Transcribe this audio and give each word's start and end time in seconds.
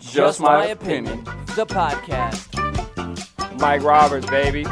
Just 0.00 0.40
My 0.40 0.66
Opinion. 0.66 1.24
The 1.56 1.66
podcast. 1.66 2.48
Mike 3.60 3.82
Roberts, 3.82 4.26
baby. 4.30 4.64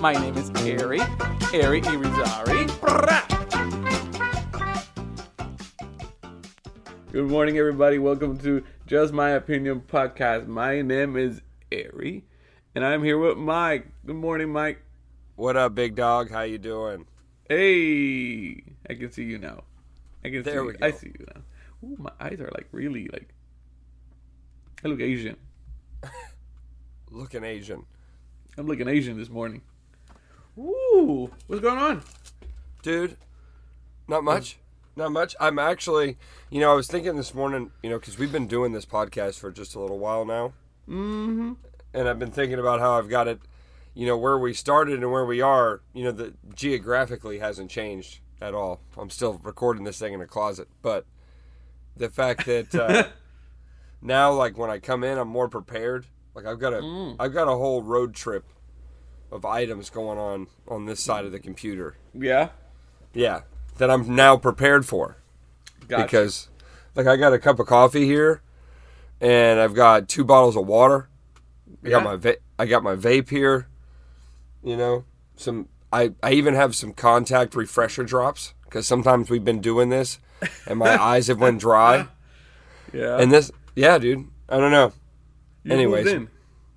My 0.00 0.12
name 0.12 0.36
is 0.36 0.50
Ari. 0.50 1.00
Ari 1.00 1.80
Irizarry. 1.82 2.68
Good 7.12 7.28
morning, 7.28 7.58
everybody. 7.58 7.98
Welcome 7.98 8.38
to 8.38 8.64
Just 8.86 9.12
My 9.12 9.30
Opinion 9.30 9.80
podcast. 9.80 10.46
My 10.46 10.80
name 10.82 11.16
is 11.16 11.40
Ari, 11.72 12.24
and 12.74 12.84
I'm 12.84 13.02
here 13.02 13.18
with 13.18 13.36
Mike. 13.36 13.88
Good 14.06 14.16
morning, 14.16 14.50
Mike. 14.52 14.80
What 15.36 15.56
up, 15.56 15.74
big 15.74 15.96
dog? 15.96 16.30
How 16.30 16.42
you 16.42 16.58
doing? 16.58 17.06
Hey, 17.48 18.62
I 18.88 18.94
can 18.94 19.10
see 19.10 19.24
you 19.24 19.38
now. 19.38 19.64
I 20.24 20.30
can 20.30 20.42
There 20.42 20.60
see 20.62 20.66
we 20.66 20.72
you. 20.72 20.78
I 20.82 20.90
go. 20.90 20.96
see 20.96 21.12
you 21.18 21.26
now. 21.34 21.42
Ooh, 21.84 21.96
my 21.98 22.10
eyes 22.20 22.40
are 22.40 22.50
like 22.54 22.68
really 22.72 23.08
like. 23.12 23.28
I 24.84 24.88
look 24.88 25.00
Asian. 25.00 25.36
Looking 27.10 27.44
Asian. 27.44 27.84
I'm 28.56 28.66
looking 28.66 28.88
Asian 28.88 29.16
this 29.16 29.28
morning. 29.28 29.62
Ooh, 30.58 31.30
what's 31.46 31.62
going 31.62 31.78
on? 31.78 32.02
Dude, 32.82 33.16
not 34.08 34.24
much. 34.24 34.58
Not 34.96 35.12
much. 35.12 35.36
I'm 35.38 35.60
actually, 35.60 36.16
you 36.50 36.60
know, 36.60 36.72
I 36.72 36.74
was 36.74 36.88
thinking 36.88 37.14
this 37.16 37.32
morning, 37.32 37.70
you 37.84 37.90
know, 37.90 38.00
because 38.00 38.18
we've 38.18 38.32
been 38.32 38.48
doing 38.48 38.72
this 38.72 38.84
podcast 38.84 39.38
for 39.38 39.52
just 39.52 39.76
a 39.76 39.80
little 39.80 40.00
while 40.00 40.24
now. 40.24 40.52
Mm-hmm. 40.88 41.52
And 41.94 42.08
I've 42.08 42.18
been 42.18 42.32
thinking 42.32 42.58
about 42.58 42.80
how 42.80 42.98
I've 42.98 43.08
got 43.08 43.28
it, 43.28 43.40
you 43.94 44.06
know, 44.06 44.16
where 44.16 44.36
we 44.36 44.52
started 44.52 45.00
and 45.00 45.12
where 45.12 45.24
we 45.24 45.40
are, 45.40 45.82
you 45.94 46.02
know, 46.02 46.10
the 46.10 46.34
geographically 46.52 47.38
hasn't 47.38 47.70
changed 47.70 48.18
at 48.40 48.54
all. 48.54 48.80
I'm 48.96 49.10
still 49.10 49.40
recording 49.44 49.84
this 49.84 50.00
thing 50.00 50.14
in 50.14 50.20
a 50.20 50.26
closet. 50.26 50.66
But 50.82 51.06
the 51.98 52.08
fact 52.08 52.46
that 52.46 52.74
uh, 52.74 53.04
now, 54.02 54.32
like, 54.32 54.56
when 54.56 54.70
I 54.70 54.78
come 54.78 55.04
in, 55.04 55.18
I'm 55.18 55.28
more 55.28 55.48
prepared. 55.48 56.06
Like, 56.34 56.46
I've 56.46 56.58
got 56.60 56.72
a, 56.72 57.16
have 57.20 57.32
got 57.32 57.48
a 57.48 57.56
whole 57.56 57.82
road 57.82 58.14
trip 58.14 58.44
of 59.30 59.44
items 59.44 59.90
going 59.90 60.18
on 60.18 60.46
on 60.66 60.86
this 60.86 61.00
side 61.02 61.24
of 61.24 61.32
the 61.32 61.40
computer. 61.40 61.96
Yeah. 62.14 62.50
Yeah, 63.12 63.42
that 63.78 63.90
I'm 63.90 64.14
now 64.14 64.36
prepared 64.36 64.86
for 64.86 65.16
Gotcha. 65.88 66.04
because, 66.04 66.48
like, 66.94 67.06
I 67.06 67.16
got 67.16 67.32
a 67.32 67.38
cup 67.38 67.58
of 67.58 67.66
coffee 67.66 68.04
here, 68.04 68.42
and 69.20 69.58
I've 69.58 69.74
got 69.74 70.08
two 70.08 70.24
bottles 70.24 70.56
of 70.56 70.66
water. 70.66 71.08
I 71.84 71.88
got 71.90 72.04
my 72.04 72.16
va- 72.16 72.36
I 72.58 72.66
got 72.66 72.82
my 72.82 72.94
vape 72.96 73.30
here. 73.30 73.68
You 74.62 74.76
know, 74.76 75.04
some 75.36 75.68
I 75.92 76.12
I 76.22 76.32
even 76.32 76.54
have 76.54 76.74
some 76.74 76.92
contact 76.92 77.54
refresher 77.54 78.04
drops 78.04 78.54
because 78.64 78.86
sometimes 78.86 79.30
we've 79.30 79.44
been 79.44 79.60
doing 79.60 79.88
this, 79.88 80.18
and 80.66 80.78
my 80.78 81.00
eyes 81.00 81.26
have 81.28 81.40
went 81.40 81.60
dry. 81.60 82.06
yeah. 82.92 83.18
And 83.18 83.30
this, 83.32 83.50
yeah, 83.74 83.98
dude, 83.98 84.26
I 84.48 84.58
don't 84.58 84.70
know. 84.72 84.92
You 85.64 85.72
anyways. 85.72 86.26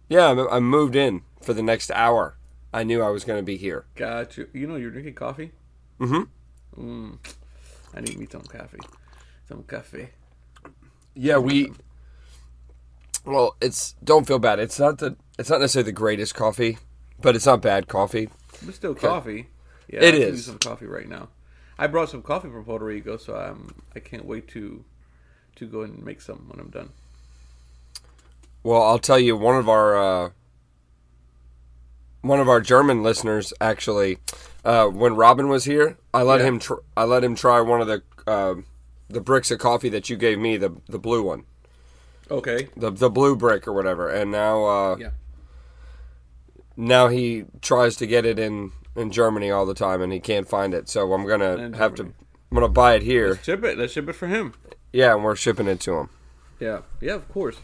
Yeah, 0.09 0.45
I'm 0.51 0.63
moved 0.65 0.95
in 0.95 1.21
for 1.41 1.53
the 1.53 1.63
next 1.63 1.89
hour. 1.91 2.35
I 2.73 2.83
knew 2.83 3.01
I 3.01 3.09
was 3.09 3.23
going 3.23 3.39
to 3.39 3.43
be 3.43 3.57
here. 3.57 3.85
Got 3.95 4.37
you. 4.37 4.47
You 4.53 4.67
know 4.67 4.75
you're 4.75 4.91
drinking 4.91 5.13
coffee. 5.15 5.51
Mm-hmm. 5.99 6.81
Mm. 6.81 7.17
I 7.93 7.99
need 8.01 8.17
me 8.17 8.27
some 8.31 8.41
coffee. 8.41 8.79
Some 9.47 9.63
coffee. 9.63 10.09
Yeah, 11.13 11.37
we. 11.37 11.71
Well, 13.25 13.55
it's 13.61 13.93
don't 14.03 14.25
feel 14.25 14.39
bad. 14.39 14.59
It's 14.59 14.79
not 14.79 14.97
the. 14.97 15.15
It's 15.37 15.49
not 15.49 15.59
necessarily 15.61 15.87
the 15.91 15.95
greatest 15.95 16.33
coffee, 16.35 16.77
but 17.21 17.35
it's 17.35 17.45
not 17.45 17.61
bad 17.61 17.87
coffee. 17.87 18.29
But 18.65 18.75
still 18.75 18.95
coffee. 18.95 19.47
Yeah, 19.87 20.01
It 20.01 20.15
I 20.15 20.17
is. 20.17 20.45
some 20.45 20.57
coffee 20.59 20.85
right 20.85 21.07
now. 21.07 21.29
I 21.81 21.87
brought 21.87 22.09
some 22.11 22.21
coffee 22.21 22.47
from 22.47 22.63
Puerto 22.63 22.85
Rico, 22.85 23.17
so 23.17 23.35
I'm 23.35 23.73
I 23.95 23.99
can't 23.99 24.23
wait 24.25 24.47
to 24.49 24.85
to 25.55 25.65
go 25.65 25.81
and 25.81 26.01
make 26.05 26.21
some 26.21 26.45
when 26.47 26.59
I'm 26.59 26.69
done. 26.69 26.89
Well, 28.63 28.83
I'll 28.83 28.99
tell 28.99 29.17
you, 29.17 29.35
one 29.35 29.55
of 29.57 29.67
our 29.67 29.97
uh, 29.97 30.29
one 32.21 32.39
of 32.39 32.47
our 32.47 32.61
German 32.61 33.01
listeners 33.01 33.51
actually, 33.59 34.19
uh, 34.63 34.85
when 34.89 35.15
Robin 35.15 35.49
was 35.49 35.63
here, 35.65 35.97
I 36.13 36.21
let 36.21 36.39
Yeah. 36.39 36.45
him. 36.49 36.59
Tr- 36.59 36.83
I 36.95 37.03
let 37.05 37.23
him 37.23 37.33
try 37.33 37.59
one 37.61 37.81
of 37.81 37.87
the 37.87 38.03
uh, 38.27 38.55
the 39.09 39.19
bricks 39.21 39.49
of 39.49 39.57
coffee 39.57 39.89
that 39.89 40.07
you 40.07 40.17
gave 40.17 40.37
me, 40.37 40.57
the 40.57 40.71
the 40.87 40.99
blue 40.99 41.23
one, 41.23 41.45
Okay. 42.29 42.69
the 42.77 42.91
the 42.91 43.09
blue 43.09 43.35
brick 43.35 43.67
or 43.67 43.73
whatever. 43.73 44.07
And 44.07 44.29
now, 44.29 44.65
uh, 44.65 44.95
Yeah. 44.99 45.09
now 46.77 47.07
he 47.07 47.45
tries 47.61 47.95
to 47.95 48.05
get 48.05 48.23
it 48.23 48.37
in 48.37 48.71
in 48.95 49.11
Germany 49.11 49.51
all 49.51 49.65
the 49.65 49.73
time, 49.73 50.01
and 50.01 50.11
he 50.11 50.19
can't 50.19 50.47
find 50.47 50.73
it. 50.73 50.89
So 50.89 51.11
I'm 51.13 51.25
gonna 51.27 51.75
have 51.77 51.95
to. 51.95 52.03
I'm 52.03 52.55
gonna 52.55 52.67
buy 52.69 52.95
it 52.95 53.03
here. 53.03 53.29
Let's 53.29 53.45
ship 53.45 53.63
it. 53.63 53.77
Let's 53.77 53.93
ship 53.93 54.09
it 54.09 54.13
for 54.13 54.27
him. 54.27 54.53
Yeah, 54.91 55.13
and 55.13 55.23
we're 55.23 55.35
shipping 55.35 55.67
it 55.67 55.79
to 55.81 55.93
him. 55.97 56.09
Yeah. 56.59 56.81
Yeah, 56.99 57.13
of 57.15 57.27
course. 57.29 57.57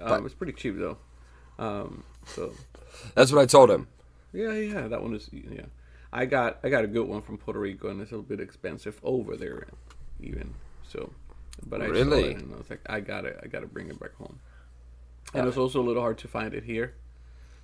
Um, 0.00 0.24
it's 0.24 0.34
pretty 0.34 0.52
cheap 0.54 0.78
though. 0.78 0.96
Um, 1.58 2.02
so 2.26 2.52
That's 3.14 3.30
what 3.30 3.42
I 3.42 3.46
told 3.46 3.70
him. 3.70 3.86
yeah, 4.32 4.52
yeah, 4.54 4.88
that 4.88 5.02
one 5.02 5.14
is 5.14 5.28
yeah. 5.32 5.66
I 6.12 6.24
got 6.26 6.58
I 6.64 6.68
got 6.70 6.84
a 6.84 6.88
good 6.88 7.06
one 7.06 7.22
from 7.22 7.38
Puerto 7.38 7.60
Rico, 7.60 7.88
and 7.88 8.00
it's 8.00 8.10
a 8.10 8.14
little 8.14 8.28
bit 8.28 8.40
expensive 8.40 8.98
over 9.02 9.36
there, 9.36 9.66
even. 10.20 10.54
So, 10.88 11.12
but 11.66 11.82
I 11.82 11.86
Really? 11.86 12.34
I 12.34 12.38
was 12.56 12.68
like, 12.70 12.80
I 12.86 13.00
got 13.00 13.22
to 13.22 13.38
I 13.42 13.46
got 13.46 13.60
to 13.60 13.66
bring 13.66 13.88
it 13.88 14.00
back 14.00 14.14
home. 14.16 14.38
And 15.34 15.46
it's 15.48 15.56
also 15.56 15.80
a 15.80 15.84
little 15.84 16.02
hard 16.02 16.18
to 16.18 16.28
find 16.28 16.52
it 16.52 16.64
here, 16.64 16.94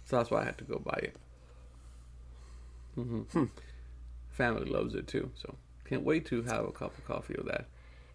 so 0.04 0.16
that's 0.16 0.30
why 0.30 0.42
I 0.42 0.44
had 0.44 0.58
to 0.58 0.64
go 0.64 0.78
buy 0.78 0.98
it. 1.02 1.16
Hmm 3.02 3.44
Family 4.30 4.70
loves 4.70 4.94
it 4.94 5.06
too, 5.08 5.30
so 5.34 5.54
can't 5.84 6.04
wait 6.04 6.26
to 6.26 6.42
have 6.42 6.64
a 6.64 6.72
cup 6.72 6.96
of 6.96 7.04
coffee 7.06 7.34
with 7.38 7.46
that. 7.48 7.66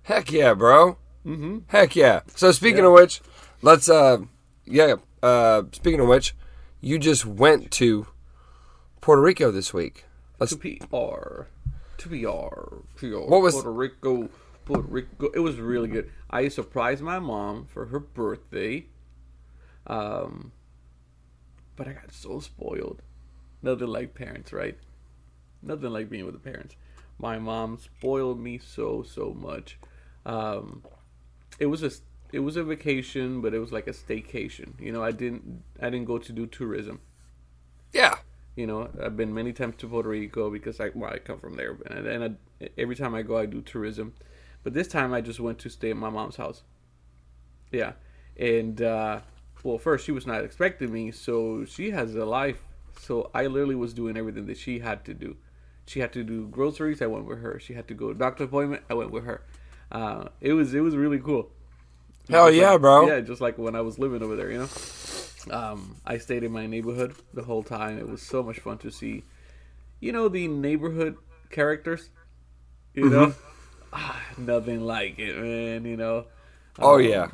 Heck 0.04 0.32
yeah, 0.32 0.54
bro. 0.54 0.98
Mm-hmm. 1.26 1.60
Heck 1.68 1.96
yeah. 1.96 2.22
So 2.36 2.52
speaking 2.52 2.80
Yeah. 2.84 2.88
of 2.88 2.94
which, 2.94 3.22
let's 3.62 3.90
uh 3.90 4.20
yeah, 4.66 4.96
uh 5.22 5.64
speaking 5.72 6.00
of 6.00 6.08
which, 6.08 6.36
you 6.82 6.98
just 7.00 7.26
went 7.26 7.72
to 7.72 8.08
Puerto 9.02 9.22
Rico 9.22 9.52
this 9.52 9.74
week. 9.74 10.06
Let's 10.40 10.56
To 10.56 10.58
PR, 10.58 11.44
to 11.98 12.10
PR, 12.10 12.76
PR. 12.96 13.20
What 13.30 13.42
was- 13.42 13.54
Puerto 13.56 13.72
Rico? 13.72 14.30
Puerto 14.66 14.84
Rico. 14.88 15.30
It 15.34 15.40
was 15.40 15.58
really 15.58 15.90
good. 15.90 16.10
I 16.30 16.48
surprised 16.48 17.02
my 17.04 17.20
mom 17.20 17.66
for 17.66 17.88
her 17.88 18.00
birthday. 18.00 18.86
Um, 19.88 20.54
but 21.76 21.88
I 21.88 21.94
got 21.94 22.12
so 22.14 22.40
spoiled. 22.40 23.02
Nothing 23.64 23.88
like 23.88 24.14
parents, 24.14 24.54
right? 24.54 24.78
Nothing 25.62 25.92
like 25.92 26.10
being 26.10 26.26
with 26.26 26.36
the 26.36 26.40
parents. 26.40 26.76
My 27.18 27.40
mom 27.40 27.78
spoiled 27.78 28.40
me 28.40 28.60
so 28.60 29.04
so 29.04 29.34
much. 29.34 29.80
Um, 30.26 30.84
it 31.58 31.68
was 31.68 31.82
a 31.82 31.92
it 32.34 32.40
was 32.40 32.58
a 32.58 32.64
vacation, 32.64 33.42
but 33.42 33.54
it 33.54 33.60
was 33.60 33.72
like 33.72 33.88
a 33.88 33.92
staycation. 33.92 34.80
You 34.80 34.92
know, 34.92 35.04
I 35.04 35.12
didn't 35.12 35.64
I 35.82 35.90
didn't 35.90 36.06
go 36.06 36.18
to 36.18 36.32
do 36.34 36.46
tourism. 36.46 37.00
Yeah. 37.94 38.16
You 38.56 38.68
know, 38.68 38.90
I've 39.02 39.18
been 39.18 39.34
many 39.34 39.54
times 39.54 39.78
to 39.78 39.88
Puerto 39.88 40.10
Rico 40.10 40.52
because 40.52 40.80
I 40.80 40.90
well, 40.94 41.12
I 41.12 41.20
come 41.20 41.40
from 41.40 41.56
there, 41.56 41.78
and, 41.88 42.06
and 42.06 42.38
I, 42.62 42.70
every 42.78 42.96
time 42.96 43.16
I 43.16 43.24
go, 43.24 43.38
I 43.38 43.46
do 43.46 43.62
tourism. 43.62 44.14
But 44.64 44.74
this 44.74 44.88
time, 44.88 45.14
I 45.14 45.22
just 45.22 45.40
went 45.40 45.60
to 45.60 45.70
stay 45.70 45.90
at 45.90 45.98
my 45.98 46.10
mom's 46.10 46.36
house. 46.36 46.62
Yeah, 47.72 47.94
and 48.38 48.80
uh, 48.82 49.22
well, 49.64 49.80
first 49.80 50.06
she 50.06 50.12
was 50.12 50.28
not 50.28 50.44
expecting 50.44 50.92
me, 50.94 51.12
so 51.12 51.66
she 51.66 51.92
has 51.92 52.14
a 52.14 52.26
life. 52.26 52.62
So 53.00 53.30
I 53.34 53.48
literally 53.48 53.76
was 53.76 53.94
doing 53.94 54.16
everything 54.18 54.46
that 54.48 54.58
she 54.58 54.80
had 54.80 55.04
to 55.06 55.14
do. 55.14 55.36
She 55.86 56.00
had 56.00 56.14
to 56.14 56.24
do 56.24 56.48
groceries. 56.48 57.02
I 57.02 57.08
went 57.08 57.26
with 57.26 57.40
her. 57.42 57.60
She 57.60 57.74
had 57.74 57.88
to 57.90 57.94
go 57.94 58.14
to 58.14 58.18
doctor 58.18 58.46
appointment. 58.46 58.84
I 58.90 58.94
went 58.94 59.12
with 59.12 59.26
her. 59.26 59.42
Uh, 59.92 60.30
it 60.42 60.54
was 60.54 60.74
it 60.74 60.80
was 60.80 60.96
really 60.96 61.20
cool. 61.20 61.52
Hell 62.30 62.48
Just 62.48 62.58
yeah, 62.62 62.72
like- 62.72 62.82
bro. 62.82 63.08
Yeah, 63.08 63.20
just 63.20 63.42
like 63.42 63.58
when 63.58 63.76
I 63.76 63.82
was 63.82 64.00
living 64.00 64.24
over 64.24 64.36
there, 64.36 64.50
you 64.52 64.60
know. 64.60 64.70
Um, 65.52 65.98
I 66.06 66.20
stayed 66.20 66.44
in 66.46 66.54
my 66.54 66.68
neighborhood 66.68 67.16
the 67.34 67.44
whole 67.44 67.64
time. 67.64 67.98
It 68.00 68.08
was 68.08 68.22
so 68.22 68.42
much 68.44 68.60
fun 68.60 68.78
to 68.78 68.90
see, 68.90 69.26
you 70.00 70.14
know, 70.14 70.30
the 70.30 70.48
neighborhood 70.48 71.18
characters. 71.50 72.10
You 72.94 73.10
know, 73.10 73.26
Mm-hmm. 73.28 73.40
ah, 73.94 74.22
nothing 74.38 74.82
like 74.86 75.20
it, 75.20 75.36
man. 75.38 75.84
You 75.84 75.98
know. 75.98 76.26
Oh 76.80 76.96
Um, 76.96 77.02
yeah. 77.04 77.28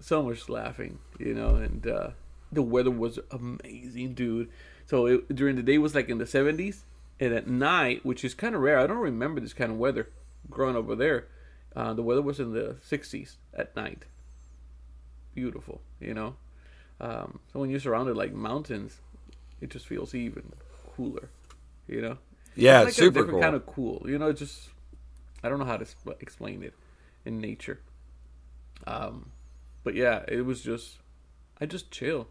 so 0.00 0.22
much 0.22 0.48
laughing, 0.48 0.98
you 1.20 1.32
know, 1.32 1.54
and 1.54 1.86
uh, 1.86 2.10
the 2.56 2.62
weather 2.62 2.90
was 2.90 3.20
amazing, 3.30 4.14
dude. 4.14 4.50
So 4.86 5.06
it, 5.06 5.34
during 5.34 5.54
the 5.56 5.62
day 5.62 5.78
was 5.78 5.94
like 5.94 6.08
in 6.08 6.18
the 6.18 6.24
70s, 6.24 6.80
and 7.20 7.32
at 7.32 7.46
night, 7.46 8.04
which 8.04 8.24
is 8.24 8.34
kind 8.34 8.54
of 8.54 8.60
rare, 8.60 8.78
I 8.80 8.86
don't 8.88 8.98
remember 8.98 9.40
this 9.40 9.52
kind 9.54 9.70
of 9.70 9.78
weather 9.78 10.10
growing 10.50 10.76
over 10.76 10.96
there. 10.96 11.28
Uh, 11.74 11.92
the 11.94 12.02
weather 12.02 12.22
was 12.22 12.40
in 12.40 12.52
the 12.52 12.76
60s 12.88 13.36
at 13.54 13.76
night. 13.76 14.04
Beautiful, 15.34 15.80
you 16.00 16.14
know. 16.14 16.36
Um, 17.00 17.40
so 17.52 17.60
when 17.60 17.70
you're 17.70 17.80
surrounded 17.80 18.16
like 18.16 18.32
mountains, 18.32 19.00
it 19.60 19.70
just 19.70 19.86
feels 19.86 20.14
even 20.14 20.52
cooler, 20.96 21.28
you 21.86 22.00
know. 22.00 22.18
Yeah, 22.54 22.82
It's 22.82 22.84
like 22.84 22.94
super 22.94 23.10
different 23.20 23.30
cool. 23.32 23.40
kind 23.40 23.54
of 23.54 23.66
cool, 23.66 24.02
you 24.08 24.18
know. 24.18 24.32
Just 24.32 24.70
I 25.44 25.50
don't 25.50 25.58
know 25.58 25.66
how 25.66 25.76
to 25.76 25.84
sp- 25.84 26.16
explain 26.20 26.62
it 26.62 26.72
in 27.26 27.38
nature. 27.38 27.80
Um, 28.86 29.30
but 29.84 29.94
yeah, 29.94 30.24
it 30.28 30.46
was 30.46 30.62
just 30.62 30.98
I 31.60 31.66
just 31.66 31.90
chill. 31.90 32.28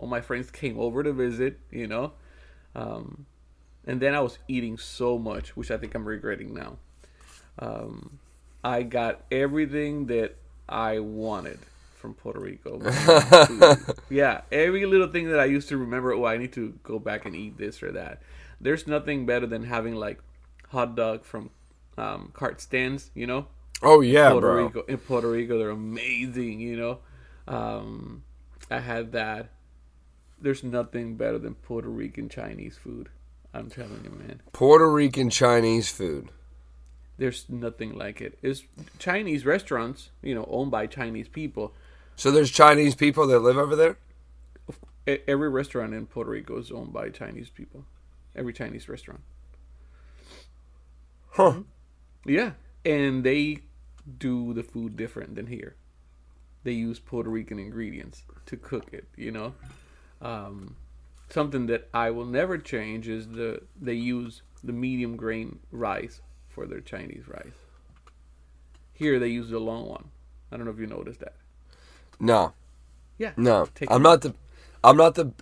All 0.00 0.08
my 0.08 0.22
friends 0.22 0.50
came 0.50 0.80
over 0.80 1.04
to 1.04 1.14
visit, 1.14 1.60
you 1.70 1.86
know, 1.88 2.14
um, 2.74 3.26
and 3.86 4.00
then 4.00 4.14
I 4.14 4.20
was 4.20 4.38
eating 4.48 4.78
so 4.78 5.18
much, 5.18 5.56
which 5.56 5.70
I 5.70 5.78
think 5.78 5.94
I'm 5.94 6.06
regretting 6.06 6.54
now. 6.54 6.78
Um, 7.58 8.18
I 8.64 8.82
got 8.82 9.22
everything 9.30 10.06
that 10.08 10.36
I 10.68 11.00
wanted 11.00 11.60
from 11.96 12.14
Puerto 12.14 12.40
Rico. 12.40 12.80
Yeah, 14.10 14.42
every 14.50 14.86
little 14.86 15.08
thing 15.08 15.28
that 15.30 15.40
I 15.40 15.46
used 15.46 15.68
to 15.68 15.78
remember. 15.78 16.12
Oh, 16.12 16.24
I 16.26 16.36
need 16.36 16.52
to 16.54 16.78
go 16.82 16.98
back 16.98 17.26
and 17.26 17.36
eat 17.36 17.58
this 17.58 17.82
or 17.82 17.92
that. 17.92 18.22
There's 18.60 18.86
nothing 18.86 19.26
better 19.26 19.46
than 19.46 19.64
having 19.64 19.94
like 19.94 20.20
hot 20.70 20.96
dog 20.96 21.24
from 21.24 21.50
um, 21.96 22.30
cart 22.34 22.60
stands. 22.60 23.10
You 23.14 23.26
know, 23.26 23.46
Oh 23.82 24.00
yeah, 24.00 24.30
Puerto 24.30 24.40
bro. 24.40 24.66
Rico 24.66 24.82
in 24.82 24.98
Puerto 24.98 25.30
Rico, 25.30 25.58
they're 25.58 25.70
amazing. 25.70 26.60
You 26.60 26.76
know, 26.76 26.98
um, 27.48 28.24
I 28.70 28.80
had 28.80 29.12
that. 29.12 29.50
There's 30.40 30.64
nothing 30.64 31.16
better 31.16 31.38
than 31.38 31.54
Puerto 31.54 31.88
Rican 31.88 32.28
Chinese 32.28 32.76
food. 32.76 33.10
I'm 33.52 33.68
telling 33.68 34.00
you, 34.04 34.10
man. 34.10 34.40
Puerto 34.52 34.90
Rican 34.90 35.28
Chinese 35.30 35.88
food. 35.90 36.30
There's 37.18 37.44
nothing 37.48 37.98
like 37.98 38.20
it. 38.20 38.38
It's 38.40 38.62
Chinese 38.98 39.44
restaurants, 39.44 40.10
you 40.22 40.34
know, 40.34 40.46
owned 40.50 40.70
by 40.70 40.86
Chinese 40.86 41.28
people. 41.28 41.74
So 42.16 42.30
there's 42.30 42.50
Chinese 42.50 42.94
people 42.94 43.26
that 43.26 43.40
live 43.40 43.58
over 43.58 43.76
there. 43.76 43.98
Every 45.06 45.48
restaurant 45.48 45.92
in 45.92 46.06
Puerto 46.06 46.30
Rico 46.30 46.58
is 46.58 46.70
owned 46.70 46.92
by 46.92 47.10
Chinese 47.10 47.50
people. 47.50 47.84
Every 48.34 48.52
Chinese 48.52 48.88
restaurant. 48.88 49.20
Huh. 51.30 51.42
Mm-hmm. 51.50 52.30
Yeah, 52.30 52.52
and 52.84 53.24
they 53.24 53.58
do 54.18 54.52
the 54.52 54.62
food 54.62 54.96
different 54.96 55.34
than 55.34 55.46
here. 55.46 55.76
They 56.64 56.72
use 56.72 56.98
Puerto 56.98 57.30
Rican 57.30 57.58
ingredients 57.58 58.24
to 58.46 58.56
cook 58.56 58.92
it. 58.92 59.08
You 59.16 59.32
know, 59.32 59.54
um, 60.20 60.76
something 61.28 61.66
that 61.66 61.88
I 61.94 62.10
will 62.10 62.26
never 62.26 62.58
change 62.58 63.08
is 63.08 63.28
the 63.28 63.62
they 63.80 63.94
use 63.94 64.42
the 64.62 64.72
medium 64.72 65.16
grain 65.16 65.60
rice 65.70 66.20
for 66.48 66.66
their 66.66 66.80
Chinese 66.80 67.26
rice. 67.28 67.54
Here 68.92 69.18
they 69.18 69.28
use 69.28 69.48
the 69.50 69.58
long 69.58 69.88
one. 69.88 70.10
I 70.52 70.56
don't 70.56 70.66
know 70.66 70.72
if 70.72 70.78
you 70.78 70.86
noticed 70.86 71.20
that. 71.20 71.34
No, 72.18 72.52
Yeah. 73.18 73.32
no. 73.36 73.68
I'm 73.88 74.02
not 74.02 74.20
the. 74.22 74.34
I'm 74.84 74.96
not 74.96 75.14
the. 75.14 75.32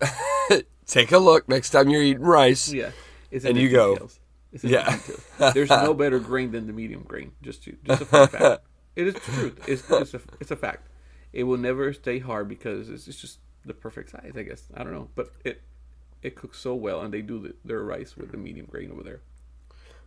Take 0.86 1.12
a 1.12 1.18
look 1.18 1.48
next 1.48 1.70
time 1.70 1.90
you're 1.90 2.02
eating 2.02 2.22
rice. 2.22 2.72
Yeah. 2.72 2.90
It's 3.30 3.44
And 3.44 3.58
you 3.58 3.68
go, 3.68 3.94
details. 3.94 4.20
It's 4.52 4.64
yeah. 4.64 4.96
the. 5.38 5.50
There's 5.52 5.70
no 5.70 5.92
better 6.02 6.18
grain 6.20 6.52
than 6.52 6.66
the 6.66 6.72
medium 6.72 7.02
grain. 7.02 7.32
Just 7.42 7.64
to, 7.64 7.76
just 7.84 8.02
a 8.02 8.04
fact. 8.04 8.34
It 8.96 9.06
is 9.06 9.14
the 9.14 9.20
truth. 9.20 9.68
It's, 9.68 9.88
it's 9.88 10.14
a 10.14 10.20
it's 10.40 10.50
a 10.50 10.56
fact. 10.56 10.88
It 11.32 11.44
will 11.44 11.56
never 11.56 11.92
stay 11.92 12.18
hard 12.18 12.48
because 12.48 12.88
it's, 12.88 13.06
it's 13.06 13.20
just 13.20 13.38
the 13.64 13.74
perfect 13.74 14.10
size. 14.10 14.32
I 14.36 14.42
guess 14.42 14.64
I 14.74 14.82
don't 14.82 14.92
know, 14.92 15.08
but 15.14 15.32
it 15.44 15.62
it 16.22 16.34
cooks 16.34 16.58
so 16.58 16.74
well, 16.74 17.00
and 17.00 17.12
they 17.12 17.22
do 17.22 17.40
the, 17.40 17.54
their 17.64 17.82
rice 17.82 18.16
with 18.16 18.32
the 18.32 18.36
medium 18.36 18.66
grain 18.66 18.90
over 18.90 19.02
there. 19.02 19.20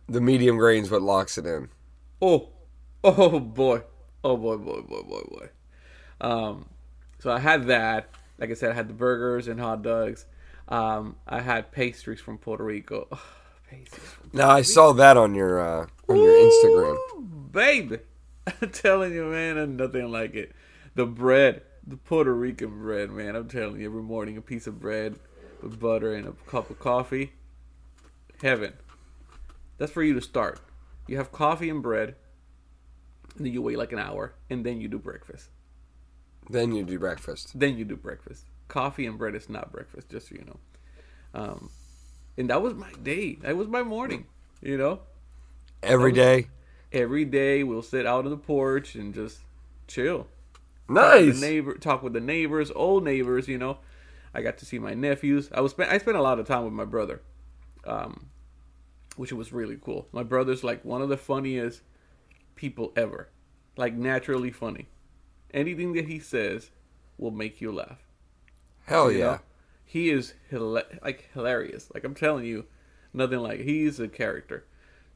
The 0.08 0.20
medium 0.20 0.58
grain's 0.58 0.90
what 0.90 1.02
locks 1.02 1.38
it 1.38 1.46
in. 1.46 1.68
Oh, 2.20 2.50
oh 3.04 3.40
boy, 3.40 3.82
oh 4.22 4.36
boy, 4.36 4.56
boy, 4.56 4.82
boy, 4.82 5.02
boy, 5.02 5.22
boy. 5.30 5.48
Um, 6.20 6.66
so 7.18 7.30
I 7.30 7.38
had 7.38 7.66
that. 7.68 8.10
Like 8.38 8.50
I 8.50 8.54
said, 8.54 8.72
I 8.72 8.74
had 8.74 8.88
the 8.88 8.94
burgers 8.94 9.48
and 9.48 9.60
hot 9.60 9.82
dogs. 9.82 10.26
Um, 10.68 11.16
I 11.26 11.40
had 11.40 11.72
pastries 11.72 12.20
from 12.20 12.38
Puerto 12.38 12.64
Rico. 12.64 13.08
Oh, 13.10 13.22
pastries 13.70 14.08
from 14.08 14.30
Now 14.32 14.50
I 14.50 14.62
saw 14.62 14.92
that 14.92 15.16
on 15.16 15.34
your 15.34 15.60
uh, 15.60 15.86
on 16.08 16.16
your 16.16 16.34
Instagram. 16.34 16.96
Ooh, 17.14 17.48
baby. 17.50 17.98
I'm 18.60 18.70
telling 18.70 19.12
you, 19.12 19.26
man, 19.26 19.56
and 19.56 19.76
nothing 19.76 20.10
like 20.10 20.34
it. 20.34 20.52
The 20.94 21.06
bread, 21.06 21.62
the 21.86 21.96
Puerto 21.96 22.34
Rican 22.34 22.80
bread, 22.82 23.10
man. 23.10 23.34
I'm 23.36 23.48
telling 23.48 23.80
you, 23.80 23.86
every 23.86 24.02
morning 24.02 24.36
a 24.36 24.40
piece 24.42 24.66
of 24.66 24.80
bread 24.80 25.16
with 25.62 25.78
butter 25.80 26.14
and 26.14 26.26
a 26.26 26.32
cup 26.48 26.70
of 26.70 26.78
coffee. 26.78 27.32
Heaven. 28.40 28.72
That's 29.78 29.92
for 29.92 30.02
you 30.02 30.14
to 30.14 30.20
start. 30.20 30.60
You 31.06 31.16
have 31.16 31.32
coffee 31.32 31.68
and 31.70 31.82
bread, 31.82 32.14
and 33.36 33.46
then 33.46 33.52
you 33.52 33.62
wait 33.62 33.78
like 33.78 33.92
an 33.92 33.98
hour, 33.98 34.34
and 34.50 34.64
then 34.64 34.80
you 34.80 34.88
do 34.88 34.98
breakfast. 34.98 35.48
Then 36.50 36.72
you 36.74 36.84
do 36.84 36.98
breakfast. 36.98 37.58
Then 37.58 37.76
you 37.76 37.84
do 37.84 37.96
breakfast. 37.96 38.44
Coffee 38.68 39.06
and 39.06 39.18
bread 39.18 39.34
is 39.34 39.48
not 39.48 39.72
breakfast, 39.72 40.08
just 40.08 40.28
so 40.28 40.34
you 40.36 40.44
know. 40.44 40.58
Um, 41.34 41.70
and 42.36 42.50
that 42.50 42.62
was 42.62 42.74
my 42.74 42.90
day. 43.02 43.36
That 43.42 43.56
was 43.56 43.68
my 43.68 43.82
morning. 43.82 44.26
You 44.60 44.76
know, 44.78 45.00
Every 45.82 46.12
day. 46.12 46.46
every 46.92 47.24
day 47.24 47.64
we'll 47.64 47.82
sit 47.82 48.06
out 48.06 48.24
on 48.24 48.30
the 48.30 48.36
porch 48.36 48.94
and 48.94 49.12
just 49.12 49.40
chill. 49.88 50.28
Talk 50.94 51.14
with 51.14 51.26
Nice. 51.28 51.40
Neighbor, 51.40 51.74
talk 51.74 52.02
with 52.02 52.12
the 52.12 52.20
neighbors, 52.20 52.70
old 52.74 53.04
neighbors. 53.04 53.48
You 53.48 53.58
know, 53.58 53.78
I 54.34 54.42
got 54.42 54.58
to 54.58 54.66
see 54.66 54.78
my 54.78 54.94
nephews. 54.94 55.50
I 55.52 55.60
was 55.60 55.72
spent. 55.72 55.90
I 55.90 55.98
spent 55.98 56.16
a 56.16 56.22
lot 56.22 56.38
of 56.38 56.46
time 56.46 56.64
with 56.64 56.72
my 56.72 56.84
brother, 56.84 57.22
um, 57.84 58.26
which 59.16 59.32
was 59.32 59.52
really 59.52 59.78
cool. 59.80 60.08
My 60.12 60.22
brother's 60.22 60.64
like 60.64 60.84
one 60.84 61.02
of 61.02 61.08
the 61.08 61.16
funniest 61.16 61.82
people 62.54 62.92
ever, 62.96 63.28
like 63.76 63.94
naturally 63.94 64.50
funny. 64.50 64.88
Anything 65.52 65.92
that 65.94 66.06
he 66.06 66.18
says 66.18 66.70
will 67.18 67.30
make 67.30 67.60
you 67.60 67.72
laugh. 67.72 67.98
Hell 68.86 69.12
you 69.12 69.18
yeah. 69.18 69.24
know? 69.24 69.38
He 69.84 70.10
is 70.10 70.34
hila- 70.50 71.02
like 71.02 71.30
hilarious. 71.34 71.90
Like 71.92 72.04
I'm 72.04 72.14
telling 72.14 72.46
you, 72.46 72.64
nothing 73.12 73.40
like 73.40 73.60
he's 73.60 74.00
a 74.00 74.08
character. 74.08 74.64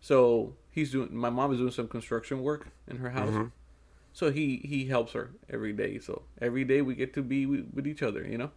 So 0.00 0.54
he's 0.70 0.92
doing. 0.92 1.16
My 1.16 1.30
mom 1.30 1.52
is 1.52 1.58
doing 1.58 1.70
some 1.72 1.88
construction 1.88 2.42
work 2.42 2.68
in 2.86 2.98
her 2.98 3.10
house. 3.10 3.50
So 4.16 4.32
he 4.32 4.62
he 4.64 4.86
helps 4.86 5.12
her 5.12 5.32
every 5.50 5.74
day. 5.74 5.98
So 5.98 6.22
every 6.40 6.64
day 6.64 6.80
we 6.80 6.94
get 6.94 7.12
to 7.14 7.22
be 7.22 7.44
with, 7.44 7.70
with 7.74 7.86
each 7.86 8.02
other. 8.02 8.26
You 8.26 8.38
know. 8.38 8.50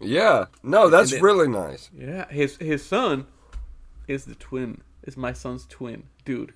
Yeah. 0.00 0.44
No, 0.62 0.88
that's 0.88 1.10
then- 1.10 1.20
really 1.20 1.48
nice. 1.48 1.90
Yeah. 1.92 2.28
His 2.28 2.56
his 2.58 2.86
son 2.86 3.26
is 4.06 4.24
the 4.24 4.36
twin. 4.36 4.82
Is 5.02 5.16
my 5.16 5.32
son's 5.32 5.66
twin, 5.66 6.04
dude. 6.24 6.54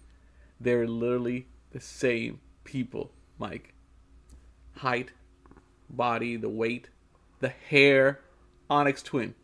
They're 0.61 0.87
literally 0.87 1.49
the 1.73 1.81
same 1.81 2.39
people, 2.63 3.11
Mike. 3.41 3.75
Height, 4.77 5.11
body, 5.91 6.37
the 6.37 6.49
weight, 6.49 6.91
the 7.41 7.49
hair. 7.49 8.21
Onyx 8.71 9.03
twin. 9.03 9.35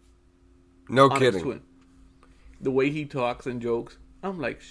No 0.89 1.07
Onyx 1.07 1.19
kidding. 1.19 1.43
twin. 1.43 1.63
The 2.61 2.71
way 2.71 2.91
he 2.91 3.07
talks 3.07 3.47
and 3.47 3.61
jokes, 3.61 3.99
I'm 4.23 4.39
like. 4.39 4.63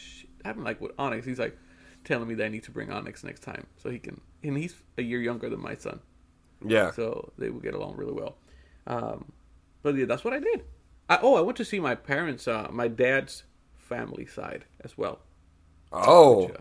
I'm 0.46 0.64
like 0.64 0.80
with 0.80 0.94
Onyx. 0.98 1.26
He's 1.26 1.40
like 1.40 1.58
telling 2.06 2.30
me 2.30 2.36
that 2.36 2.46
I 2.46 2.48
need 2.48 2.64
to 2.64 2.72
bring 2.72 2.90
Onyx 2.90 3.26
next 3.26 3.42
time 3.42 3.68
so 3.76 3.90
he 3.90 4.00
can. 4.00 4.22
And 4.44 4.58
he's 4.58 4.76
a 4.98 5.02
year 5.02 5.22
younger 5.22 5.50
than 5.50 5.60
my 5.62 5.76
son, 5.76 6.00
Yeah. 6.66 6.92
so 6.92 7.32
they 7.38 7.50
would 7.50 7.62
get 7.64 7.74
along 7.74 7.98
really 7.98 8.14
well. 8.14 8.38
Um, 8.88 9.32
but 9.84 9.96
yeah, 9.96 10.06
that's 10.06 10.24
what 10.24 10.34
I 10.34 10.40
did. 10.40 10.64
I, 11.10 11.20
oh, 11.22 11.36
I 11.36 11.42
went 11.42 11.58
to 11.58 11.66
see 11.66 11.80
my 11.80 11.96
parents, 11.96 12.48
uh, 12.48 12.68
my 12.72 12.88
dad's 12.88 13.44
family 13.78 14.26
side 14.26 14.66
as 14.84 14.98
well. 14.98 15.20
Oh, 15.92 16.50
Yeah, 16.50 16.58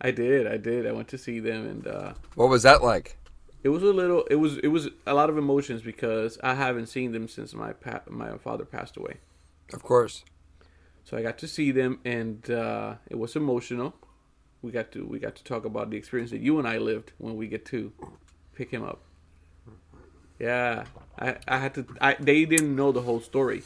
I 0.00 0.10
did. 0.12 0.46
I 0.46 0.56
did. 0.56 0.86
I 0.86 0.92
went 0.92 1.08
to 1.08 1.18
see 1.18 1.40
them, 1.40 1.66
and 1.66 1.86
uh, 1.86 2.12
what 2.34 2.48
was 2.48 2.62
that 2.62 2.82
like? 2.82 3.16
it 3.64 3.70
was 3.70 3.82
a 3.82 3.86
little. 3.92 4.24
It 4.30 4.36
was. 4.36 4.56
It 4.58 4.68
was 4.68 4.88
a 5.06 5.12
lot 5.14 5.28
of 5.28 5.36
emotions 5.36 5.82
because 5.82 6.38
I 6.44 6.54
haven't 6.54 6.86
seen 6.86 7.10
them 7.10 7.26
since 7.26 7.52
my 7.54 7.72
pa- 7.72 8.02
my 8.08 8.38
father 8.38 8.64
passed 8.64 8.96
away. 8.96 9.16
Of 9.74 9.82
course. 9.82 10.24
So 11.04 11.16
I 11.16 11.22
got 11.22 11.38
to 11.38 11.48
see 11.48 11.72
them, 11.72 11.98
and 12.04 12.48
uh, 12.50 12.94
it 13.10 13.16
was 13.18 13.34
emotional. 13.34 13.94
We 14.62 14.70
got 14.72 14.90
to 14.92 15.04
we 15.06 15.18
got 15.18 15.36
to 15.36 15.44
talk 15.44 15.64
about 15.64 15.90
the 15.90 15.96
experience 15.96 16.30
that 16.32 16.40
you 16.40 16.58
and 16.58 16.66
I 16.66 16.78
lived 16.78 17.12
when 17.18 17.36
we 17.36 17.46
get 17.46 17.64
to 17.66 17.92
pick 18.54 18.70
him 18.70 18.82
up. 18.82 19.00
Yeah, 20.38 20.84
I 21.18 21.36
I 21.46 21.58
had 21.58 21.74
to. 21.74 21.86
I 22.00 22.16
they 22.18 22.44
didn't 22.44 22.74
know 22.74 22.92
the 22.92 23.02
whole 23.02 23.20
story. 23.20 23.62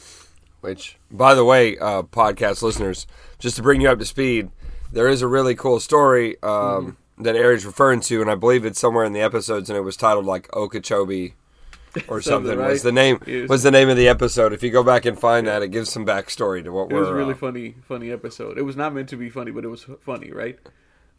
Which, 0.61 0.97
by 1.11 1.33
the 1.35 1.43
way, 1.43 1.77
uh, 1.77 2.03
podcast 2.03 2.61
listeners, 2.61 3.05
just 3.37 3.57
to 3.57 3.61
bring 3.61 3.81
you 3.81 3.89
up 3.89 3.99
to 3.99 4.05
speed, 4.05 4.49
there 4.91 5.07
is 5.09 5.21
a 5.21 5.27
really 5.27 5.55
cool 5.55 5.79
story 5.81 6.41
um, 6.41 6.95
that 7.17 7.35
Ari's 7.35 7.65
referring 7.65 7.99
to, 8.01 8.21
and 8.21 8.31
I 8.31 8.35
believe 8.35 8.63
it's 8.63 8.79
somewhere 8.79 9.03
in 9.03 9.11
the 9.13 9.19
episodes, 9.21 9.69
and 9.69 9.75
it 9.77 9.81
was 9.81 9.97
titled 9.97 10.25
like 10.25 10.55
Okeechobee 10.55 11.33
or 12.07 12.21
Something, 12.21 12.23
something. 12.23 12.57
right? 12.59 12.69
Was 12.69 12.83
the 12.83 12.91
name 12.93 13.19
was- 13.27 13.49
was 13.49 13.63
the 13.63 13.71
name 13.71 13.89
of 13.89 13.97
the 13.97 14.07
episode? 14.07 14.53
If 14.53 14.63
you 14.63 14.69
go 14.71 14.83
back 14.83 15.05
and 15.05 15.19
find 15.19 15.47
that, 15.47 15.61
it 15.63 15.67
gives 15.67 15.91
some 15.91 16.05
backstory 16.05 16.63
to 16.63 16.71
what 16.71 16.89
It 16.89 16.93
we're. 16.93 17.01
was 17.01 17.09
a 17.09 17.13
really 17.13 17.33
uh, 17.33 17.37
funny 17.37 17.75
funny 17.87 18.09
episode. 18.11 18.57
It 18.57 18.61
was 18.63 18.77
not 18.77 18.93
meant 18.95 19.09
to 19.09 19.17
be 19.17 19.29
funny, 19.29 19.51
but 19.51 19.65
it 19.65 19.69
was 19.69 19.85
funny, 19.99 20.31
right? 20.31 20.57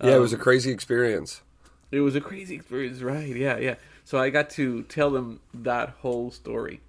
Yeah, 0.05 0.17
it 0.17 0.19
was 0.19 0.33
Um, 0.33 0.35
a 0.35 0.39
crazy 0.39 0.71
experience. 0.73 1.43
It 1.91 2.01
was 2.01 2.15
a 2.17 2.21
crazy 2.21 2.55
experience, 2.57 3.01
right? 3.03 3.35
Yeah, 3.35 3.59
yeah. 3.59 3.77
So 4.05 4.19
I 4.19 4.31
got 4.31 4.51
to 4.51 4.83
tell 4.85 5.11
them 5.11 5.41
that 5.55 5.91
whole 6.01 6.31
story. 6.31 6.81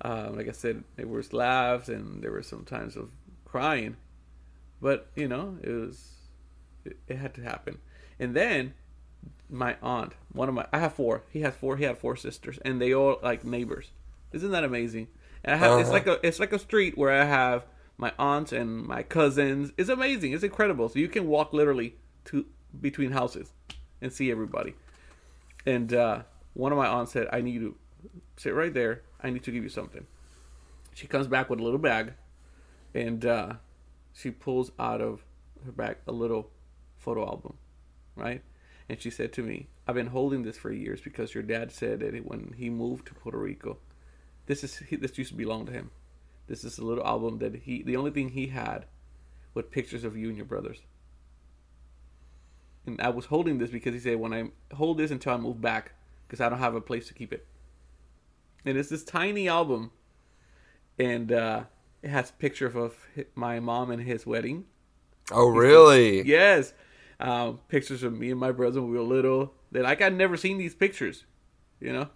Um, 0.00 0.36
like 0.36 0.48
I 0.48 0.52
said, 0.52 0.84
there 0.96 1.06
was 1.06 1.32
laughs 1.32 1.88
and 1.88 2.22
there 2.22 2.32
were 2.32 2.42
some 2.42 2.64
times 2.64 2.96
of 2.96 3.10
crying, 3.44 3.96
but 4.80 5.08
you 5.16 5.28
know, 5.28 5.58
it 5.62 5.70
was 5.70 6.12
it, 6.84 6.98
it 7.08 7.18
had 7.18 7.34
to 7.34 7.42
happen. 7.42 7.78
And 8.20 8.34
then 8.34 8.74
my 9.50 9.76
aunt, 9.82 10.14
one 10.32 10.48
of 10.48 10.54
my, 10.54 10.66
I 10.72 10.78
have 10.80 10.94
four. 10.94 11.24
He 11.30 11.42
has 11.42 11.54
four. 11.54 11.76
He 11.76 11.84
had 11.84 11.98
four 11.98 12.16
sisters, 12.16 12.58
and 12.64 12.80
they 12.80 12.94
all 12.94 13.18
like 13.22 13.44
neighbors. 13.44 13.92
Isn't 14.32 14.52
that 14.52 14.64
amazing? 14.64 15.08
And 15.44 15.54
I 15.54 15.58
have 15.58 15.78
it's 15.78 15.90
Uh-huh. 15.90 15.92
like 15.92 16.06
a 16.06 16.24
it's 16.26 16.40
like 16.40 16.52
a 16.52 16.58
street 16.60 16.98
where 16.98 17.12
I 17.12 17.24
have 17.24 17.66
my 17.98 18.12
aunts 18.18 18.52
and 18.52 18.84
my 18.86 19.02
cousins. 19.04 19.72
It's 19.78 19.90
amazing. 19.90 20.32
It's 20.32 20.44
incredible. 20.44 20.88
So 20.88 20.98
you 21.00 21.08
can 21.08 21.28
walk 21.28 21.52
literally 21.52 21.96
to 22.26 22.46
between 22.80 23.12
houses 23.12 23.52
and 24.00 24.12
see 24.12 24.30
everybody. 24.30 24.74
And 25.66 25.92
uh, 25.92 26.22
one 26.54 26.72
of 26.72 26.78
my 26.78 26.86
aunts 26.86 27.12
said, 27.12 27.28
"I 27.32 27.40
need 27.40 27.60
to 27.60 27.76
sit 28.36 28.54
right 28.54 28.72
there. 28.72 29.02
I 29.20 29.30
need 29.30 29.44
to 29.44 29.52
give 29.52 29.62
you 29.62 29.68
something." 29.68 30.06
She 30.94 31.06
comes 31.06 31.26
back 31.26 31.48
with 31.48 31.60
a 31.60 31.62
little 31.62 31.78
bag, 31.78 32.14
and 32.94 33.24
uh, 33.24 33.54
she 34.12 34.30
pulls 34.30 34.72
out 34.78 35.00
of 35.00 35.24
her 35.64 35.72
bag 35.72 35.96
a 36.06 36.12
little 36.12 36.50
photo 36.98 37.26
album, 37.26 37.56
right? 38.16 38.42
and 38.92 39.00
she 39.00 39.10
said 39.10 39.32
to 39.32 39.42
me, 39.42 39.68
"I've 39.86 39.94
been 39.94 40.08
holding 40.08 40.42
this 40.42 40.58
for 40.58 40.70
years 40.70 41.00
because 41.00 41.32
your 41.32 41.42
dad 41.42 41.72
said 41.72 42.00
that 42.00 42.14
when 42.26 42.54
he 42.58 42.68
moved 42.68 43.06
to 43.06 43.14
Puerto 43.14 43.38
Rico, 43.38 43.78
this 44.44 44.62
is 44.62 44.82
this 44.90 45.16
used 45.16 45.30
to 45.30 45.36
belong 45.36 45.64
to 45.66 45.72
him. 45.72 45.90
This 46.46 46.62
is 46.62 46.78
a 46.78 46.84
little 46.84 47.06
album 47.06 47.38
that 47.38 47.54
he 47.54 47.82
the 47.82 47.96
only 47.96 48.10
thing 48.10 48.28
he 48.28 48.48
had 48.48 48.84
with 49.54 49.70
pictures 49.70 50.04
of 50.04 50.16
you 50.16 50.28
and 50.28 50.36
your 50.36 50.46
brothers." 50.46 50.82
And 52.86 53.00
I 53.00 53.10
was 53.10 53.26
holding 53.26 53.58
this 53.58 53.70
because 53.70 53.94
he 53.94 54.00
said, 54.00 54.18
"When 54.18 54.32
I 54.32 54.50
hold 54.74 54.98
this 54.98 55.10
until 55.10 55.34
I 55.34 55.36
move 55.36 55.60
back, 55.60 55.92
because 56.26 56.40
I 56.40 56.48
don't 56.48 56.58
have 56.58 56.74
a 56.74 56.80
place 56.80 57.06
to 57.08 57.14
keep 57.14 57.32
it." 57.32 57.46
And 58.64 58.76
it's 58.76 58.88
this 58.88 59.04
tiny 59.04 59.48
album, 59.48 59.90
and 60.98 61.30
uh, 61.32 61.64
it 62.02 62.10
has 62.10 62.30
a 62.30 62.34
picture 62.34 62.66
of, 62.66 62.76
of 62.76 62.96
my 63.34 63.60
mom 63.60 63.90
and 63.90 64.02
his 64.02 64.26
wedding. 64.26 64.64
Oh, 65.30 65.48
really? 65.48 66.22
Yes, 66.22 66.72
um, 67.20 67.60
pictures 67.68 68.02
of 68.02 68.18
me 68.18 68.30
and 68.30 68.40
my 68.40 68.50
brother 68.50 68.80
when 68.80 68.90
we 68.90 68.96
were 68.96 69.04
little. 69.04 69.54
That 69.70 69.84
like 69.84 70.02
I'd 70.02 70.14
never 70.14 70.36
seen 70.36 70.58
these 70.58 70.74
pictures, 70.74 71.24
you 71.80 71.92
know. 71.92 72.08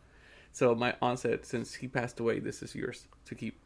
So 0.53 0.75
my 0.75 0.95
aunt 1.03 1.19
said, 1.19 1.45
since 1.45 1.75
he 1.75 1.89
passed 1.89 2.19
away, 2.19 2.39
this 2.39 2.63
is 2.63 2.75
yours 2.75 3.07
to 3.27 3.35
keep. 3.35 3.59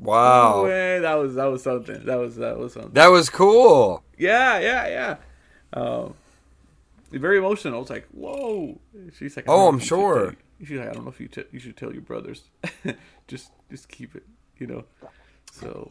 Wow. 0.00 0.64
Man, 0.64 1.02
that 1.02 1.14
was 1.14 1.34
that 1.34 1.46
was 1.46 1.62
something. 1.62 2.04
That 2.04 2.16
was 2.16 2.36
that 2.36 2.58
was 2.58 2.74
something. 2.74 2.92
That 2.92 3.08
was 3.08 3.30
cool. 3.30 4.02
Yeah, 4.18 4.58
yeah, 4.58 4.88
yeah. 4.88 5.16
Um, 5.72 6.14
very 7.10 7.38
emotional. 7.38 7.80
It's 7.82 7.90
like, 7.90 8.06
whoa. 8.12 8.78
She's 9.16 9.36
like, 9.36 9.46
Oh, 9.48 9.68
I'm 9.68 9.76
if 9.76 9.82
you 9.82 9.86
should 9.86 9.88
sure. 9.88 10.36
She's 10.64 10.78
like, 10.78 10.88
I 10.88 10.92
don't 10.92 11.04
know 11.04 11.10
if 11.10 11.20
you 11.20 11.28
t- 11.28 11.44
you 11.52 11.58
should 11.58 11.76
tell 11.76 11.92
your 11.92 12.02
brothers. 12.02 12.44
just 13.28 13.50
just 13.70 13.88
keep 13.88 14.14
it, 14.14 14.24
you 14.58 14.66
know. 14.66 14.84
So 15.52 15.90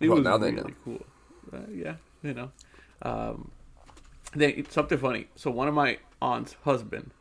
it 0.00 0.08
Well, 0.08 0.18
was 0.18 0.24
now 0.24 0.36
they 0.38 0.50
really 0.52 0.70
know. 0.70 0.76
cool. 0.84 1.06
Uh, 1.52 1.58
yeah, 1.72 1.94
you 2.22 2.34
know. 2.34 2.50
Um, 3.02 3.50
then 4.34 4.52
it's 4.56 4.74
something 4.74 4.98
funny. 4.98 5.28
So 5.36 5.50
one 5.50 5.68
of 5.68 5.74
my 5.74 5.98
aunt's 6.20 6.56
husband, 6.64 7.12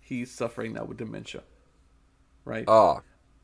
he's 0.00 0.30
suffering 0.30 0.74
now 0.74 0.84
with 0.84 0.98
dementia, 0.98 1.42
right? 2.44 2.64
Oh, 2.68 3.00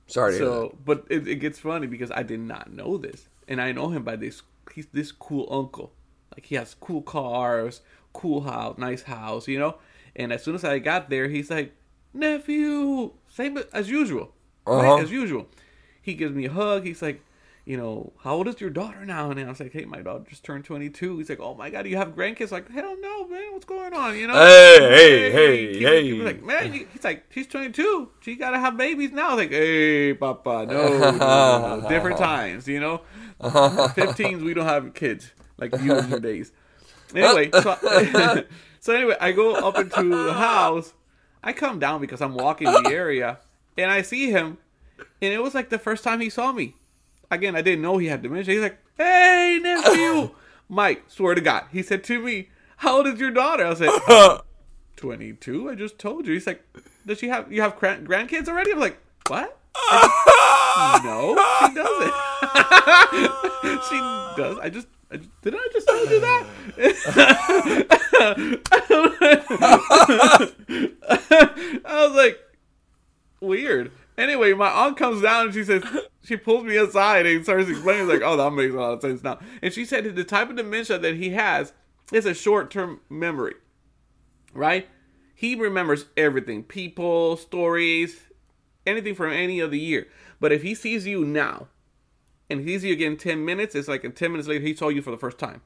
sorry 0.06 0.32
to 0.32 0.38
hear 0.38 0.46
that. 0.46 0.52
So, 0.52 0.78
but 0.84 1.06
it, 1.10 1.26
it 1.26 1.36
gets 1.36 1.58
funny 1.58 1.86
because 1.86 2.10
I 2.10 2.22
did 2.22 2.40
not 2.40 2.72
know 2.72 2.98
this, 2.98 3.28
and 3.48 3.60
I 3.60 3.72
know 3.72 3.88
him 3.88 4.04
by 4.04 4.16
this. 4.16 4.42
He's 4.74 4.86
this 4.92 5.10
cool 5.10 5.48
uncle. 5.50 5.92
Like 6.38 6.46
he 6.46 6.54
has 6.54 6.76
cool 6.78 7.02
cars, 7.02 7.80
cool 8.12 8.42
house, 8.42 8.78
nice 8.78 9.02
house, 9.02 9.48
you 9.48 9.58
know. 9.58 9.74
And 10.14 10.32
as 10.32 10.44
soon 10.44 10.54
as 10.54 10.62
I 10.62 10.78
got 10.78 11.10
there, 11.10 11.26
he's 11.26 11.50
like, 11.50 11.74
"Nephew," 12.14 13.10
same 13.28 13.58
as 13.72 13.90
usual, 13.90 14.32
Uh-huh. 14.64 14.82
right? 14.82 15.02
As 15.02 15.10
usual. 15.10 15.48
He 16.00 16.14
gives 16.14 16.32
me 16.36 16.44
a 16.44 16.50
hug. 16.52 16.84
He's 16.84 17.02
like, 17.02 17.20
"You 17.64 17.76
know, 17.76 18.12
how 18.22 18.34
old 18.36 18.46
is 18.46 18.60
your 18.60 18.70
daughter 18.70 19.04
now?" 19.04 19.32
And 19.32 19.40
I 19.40 19.48
was 19.48 19.58
like, 19.58 19.72
"Hey, 19.72 19.84
my 19.84 20.00
daughter 20.00 20.24
just 20.28 20.44
turned 20.44 20.64
22." 20.64 21.18
He's 21.18 21.28
like, 21.28 21.40
"Oh 21.40 21.54
my 21.54 21.70
god, 21.70 21.82
do 21.82 21.88
you 21.90 21.96
have 21.96 22.14
grandkids?" 22.14 22.52
Like, 22.52 22.70
hell 22.70 22.94
no, 23.00 23.26
man. 23.26 23.52
What's 23.52 23.64
going 23.64 23.92
on? 23.92 24.16
You 24.16 24.28
know? 24.28 24.34
Hey, 24.34 24.78
hey, 24.78 25.32
hey, 25.32 25.72
He- 25.74 25.82
hey. 25.84 26.04
he 26.04 26.12
was 26.12 26.24
like, 26.24 26.44
man, 26.44 26.72
he's 26.72 27.02
like, 27.02 27.24
she's 27.30 27.48
22. 27.48 28.10
She 28.20 28.36
gotta 28.36 28.60
have 28.60 28.76
babies 28.76 29.10
now. 29.10 29.30
I 29.30 29.34
was 29.34 29.38
like, 29.42 29.50
hey, 29.50 30.14
papa, 30.14 30.66
no, 30.68 30.98
no, 30.98 31.10
no, 31.10 31.80
no. 31.80 31.88
different 31.94 32.16
times, 32.18 32.68
you 32.68 32.78
know. 32.78 33.00
15s, 33.40 34.40
we 34.42 34.54
don't 34.54 34.66
have 34.66 34.94
kids 34.94 35.32
like 35.58 35.72
you 35.80 35.96
in 35.98 36.08
your 36.08 36.20
days. 36.20 36.52
Anyway, 37.14 37.48
so, 37.50 37.74
so 38.80 38.94
anyway, 38.94 39.16
I 39.18 39.32
go 39.32 39.54
up 39.54 39.78
into 39.78 40.14
the 40.26 40.34
house. 40.34 40.92
I 41.42 41.54
come 41.54 41.78
down 41.78 42.02
because 42.02 42.20
I'm 42.20 42.34
walking 42.34 42.70
the 42.70 42.90
area, 42.92 43.38
and 43.78 43.90
I 43.90 44.02
see 44.02 44.30
him, 44.30 44.58
and 45.22 45.32
it 45.32 45.42
was 45.42 45.54
like 45.54 45.70
the 45.70 45.78
first 45.78 46.04
time 46.04 46.20
he 46.20 46.28
saw 46.28 46.52
me. 46.52 46.74
Again, 47.30 47.56
I 47.56 47.62
didn't 47.62 47.80
know 47.80 47.96
he 47.96 48.08
had 48.08 48.20
dementia. 48.20 48.52
He's 48.52 48.62
like, 48.62 48.78
"Hey, 48.98 49.58
nephew, 49.62 50.32
Mike." 50.68 51.04
Swear 51.08 51.34
to 51.34 51.40
God, 51.40 51.64
he 51.72 51.82
said 51.82 52.04
to 52.04 52.20
me, 52.20 52.50
"How 52.76 52.98
old 52.98 53.06
is 53.06 53.18
your 53.18 53.30
daughter?" 53.30 53.64
I 53.64 53.70
was 53.70 53.80
like, 53.80 54.42
22 54.96 55.70
i 55.70 55.74
just 55.76 55.96
told 55.96 56.26
you 56.26 56.32
he's 56.34 56.44
like 56.46 56.60
does 57.06 57.18
she 57.20 57.28
have 57.28 57.50
you 57.52 57.62
have 57.62 57.78
gran- 57.78 58.04
grandkids 58.04 58.48
already 58.48 58.72
i'm 58.72 58.80
like 58.80 58.98
what 59.28 59.56
just- 59.92 61.04
no 61.04 61.36
she 61.68 61.74
doesn't 61.74 62.12
she 63.88 63.98
does 64.36 64.58
i 64.58 64.68
just, 64.68 64.88
Didn't 65.10 65.60
i 65.60 65.68
just 65.72 65.88
told 65.88 66.10
you 66.10 66.20
that 66.20 66.46
i 71.84 72.06
was 72.06 72.16
like 72.16 72.38
weird 73.40 73.92
anyway 74.16 74.52
my 74.52 74.68
aunt 74.68 74.96
comes 74.96 75.22
down 75.22 75.46
and 75.46 75.54
she 75.54 75.64
says 75.64 75.82
she 76.22 76.36
pulls 76.36 76.64
me 76.64 76.76
aside 76.76 77.26
and 77.26 77.44
starts 77.44 77.68
explaining 77.68 78.08
like 78.08 78.22
oh 78.22 78.36
that 78.36 78.50
makes 78.50 78.74
a 78.74 78.76
lot 78.76 78.92
of 78.92 79.00
sense 79.00 79.22
now 79.22 79.38
and 79.62 79.72
she 79.72 79.84
said 79.84 80.14
the 80.14 80.24
type 80.24 80.50
of 80.50 80.56
dementia 80.56 80.98
that 80.98 81.14
he 81.14 81.30
has 81.30 81.72
is 82.12 82.26
a 82.26 82.34
short-term 82.34 83.00
memory 83.08 83.54
right? 84.54 84.88
He 85.34 85.54
remembers 85.54 86.06
everything 86.16 86.64
people, 86.64 87.36
stories, 87.36 88.16
anything 88.86 89.14
from 89.14 89.32
any 89.32 89.60
of 89.60 89.70
the 89.70 89.78
year. 89.78 90.08
But 90.40 90.52
if 90.52 90.62
he 90.62 90.74
sees 90.74 91.06
you 91.06 91.24
now 91.24 91.68
and 92.50 92.60
he 92.60 92.74
sees 92.74 92.84
you 92.84 92.92
again 92.92 93.16
10 93.16 93.44
minutes, 93.44 93.74
it's 93.74 93.88
like 93.88 94.02
10 94.14 94.30
minutes 94.32 94.48
later 94.48 94.64
he 94.64 94.74
saw 94.74 94.88
you 94.88 95.02
for 95.02 95.10
the 95.10 95.18
first 95.18 95.38
time. 95.38 95.62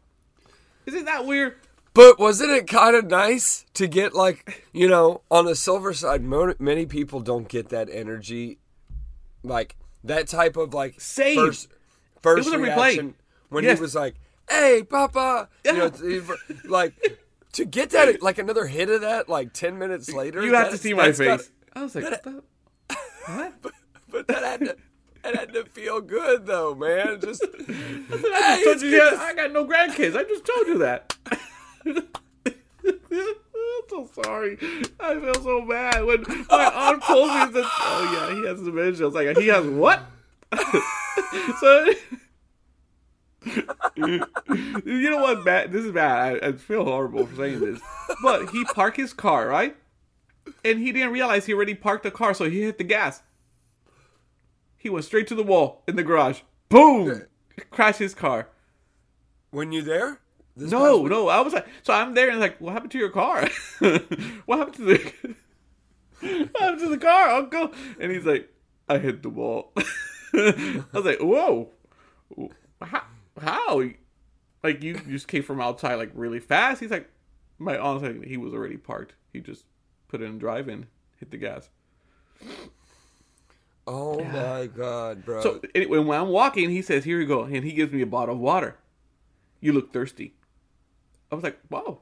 Isn't 0.87 1.05
that 1.05 1.25
weird? 1.27 1.57
But 1.95 2.19
wasn't 2.19 2.51
it 2.53 2.67
kind 2.67 2.97
of 2.97 3.07
nice 3.07 3.67
to 3.75 3.87
get 3.87 4.15
like 4.15 4.65
you 4.73 4.89
know 4.89 5.21
on 5.31 5.45
the 5.45 5.55
silver 5.55 5.93
side? 5.93 6.23
Mo- 6.23 6.55
many 6.59 6.87
people 6.87 7.21
don't 7.21 7.47
get 7.49 7.69
that 7.69 7.89
energy, 7.91 8.59
like 9.43 9.77
that 10.05 10.27
type 10.27 10.57
of 10.57 10.73
like 10.73 11.01
Same. 11.01 11.37
first 11.37 11.69
first 12.23 12.47
was 12.47 12.55
a 12.55 12.57
replay. 12.57 12.77
reaction 12.77 13.15
when 13.51 13.65
Yes. 13.65 13.79
he 13.79 13.83
was 13.83 13.95
like, 13.95 14.15
"Hey, 14.49 14.83
Papa," 14.89 15.51
you 15.67 15.73
know, 15.75 15.91
like 16.65 16.95
to 17.53 17.67
get 17.67 17.91
that 17.91 18.23
like 18.23 18.39
another 18.39 18.67
hit 18.67 18.89
of 18.89 19.03
that 19.03 19.29
like 19.29 19.53
ten 19.53 19.79
minutes 19.79 20.11
later. 20.13 20.43
You 20.43 20.55
have 20.55 20.71
to 20.71 20.79
see 20.79 20.95
my 20.95 21.13
face. 21.13 21.19
gotta- 21.27 21.45
I 21.75 21.83
was 21.83 21.95
like, 21.95 22.05
what? 22.05 22.23
the- 22.23 22.43
what? 23.27 23.53
but 24.11 24.27
that 24.29 24.43
had 24.43 24.61
to. 24.61 24.77
It 25.25 25.37
had 25.37 25.53
to 25.53 25.65
feel 25.65 26.01
good 26.01 26.47
though, 26.47 26.75
man. 26.75 27.21
Just 27.21 27.45
I 27.69 28.63
just 28.65 28.65
told 28.65 28.83
you, 28.83 28.89
yeah, 28.89 29.17
I 29.21 29.35
got 29.35 29.53
no 29.53 29.65
grandkids. 29.65 30.17
I 30.17 30.25
just 30.25 30.45
told 30.45 30.67
you 30.67 30.79
that. 30.79 31.17
I'm 31.87 32.09
so 33.89 34.11
sorry. 34.25 34.59
I 34.99 35.21
feel 35.21 35.35
so 35.35 35.67
bad 35.69 36.05
when 36.05 36.25
my 36.51 36.73
aunt 36.75 37.03
told 37.05 37.29
me 37.29 37.61
that. 37.61 37.71
Oh 37.81 38.29
yeah, 38.31 38.37
he 38.37 38.47
has 38.49 38.63
dementia. 38.63 39.03
I 39.03 39.07
was 39.07 39.15
like, 39.15 39.39
he 39.39 39.47
has 39.49 39.67
what? 39.67 40.03
so 41.61 41.93
you 43.97 45.11
know 45.11 45.23
what? 45.23 45.45
Bad. 45.45 45.73
This 45.73 45.85
is 45.85 45.93
bad. 45.93 46.43
I, 46.43 46.49
I 46.49 46.53
feel 46.53 46.85
horrible 46.85 47.27
for 47.27 47.37
saying 47.37 47.61
this, 47.61 47.81
but 48.23 48.51
he 48.51 48.65
parked 48.65 48.97
his 48.97 49.13
car 49.13 49.47
right, 49.47 49.77
and 50.65 50.81
he 50.81 50.91
didn't 50.91 51.13
realize 51.13 51.47
he 51.47 51.55
already 51.55 51.75
parked 51.75 52.03
the 52.03 52.11
car, 52.11 52.35
so 52.35 52.51
he 52.51 52.63
hit 52.63 52.79
the 52.79 52.85
gas. 52.85 53.23
He 54.83 54.91
went 54.91 55.05
straight 55.05 55.29
to 55.29 55.37
the 55.37 55.45
wall 55.45 55.85
in 55.87 55.95
the 55.95 56.03
garage. 56.03 56.41
Boom! 56.69 57.23
Crashed 57.71 58.01
his 58.01 58.17
car. 58.17 58.49
when 59.53 59.71
you 59.71 59.81
there. 59.81 60.19
No, 60.57 61.07
no. 61.07 61.29
I 61.29 61.41
was 61.41 61.53
like, 61.53 61.69
so 61.85 61.95
I'm 61.95 62.15
there 62.15 62.29
and 62.29 62.41
like, 62.41 62.61
what 62.61 62.73
happened 62.73 62.91
to 62.91 62.99
your 62.99 63.11
car? 63.11 63.49
what 63.79 64.59
happened 64.59 64.77
to 64.77 64.85
the 64.85 65.13
what 66.21 66.61
happened 66.61 66.81
to 66.81 66.89
the 66.89 66.99
car, 66.99 67.29
Uncle? 67.29 67.73
And 68.01 68.11
he's 68.11 68.25
like, 68.27 68.53
I 68.89 68.99
hit 68.99 69.23
the 69.23 69.29
wall. 69.29 69.73
I 70.35 70.85
was 70.93 71.05
like, 71.05 71.21
whoa, 71.21 71.71
how? 72.81 73.05
how? 73.41 73.83
Like 74.65 74.83
you 74.83 75.01
you 75.07 75.13
just 75.13 75.29
came 75.29 75.45
from 75.45 75.61
outside 75.61 75.95
like 75.95 76.11
really 76.13 76.41
fast? 76.41 76.81
He's 76.81 76.91
like, 76.91 77.09
my 77.61 77.77
said 78.01 78.25
he 78.25 78.37
was 78.37 78.53
already 78.53 78.79
parked. 78.79 79.15
He 79.33 79.39
just 79.39 79.65
put 80.09 80.21
it 80.21 80.25
in 80.25 80.39
drive 80.39 80.67
and 80.67 80.87
hit 81.21 81.31
the 81.31 81.37
gas. 81.37 81.71
Oh 83.87 84.23
my 84.23 84.67
god, 84.67 85.25
bro. 85.25 85.43
So 85.43 85.61
anyway, 85.75 85.99
when 85.99 86.21
I'm 86.21 86.29
walking, 86.29 86.71
he 86.71 86.83
says, 86.83 87.05
"Here 87.05 87.21
you 87.21 87.27
go," 87.27 87.43
and 87.43 87.65
he 87.65 87.73
gives 87.73 87.93
me 87.93 88.03
a 88.03 88.07
bottle 88.07 88.35
of 88.37 88.41
water. 88.41 88.77
You 89.61 89.73
look 89.73 89.93
thirsty. 89.93 90.35
I 91.31 91.35
was 91.35 91.43
like, 91.45 91.59
"Wow, 91.71 92.01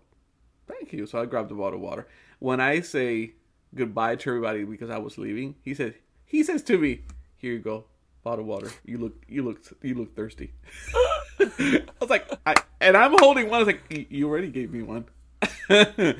thank 0.66 0.92
you." 0.92 1.06
So 1.06 1.20
I 1.20 1.26
grabbed 1.26 1.48
the 1.50 1.54
bottle 1.54 1.76
of 1.78 1.80
water. 1.82 2.06
When 2.38 2.60
I 2.60 2.80
say 2.80 3.32
goodbye 3.74 4.16
to 4.16 4.30
everybody 4.30 4.64
because 4.64 4.90
I 4.90 4.98
was 4.98 5.16
leaving, 5.18 5.54
he 5.62 5.72
said, 5.74 5.94
he 6.24 6.42
says 6.42 6.62
to 6.64 6.76
me, 6.78 7.02
"Here 7.36 7.52
you 7.52 7.58
go, 7.60 7.84
bottle 8.24 8.40
of 8.40 8.46
water. 8.48 8.70
You 8.84 8.98
look, 8.98 9.14
you 9.28 9.42
look, 9.42 9.60
you 9.82 9.94
look 9.94 10.14
thirsty." 10.14 10.52
I 11.40 11.82
was 12.00 12.10
like, 12.10 12.26
I, 12.44 12.56
and 12.80 12.96
I'm 12.96 13.14
holding 13.18 13.48
one. 13.48 13.56
I 13.56 13.58
was 13.64 13.66
like, 13.68 13.82
"You- 13.90 14.06
"You 14.10 14.28
already 14.28 14.48
gave 14.50 14.70
me 14.70 14.82
one. 14.82 15.06
I, 15.70 16.16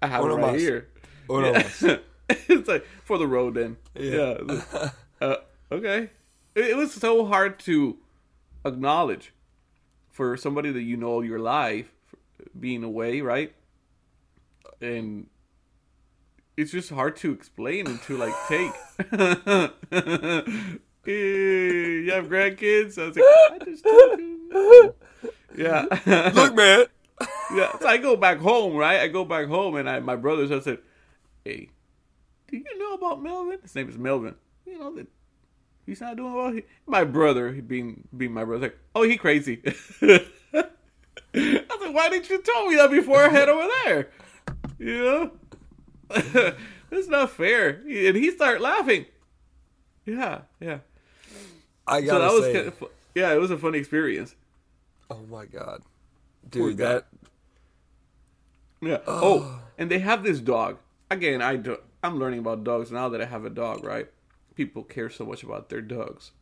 I 0.00 0.06
have 0.06 0.24
Uno 0.24 0.36
it 0.38 0.40
right 0.42 0.58
here." 0.58 0.88
Uno 1.28 1.52
Yeah. 1.82 1.96
it's 2.48 2.68
like 2.68 2.86
for 3.04 3.18
the 3.18 3.26
road 3.26 3.54
then. 3.54 3.76
Yeah. 3.94 4.38
Uh, 5.20 5.36
okay. 5.70 6.10
It, 6.54 6.64
it 6.70 6.76
was 6.76 6.92
so 6.92 7.24
hard 7.24 7.58
to 7.60 7.96
acknowledge 8.64 9.32
for 10.10 10.36
somebody 10.36 10.72
that 10.72 10.82
you 10.82 10.96
know 10.96 11.06
all 11.06 11.24
your 11.24 11.38
life 11.38 11.86
being 12.58 12.82
away, 12.82 13.20
right? 13.20 13.54
And 14.82 15.28
it's 16.56 16.72
just 16.72 16.90
hard 16.90 17.16
to 17.18 17.32
explain 17.32 17.86
and 17.86 18.02
to 18.02 18.16
like 18.16 18.34
take. 18.48 18.72
hey, 19.10 19.70
you 21.06 22.10
have 22.12 22.26
grandkids? 22.26 22.98
I 22.98 23.06
was 23.06 23.16
like, 23.16 23.24
I 23.24 23.58
just 23.64 23.84
told 23.84 24.18
you. 24.18 24.94
Yeah. 25.56 25.86
Look, 26.34 26.54
man. 26.54 26.86
yeah. 27.54 27.78
So 27.78 27.86
I 27.86 27.96
go 27.96 28.16
back 28.16 28.38
home, 28.38 28.74
right? 28.74 29.00
I 29.00 29.08
go 29.08 29.24
back 29.24 29.46
home, 29.46 29.76
and 29.76 29.88
I 29.88 30.00
my 30.00 30.16
brothers 30.16 30.50
I 30.50 30.60
said, 30.60 30.78
"Hey, 31.44 31.68
do 32.62 32.70
you 32.70 32.78
know 32.78 32.94
about 32.94 33.22
Melvin? 33.22 33.58
His 33.62 33.74
name 33.74 33.88
is 33.88 33.98
Melvin. 33.98 34.34
You 34.66 34.78
know 34.78 34.94
that 34.96 35.06
he's 35.86 36.00
not 36.00 36.16
doing 36.16 36.32
well. 36.34 36.52
He, 36.52 36.62
my 36.86 37.04
brother, 37.04 37.52
he 37.52 37.60
being 37.60 38.08
being 38.16 38.32
my 38.32 38.44
brother, 38.44 38.66
like, 38.66 38.78
oh, 38.94 39.02
he 39.02 39.16
crazy. 39.16 39.60
I 40.02 40.24
was 41.34 41.80
like, 41.80 41.94
why 41.94 42.08
didn't 42.08 42.30
you 42.30 42.40
tell 42.42 42.66
me 42.68 42.76
that 42.76 42.90
before 42.90 43.22
I 43.22 43.28
head 43.28 43.48
over 43.48 43.68
there? 43.84 44.08
You 44.78 45.04
know, 45.04 45.30
that's 46.90 47.08
not 47.08 47.30
fair. 47.30 47.80
And 47.86 48.16
he 48.16 48.30
started 48.30 48.60
laughing. 48.62 49.06
Yeah, 50.06 50.42
yeah. 50.60 50.78
I 51.86 52.00
So 52.00 52.06
gotta 52.06 52.24
that 52.24 52.32
was 52.32 52.52
kind 52.54 52.66
of, 52.68 52.84
yeah, 53.14 53.32
it 53.34 53.38
was 53.38 53.50
a 53.50 53.58
funny 53.58 53.78
experience. 53.78 54.34
oh 55.10 55.20
my 55.30 55.44
god, 55.46 55.82
Poor 56.50 56.68
dude, 56.70 56.78
guy. 56.78 56.84
that 56.94 57.06
Yeah. 58.80 58.98
Oh, 59.06 59.60
and 59.78 59.90
they 59.90 59.98
have 60.00 60.22
this 60.22 60.40
dog. 60.40 60.78
Again, 61.10 61.42
I 61.42 61.56
do, 61.56 61.78
I'm 62.04 62.18
learning 62.18 62.40
about 62.40 62.64
dogs 62.64 62.90
now 62.92 63.08
that 63.08 63.20
I 63.20 63.24
have 63.24 63.44
a 63.44 63.50
dog. 63.50 63.84
Right? 63.84 64.08
People 64.54 64.82
care 64.84 65.10
so 65.10 65.24
much 65.24 65.42
about 65.42 65.68
their 65.68 65.80
dogs, 65.80 66.32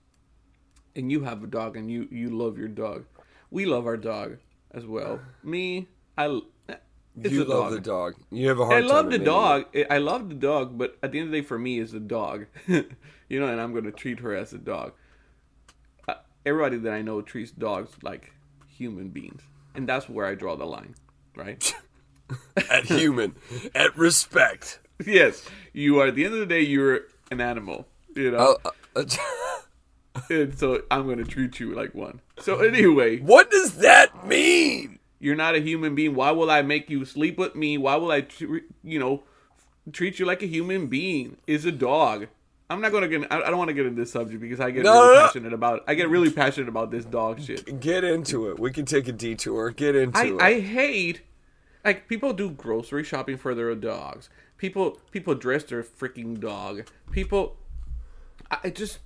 and 0.97 1.11
you 1.11 1.25
have 1.25 1.43
a 1.43 1.47
dog, 1.47 1.77
and 1.77 1.91
you 1.91 2.09
you 2.11 2.31
love 2.31 2.59
your 2.59 2.69
dog. 2.69 3.05
We 3.51 3.65
love 3.67 3.87
our 3.87 3.97
dog 3.97 4.39
as 4.73 4.85
well. 4.87 5.21
Me, 5.43 5.89
I. 6.19 6.25
l- 6.25 6.47
It's 7.23 7.31
you 7.33 7.45
love 7.45 7.65
dog. 7.65 7.73
the 7.73 7.81
dog. 7.81 8.15
You 8.31 8.49
have 8.49 8.59
a 8.59 8.63
I 8.63 8.67
hard 8.67 8.83
time. 8.83 8.91
I 8.91 8.95
love 8.95 9.11
the 9.11 9.19
dog. 9.19 9.65
I- 9.75 9.87
I 9.91 9.99
love 9.99 10.29
the 10.31 10.35
dog, 10.35 10.79
but 10.79 10.97
at 11.03 11.13
the 11.13 11.19
end 11.19 11.27
of 11.29 11.33
the 11.33 11.41
day, 11.43 11.47
for 11.47 11.59
me, 11.59 11.79
is 11.79 11.93
the 11.93 12.01
dog. 12.01 12.47
you 12.67 13.39
know, 13.41 13.47
and 13.47 13.61
I'm 13.61 13.73
going 13.73 13.85
to 13.85 13.93
treat 13.93 14.21
her 14.21 14.35
as 14.35 14.53
a 14.55 14.59
dog. 14.59 14.93
Uh, 16.09 16.15
everybody 16.47 16.79
that 16.79 16.93
I 16.93 17.03
know 17.03 17.21
treats 17.21 17.51
dogs 17.53 17.93
like 18.03 18.33
human 18.67 19.11
beings, 19.11 19.43
and 19.75 19.87
that's 19.87 20.09
where 20.09 20.25
I 20.27 20.35
draw 20.35 20.57
the 20.57 20.65
line, 20.65 20.95
right? 21.37 21.75
at 22.71 22.87
human, 22.87 23.37
at 23.75 23.97
respect. 23.97 24.79
Yes, 25.07 25.45
you 25.73 26.01
are. 26.01 26.09
At 26.09 26.15
the 26.15 26.25
end 26.25 26.35
of 26.35 26.41
the 26.41 26.47
day, 26.47 26.61
you're 26.61 27.03
an 27.31 27.41
animal. 27.41 27.87
You 28.15 28.31
know, 28.33 28.59
Uh, 28.95 29.01
uh, 29.01 29.05
and 30.31 30.59
so 30.59 30.83
I'm 30.91 31.07
going 31.07 31.17
to 31.19 31.25
treat 31.25 31.59
you 31.61 31.75
like 31.75 31.95
one. 31.95 32.21
So 32.39 32.61
anyway, 32.61 33.19
what 33.21 33.51
does 33.51 33.79
that 33.79 34.27
mean? 34.27 34.99
you're 35.19 35.37
not 35.37 35.55
a 35.55 35.61
human 35.61 35.95
being. 35.95 36.15
Why 36.17 36.33
will 36.33 36.51
I 36.51 36.63
make 36.63 36.91
you 36.91 37.05
sleep 37.05 37.39
with 37.39 37.55
me? 37.55 37.79
Why 37.79 37.95
will 37.95 38.11
I, 38.11 38.23
tr- 38.23 38.57
you 38.83 38.99
know, 38.99 39.23
treat 39.93 40.19
you 40.19 40.27
like 40.27 40.43
a 40.43 40.47
human 40.47 40.89
being? 40.89 41.37
Is 41.47 41.65
a 41.65 41.73
dog. 41.73 42.27
I'm 42.69 42.81
not 42.81 42.91
gonna 42.91 43.07
get. 43.07 43.31
I 43.31 43.39
don't 43.51 43.59
want 43.59 43.69
to 43.69 43.75
get 43.75 43.87
into 43.87 44.01
this 44.01 44.11
subject 44.13 44.41
because 44.41 44.59
I 44.59 44.71
get 44.71 44.83
No, 44.83 44.93
really 45.01 45.17
no. 45.17 45.27
passionate 45.27 45.53
about. 45.53 45.85
I 45.87 45.95
get 45.95 46.09
really 46.09 46.31
passionate 46.31 46.69
about 46.69 46.91
this 46.91 47.05
dog 47.05 47.41
shit. 47.41 47.81
Get 47.81 48.03
into 48.03 48.51
it. 48.51 48.59
We 48.59 48.73
can 48.73 48.85
take 48.85 49.09
a 49.09 49.13
detour. 49.13 49.71
Get 49.71 49.95
into 49.95 50.19
I, 50.19 50.25
it. 50.25 50.41
I 50.41 50.61
hate 50.61 51.21
like 51.85 52.09
people 52.09 52.33
do 52.33 52.51
grocery 52.51 53.05
shopping 53.05 53.37
for 53.37 53.55
their 53.55 53.75
dogs. 53.75 54.29
People 54.63 55.01
people 55.11 55.35
dress 55.35 55.65
their 55.65 55.83
freaking 55.83 56.39
dog. 56.39 56.87
People 57.11 57.57
I 58.49 58.71
just 58.71 59.01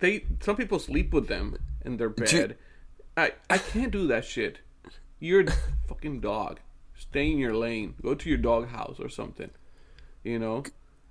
they 0.00 0.26
some 0.40 0.54
people 0.54 0.78
sleep 0.78 1.14
with 1.14 1.28
them 1.28 1.56
in 1.82 1.96
their 1.96 2.10
bed. 2.10 2.58
I 3.16 3.32
I 3.48 3.56
can't 3.56 3.90
do 3.90 4.06
that 4.08 4.26
shit. 4.26 4.58
You're 5.18 5.44
a 5.44 5.52
fucking 5.88 6.20
dog. 6.20 6.60
Stay 6.94 7.30
in 7.30 7.38
your 7.38 7.54
lane. 7.54 7.94
Go 8.02 8.14
to 8.14 8.28
your 8.28 8.36
dog 8.36 8.68
house 8.68 9.00
or 9.00 9.08
something. 9.08 9.48
You 10.24 10.38
know? 10.38 10.64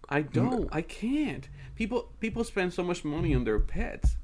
I 0.07 0.21
mm. 0.21 0.31
don't. 0.31 0.69
I 0.71 0.83
can't. 0.83 1.49
People 1.73 2.13
people 2.19 2.43
spend 2.43 2.75
so 2.75 2.83
much 2.83 3.03
money 3.03 3.33
on 3.33 3.45
their 3.45 3.59
pets. 3.59 4.17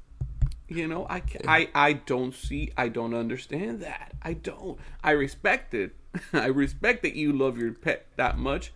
You 0.68 0.86
know, 0.86 1.04
I, 1.10 1.18
ca- 1.18 1.48
I 1.48 1.68
I 1.74 1.92
don't 1.94 2.32
see, 2.32 2.70
I 2.76 2.86
don't 2.90 3.12
understand 3.12 3.80
that. 3.80 4.12
I 4.22 4.34
don't. 4.34 4.78
I 5.02 5.10
respect 5.10 5.74
it. 5.74 5.96
I 6.32 6.46
respect 6.46 7.02
that 7.02 7.16
you 7.16 7.32
love 7.32 7.58
your 7.58 7.72
pet 7.72 8.06
that 8.14 8.38
much. 8.38 8.72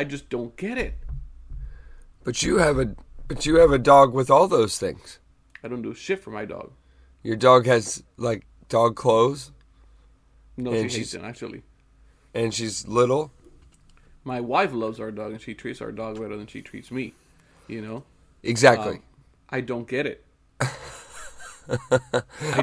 I 0.00 0.04
just 0.04 0.30
don't 0.30 0.56
get 0.56 0.78
it. 0.78 0.94
but 2.24 2.42
you 2.42 2.56
have 2.56 2.78
a 2.78 2.94
but 3.28 3.44
you 3.44 3.56
have 3.56 3.70
a 3.70 3.78
dog 3.78 4.14
with 4.14 4.30
all 4.30 4.48
those 4.48 4.78
things. 4.78 5.18
I 5.62 5.68
don't 5.68 5.82
do 5.82 5.92
shit 5.94 6.20
for 6.20 6.30
my 6.30 6.46
dog. 6.46 6.72
Your 7.22 7.36
dog 7.36 7.66
has 7.66 8.02
like 8.16 8.46
dog 8.70 8.96
clothes, 8.96 9.52
No, 10.56 10.70
And 10.72 10.90
she 10.90 11.00
hates 11.00 11.10
she's- 11.10 11.14
it 11.14 11.22
actually. 11.22 11.62
and 12.32 12.54
she's 12.54 12.88
little. 12.88 13.30
My 14.24 14.40
wife 14.40 14.72
loves 14.72 14.98
our 15.00 15.10
dog 15.10 15.32
and 15.32 15.40
she 15.40 15.52
treats 15.52 15.82
our 15.82 15.92
dog 15.92 16.18
better 16.18 16.36
than 16.38 16.46
she 16.46 16.62
treats 16.62 16.90
me. 16.90 17.12
You 17.68 17.82
know, 17.82 18.04
Exactly. 18.42 18.94
Um, 18.96 19.02
I 19.50 19.60
don't 19.60 19.86
get 19.86 20.06
it. 20.06 20.24
I 20.60 20.70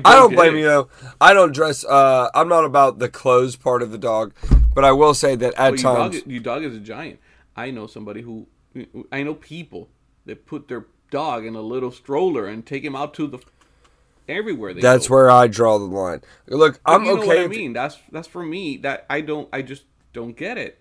don't 0.04 0.32
get 0.32 0.36
blame 0.38 0.56
it. 0.56 0.60
you 0.60 0.66
though. 0.66 0.90
I 1.22 1.34
don't 1.34 1.54
dress. 1.54 1.86
Uh, 1.86 2.30
I'm 2.34 2.50
not 2.50 2.66
about 2.66 2.98
the 2.98 3.10
clothes 3.10 3.56
part 3.56 3.84
of 3.84 3.92
the 3.92 3.98
dog, 4.00 4.34
but 4.74 4.84
I 4.84 4.92
will 4.92 5.14
say 5.14 5.36
that 5.36 5.54
at 5.54 5.60
Well, 5.60 5.70
your 5.70 5.78
dog, 5.96 6.12
times, 6.14 6.24
your 6.28 6.42
dog 6.42 6.64
is 6.64 6.76
a 6.76 6.80
giant. 6.80 7.20
I 7.58 7.72
know 7.72 7.88
somebody 7.88 8.22
who, 8.22 8.48
I 9.12 9.24
know 9.24 9.34
people 9.34 9.90
that 10.26 10.46
put 10.46 10.68
their 10.68 10.86
dog 11.10 11.46
in 11.46 11.56
a 11.56 11.62
little 11.62 11.92
stroller 11.92 12.46
and 12.46 12.66
take 12.66 12.84
him 12.84 12.96
out 12.96 13.14
to 13.16 13.28
the 13.28 13.40
everywhere 14.28 14.74
they 14.74 14.82
that's 14.82 15.08
go. 15.08 15.16
where 15.16 15.32
I 15.32 15.48
draw 15.48 15.78
the 15.78 15.86
line. 15.86 16.22
Look, 16.48 16.80
But 16.86 16.92
I'm 16.94 17.06
you 17.06 17.16
know 17.16 17.20
okay. 17.20 17.28
what 17.28 17.40
I 17.40 17.48
mean? 17.48 17.74
That's 17.74 17.98
that's 18.12 18.28
for 18.28 18.44
me. 18.44 18.78
That 18.78 19.06
I 19.10 19.22
don't. 19.22 19.50
I 19.52 19.62
just 19.62 19.84
don't 20.14 20.36
get 20.36 20.58
it. 20.58 20.80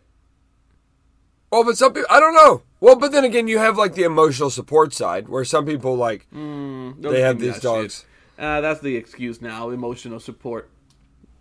Well, 1.50 1.64
but 1.64 1.78
some 1.78 1.92
people, 1.92 2.08
I 2.10 2.18
don't 2.20 2.34
know. 2.34 2.62
Well, 2.80 2.96
but 2.96 3.12
then 3.12 3.24
again, 3.24 3.46
you 3.48 3.58
have 3.58 3.78
like 3.78 3.94
the 3.94 4.02
emotional 4.02 4.50
support 4.50 4.92
side 4.92 5.28
where 5.28 5.44
some 5.44 5.64
people 5.64 5.96
like 5.96 6.26
Don't 6.32 7.00
they 7.00 7.20
have 7.22 7.38
these 7.38 7.60
dogs. 7.60 8.04
Uh, 8.38 8.60
that's 8.60 8.80
the 8.80 8.96
excuse 8.96 9.40
now. 9.40 9.70
Emotional 9.70 10.20
support. 10.20 10.68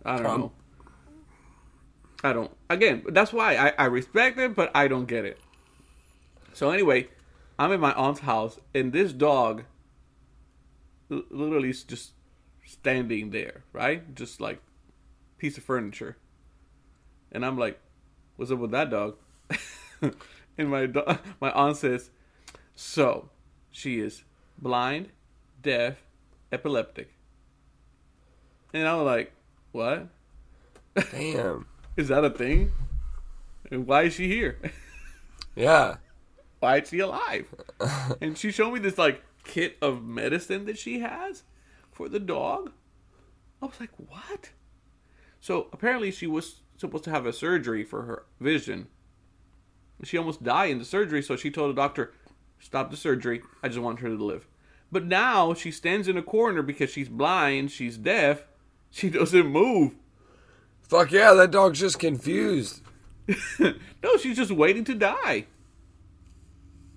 I 0.04 0.16
don't 0.16 0.26
Um, 0.26 0.40
know. 0.40 0.52
I 2.26 2.32
don't. 2.32 2.50
Again, 2.68 3.04
that's 3.08 3.32
why 3.32 3.56
I, 3.56 3.72
I 3.78 3.84
respect 3.84 4.36
it, 4.38 4.56
but 4.56 4.72
I 4.74 4.88
don't 4.88 5.06
get 5.06 5.24
it. 5.24 5.38
So 6.52 6.70
anyway, 6.70 7.08
I'm 7.56 7.70
in 7.70 7.78
my 7.78 7.92
aunt's 7.92 8.20
house, 8.20 8.58
and 8.74 8.92
this 8.92 9.12
dog 9.12 9.62
literally 11.08 11.70
is 11.70 11.84
just 11.84 12.14
standing 12.64 13.30
there, 13.30 13.62
right? 13.72 14.12
Just 14.16 14.40
like 14.40 14.60
piece 15.38 15.56
of 15.56 15.62
furniture. 15.62 16.16
And 17.30 17.46
I'm 17.46 17.56
like, 17.56 17.78
"What's 18.34 18.50
up 18.50 18.58
with 18.58 18.72
that 18.72 18.90
dog?" 18.90 19.16
and 20.58 20.68
my 20.68 20.86
do- 20.86 21.04
my 21.40 21.52
aunt 21.52 21.76
says, 21.76 22.10
"So, 22.74 23.30
she 23.70 24.00
is 24.00 24.24
blind, 24.58 25.10
deaf, 25.62 26.02
epileptic." 26.50 27.12
And 28.72 28.88
I'm 28.88 29.04
like, 29.04 29.32
"What? 29.70 30.08
Damn. 31.12 31.66
Is 31.96 32.08
that 32.08 32.24
a 32.24 32.30
thing? 32.30 32.72
And 33.70 33.86
why 33.86 34.02
is 34.02 34.14
she 34.14 34.28
here?" 34.28 34.58
Yeah. 35.58 35.96
why 36.60 36.80
is 36.80 36.90
she 36.90 36.98
alive? 36.98 37.46
and 38.20 38.36
she 38.36 38.50
showed 38.52 38.72
me 38.72 38.78
this 38.78 38.98
like 38.98 39.22
kit 39.42 39.78
of 39.80 40.04
medicine 40.04 40.66
that 40.66 40.76
she 40.76 41.00
has 41.00 41.44
for 41.90 42.10
the 42.10 42.20
dog. 42.20 42.72
I 43.62 43.66
was 43.66 43.80
like, 43.80 43.92
what? 43.96 44.50
So 45.40 45.68
apparently 45.72 46.10
she 46.10 46.26
was 46.26 46.60
supposed 46.76 47.04
to 47.04 47.10
have 47.10 47.24
a 47.24 47.32
surgery 47.32 47.84
for 47.84 48.02
her 48.02 48.24
vision. 48.38 48.88
She 50.04 50.18
almost 50.18 50.44
died 50.44 50.70
in 50.72 50.78
the 50.78 50.84
surgery, 50.84 51.22
so 51.22 51.36
she 51.36 51.50
told 51.50 51.70
the 51.70 51.80
doctor, 51.80 52.12
stop 52.60 52.90
the 52.90 52.98
surgery. 52.98 53.40
I 53.62 53.68
just 53.68 53.80
want 53.80 54.00
her 54.00 54.08
to 54.08 54.24
live. 54.24 54.46
But 54.92 55.06
now 55.06 55.54
she 55.54 55.70
stands 55.70 56.06
in 56.06 56.18
a 56.18 56.22
corner 56.22 56.60
because 56.60 56.90
she's 56.90 57.08
blind, 57.08 57.70
she's 57.70 57.96
deaf, 57.96 58.44
she 58.90 59.08
doesn't 59.08 59.46
move. 59.46 59.94
Fuck 60.88 61.12
yeah, 61.12 61.32
that 61.34 61.50
dog's 61.50 61.80
just 61.80 61.98
confused. 61.98 62.82
no, 63.58 64.16
she's 64.20 64.36
just 64.36 64.52
waiting 64.52 64.84
to 64.84 64.94
die. 64.94 65.46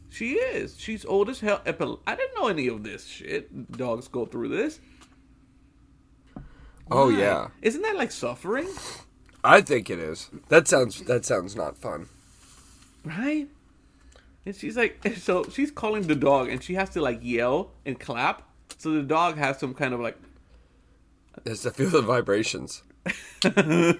She 0.10 0.34
is. 0.34 0.80
She's 0.80 1.06
old 1.06 1.30
as 1.30 1.40
hell. 1.40 1.62
Epil- 1.66 2.00
I 2.06 2.16
didn't 2.16 2.36
know 2.36 2.48
any 2.48 2.68
of 2.68 2.84
this 2.84 3.06
shit. 3.06 3.72
Dogs 3.72 4.08
go 4.08 4.26
through 4.26 4.50
this. 4.50 4.80
Oh 6.92 7.10
yeah. 7.10 7.50
Isn't 7.62 7.82
that 7.84 7.96
like 7.96 8.12
suffering? 8.12 8.68
I 9.44 9.62
think 9.62 9.90
it 9.90 10.00
is. 10.00 10.30
That 10.50 10.68
sounds 10.68 11.02
that 11.04 11.26
sounds 11.26 11.56
not 11.56 11.78
fun. 11.78 12.08
Right? 13.04 13.48
And 14.46 14.56
she's 14.56 14.76
like, 14.76 15.00
so 15.18 15.46
she's 15.52 15.72
calling 15.72 16.08
the 16.08 16.16
dog 16.16 16.50
and 16.50 16.64
she 16.64 16.74
has 16.76 16.90
to 16.92 17.02
like 17.02 17.20
yell 17.22 17.72
and 17.86 18.00
clap. 18.00 18.44
So 18.78 18.92
the 18.92 19.04
dog 19.04 19.38
has 19.38 19.60
some 19.60 19.74
kind 19.74 19.94
of 19.94 20.00
like, 20.00 20.18
Is 21.46 21.62
to 21.62 21.72
feel 21.72 21.90
the 21.90 22.02
vibrations. 22.02 22.84
and 23.44 24.00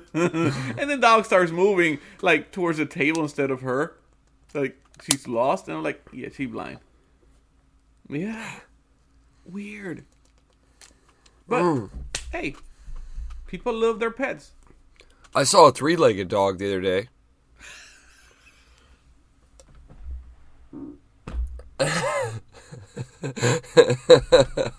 the 0.90 0.98
dog 1.00 1.26
starts 1.26 1.52
moving 1.52 2.00
like 2.22 2.52
towards 2.52 2.78
the 2.78 2.86
table 2.86 3.24
instead 3.24 3.52
of 3.52 3.62
her. 3.62 3.96
Like 4.54 4.78
she's 5.02 5.28
lost. 5.28 5.68
And 5.68 5.78
I'm 5.78 5.84
like, 5.84 6.06
yeah, 6.12 6.30
she's 6.34 6.50
blind. 6.50 6.80
Yeah. 8.10 8.60
Weird. 9.46 10.06
But 11.48 11.62
mm. 11.62 11.90
hey, 12.32 12.56
people 13.48 13.74
love 13.74 14.00
their 14.00 14.12
pets. 14.12 14.52
I 15.34 15.44
saw 15.44 15.68
a 15.68 15.72
three-legged 15.72 16.28
dog 16.28 16.58
the 16.58 16.68
other 16.68 16.82
day. 16.82 17.10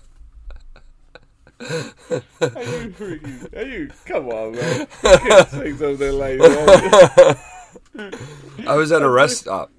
you 1.61 2.93
freaking, 2.97 3.57
are 3.57 3.63
you, 3.63 3.89
come 4.05 4.29
on, 4.29 4.53
man. 4.53 4.87
You 5.03 5.17
can't 5.17 5.49
say 5.49 5.71
something 5.73 6.13
like 6.13 6.39
that. 6.39 7.39
I 8.67 8.75
was 8.75 8.91
at 8.91 9.01
a 9.01 9.09
rest 9.09 9.37
stop. 9.39 9.71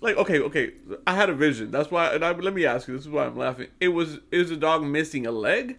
Like, 0.00 0.16
okay, 0.16 0.40
okay. 0.40 0.72
I 1.06 1.14
had 1.14 1.30
a 1.30 1.34
vision. 1.34 1.70
That's 1.70 1.90
why. 1.90 2.12
And 2.12 2.24
I, 2.24 2.32
let 2.32 2.54
me 2.54 2.66
ask 2.66 2.88
you. 2.88 2.94
This 2.94 3.04
is 3.06 3.10
why 3.10 3.24
I'm 3.24 3.36
laughing. 3.36 3.68
It 3.80 3.88
was 3.88 4.18
is 4.32 4.50
a 4.50 4.56
dog 4.56 4.82
missing 4.82 5.26
a 5.26 5.30
leg? 5.30 5.78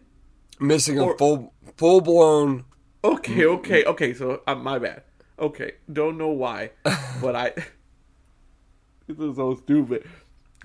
Missing 0.59 0.97
a 0.99 1.17
full 1.17 1.53
full 1.75 1.99
blown 1.99 2.63
Okay, 3.03 3.45
okay, 3.45 3.83
okay. 3.83 4.13
So 4.13 4.41
uh, 4.47 4.55
my 4.55 4.79
bad. 4.79 5.03
Okay, 5.37 5.73
don't 5.91 6.17
know 6.17 6.29
why, 6.29 6.71
but 7.21 7.35
I. 7.35 7.49
this 9.07 9.19
is 9.19 9.35
so 9.35 9.55
stupid. 9.55 10.07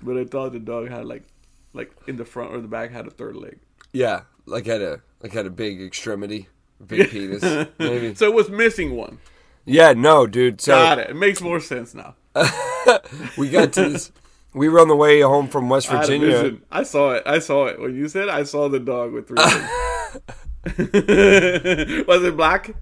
But 0.03 0.17
I 0.17 0.25
thought 0.25 0.53
the 0.53 0.61
dog 0.61 0.89
had 0.89 1.07
like, 1.07 1.25
like 1.73 1.91
in 2.07 2.17
the 2.17 2.25
front 2.25 2.55
or 2.55 2.61
the 2.61 2.69
back 2.69 2.93
had 2.93 3.07
a 3.07 3.11
third 3.11 3.35
leg. 3.35 3.59
Yeah, 3.93 4.23
like 4.49 4.67
had 4.67 4.83
a 4.83 5.01
like 5.23 5.33
had 5.33 5.47
a 5.47 5.51
big 5.51 5.81
extremity, 5.83 6.49
big 6.85 7.11
penis. 7.11 7.43
Maybe. 7.79 8.15
So 8.15 8.27
it 8.27 8.35
was 8.35 8.51
missing 8.51 8.97
one. 8.97 9.19
Yeah, 9.65 9.93
no, 9.93 10.27
dude. 10.27 10.61
So 10.61 10.73
Got 10.73 10.99
it. 10.99 11.11
It 11.11 11.17
makes 11.17 11.41
more 11.41 11.61
sense 11.61 11.95
now. 11.95 12.15
we 13.37 13.51
got 13.51 13.73
to 13.75 13.91
this. 13.91 14.13
We 14.55 14.69
were 14.69 14.81
on 14.81 14.89
the 14.89 14.97
way 14.97 15.21
home 15.21 15.49
from 15.49 15.69
West 15.69 15.91
I 15.91 16.01
Virginia. 16.01 16.29
vision. 16.29 16.63
I 16.71 16.83
saw 16.83 17.13
it. 17.13 17.23
I 17.27 17.39
saw 17.39 17.67
it 17.67 17.81
when 17.81 17.95
you 17.95 18.09
said 18.09 18.29
I 18.29 18.45
saw 18.45 18.69
the 18.69 18.81
dog 18.81 19.13
with 19.13 19.29
three 19.29 19.37
was 22.07 22.25
it 22.25 22.37
black? 22.37 22.75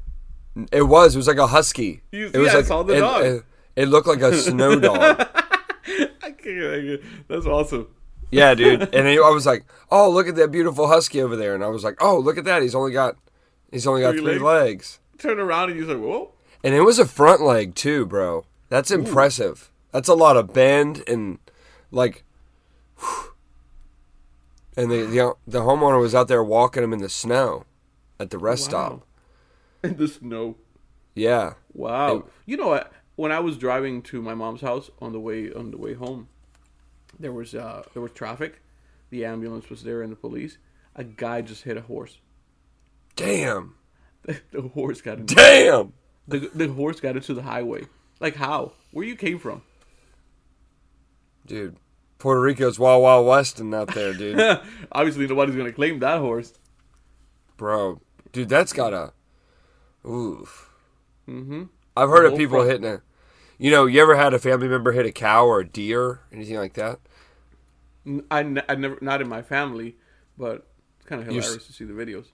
It 0.73 0.83
was. 0.83 1.15
It 1.15 1.19
was 1.19 1.29
like 1.29 1.39
a 1.39 1.49
husky. 1.49 2.03
You- 2.13 2.31
it 2.33 2.39
was 2.39 2.47
yeah, 2.47 2.53
I 2.53 2.57
like 2.57 2.67
saw 2.67 2.83
the 2.83 2.95
it, 2.95 3.01
dog. 3.01 3.25
It, 3.25 3.45
it 3.75 3.89
looked 3.89 4.07
like 4.07 4.23
a 4.23 4.35
snow 4.35 4.79
dog. 4.79 4.99
I 4.99 5.27
I. 6.23 6.99
That's 7.29 7.47
awesome. 7.47 7.89
Yeah, 8.31 8.55
dude. 8.55 8.95
And 8.95 9.09
I 9.09 9.31
was 9.31 9.47
like, 9.47 9.65
"Oh, 9.91 10.11
look 10.11 10.27
at 10.29 10.35
that 10.37 10.51
beautiful 10.51 10.89
husky 10.89 11.23
over 11.23 11.37
there." 11.37 11.55
And 11.55 11.63
I 11.65 11.69
was 11.69 11.85
like, 11.85 11.97
"Oh, 12.01 12.19
look 12.19 12.37
at 12.39 12.45
that. 12.45 12.63
He's 12.63 12.75
only 12.75 12.93
got 12.93 13.17
he's 13.71 13.87
only 13.87 14.03
got 14.03 14.13
Three 14.13 14.21
three, 14.23 14.39
legs? 14.39 14.43
legs." 14.43 15.01
Turn 15.19 15.39
around 15.41 15.71
and 15.71 15.79
you 15.79 15.87
said, 15.87 15.99
"Whoa!" 15.99 16.33
And 16.65 16.75
it 16.75 16.81
was 16.83 16.99
a 16.99 17.07
front 17.07 17.41
leg 17.43 17.75
too, 17.75 18.05
bro. 18.07 18.45
That's 18.69 18.91
impressive. 18.91 19.71
That's 19.93 20.09
a 20.09 20.15
lot 20.15 20.37
of 20.37 20.53
bend 20.53 21.03
and 21.09 21.39
like. 21.91 22.25
And 24.79 24.91
the, 24.91 25.05
the 25.05 25.35
the 25.47 25.61
homeowner 25.61 25.99
was 25.99 26.15
out 26.15 26.29
there 26.29 26.45
walking 26.45 26.83
him 26.83 26.93
in 26.93 26.99
the 27.01 27.09
snow, 27.09 27.65
at 28.21 28.29
the 28.31 28.37
rest 28.39 28.65
Wow. 28.73 29.01
stop. 29.01 29.07
In 29.83 29.97
the 29.97 30.09
snow. 30.09 30.57
Yeah, 31.15 31.55
Wow. 31.73 32.17
It- 32.17 32.25
you 32.45 32.57
know 32.59 32.69
what? 32.69 32.93
When 33.15 33.33
I 33.33 33.41
was 33.41 33.57
driving 33.57 34.03
to 34.03 34.21
my 34.21 34.35
mom's 34.35 34.61
house 34.61 34.91
on 35.01 35.13
the 35.13 35.21
way 35.21 35.51
on 35.51 35.71
the 35.71 35.79
way 35.79 35.95
home, 35.95 36.29
there 37.19 37.33
was 37.33 37.55
uh 37.55 37.83
there 37.93 38.03
was 38.03 38.13
traffic. 38.13 38.61
The 39.11 39.25
ambulance 39.25 39.69
was 39.71 39.83
there 39.83 40.03
and 40.03 40.11
the 40.13 40.17
police. 40.17 40.59
A 40.97 41.05
guy 41.05 41.41
just 41.43 41.63
hit 41.65 41.77
a 41.77 41.83
horse. 41.83 42.19
damn, 43.17 43.75
The 44.25 44.63
horse 44.75 45.01
got 45.01 45.19
into, 45.19 45.35
damn. 45.35 45.93
the, 46.27 46.51
the 46.55 46.69
horse 46.69 47.01
got 47.01 47.17
into 47.17 47.35
the 47.35 47.43
highway. 47.43 47.87
Like 48.21 48.35
how? 48.37 48.73
Where 48.93 49.05
you 49.07 49.15
came 49.17 49.39
from? 49.39 49.63
Dude, 51.47 51.77
Puerto 52.19 52.41
Rico's 52.41 52.79
wild 52.79 53.03
wild 53.03 53.27
West 53.27 53.61
and 53.61 53.75
out 53.75 53.95
there, 53.95 54.13
dude. 54.15 54.39
Obviously, 54.93 55.27
nobody's 55.27 55.55
gonna 55.57 55.73
claim 55.73 55.99
that 56.01 56.19
horse. 56.21 56.53
Bro, 57.57 58.01
dude, 58.33 58.49
that's 58.49 58.73
gotta. 58.73 59.13
Oof. 60.07 60.71
Mm-hmm. 61.29 61.65
I've 61.97 62.09
heard 62.09 62.27
of 62.27 62.37
people 62.37 62.57
front- 62.59 62.71
hitting 62.71 62.87
a. 62.87 63.03
You 63.59 63.71
know, 63.71 63.87
you 63.87 64.03
ever 64.03 64.17
had 64.17 64.35
a 64.35 64.39
family 64.39 64.69
member 64.69 64.93
hit 64.93 65.07
a 65.07 65.13
cow 65.13 65.47
or 65.47 65.61
a 65.61 65.67
deer, 65.67 66.21
anything 66.33 66.57
like 66.57 66.75
that? 66.75 66.99
I, 68.31 68.41
n- 68.41 68.63
I 68.69 68.75
never 68.75 68.99
not 69.01 69.21
in 69.23 69.29
my 69.29 69.43
family, 69.43 69.97
but 70.39 70.67
it's 70.99 71.07
kind 71.09 71.21
of 71.23 71.27
You're 71.33 71.43
hilarious 71.43 71.67
to 71.67 71.73
see 71.73 71.85
the 71.85 71.93
videos. 71.95 72.27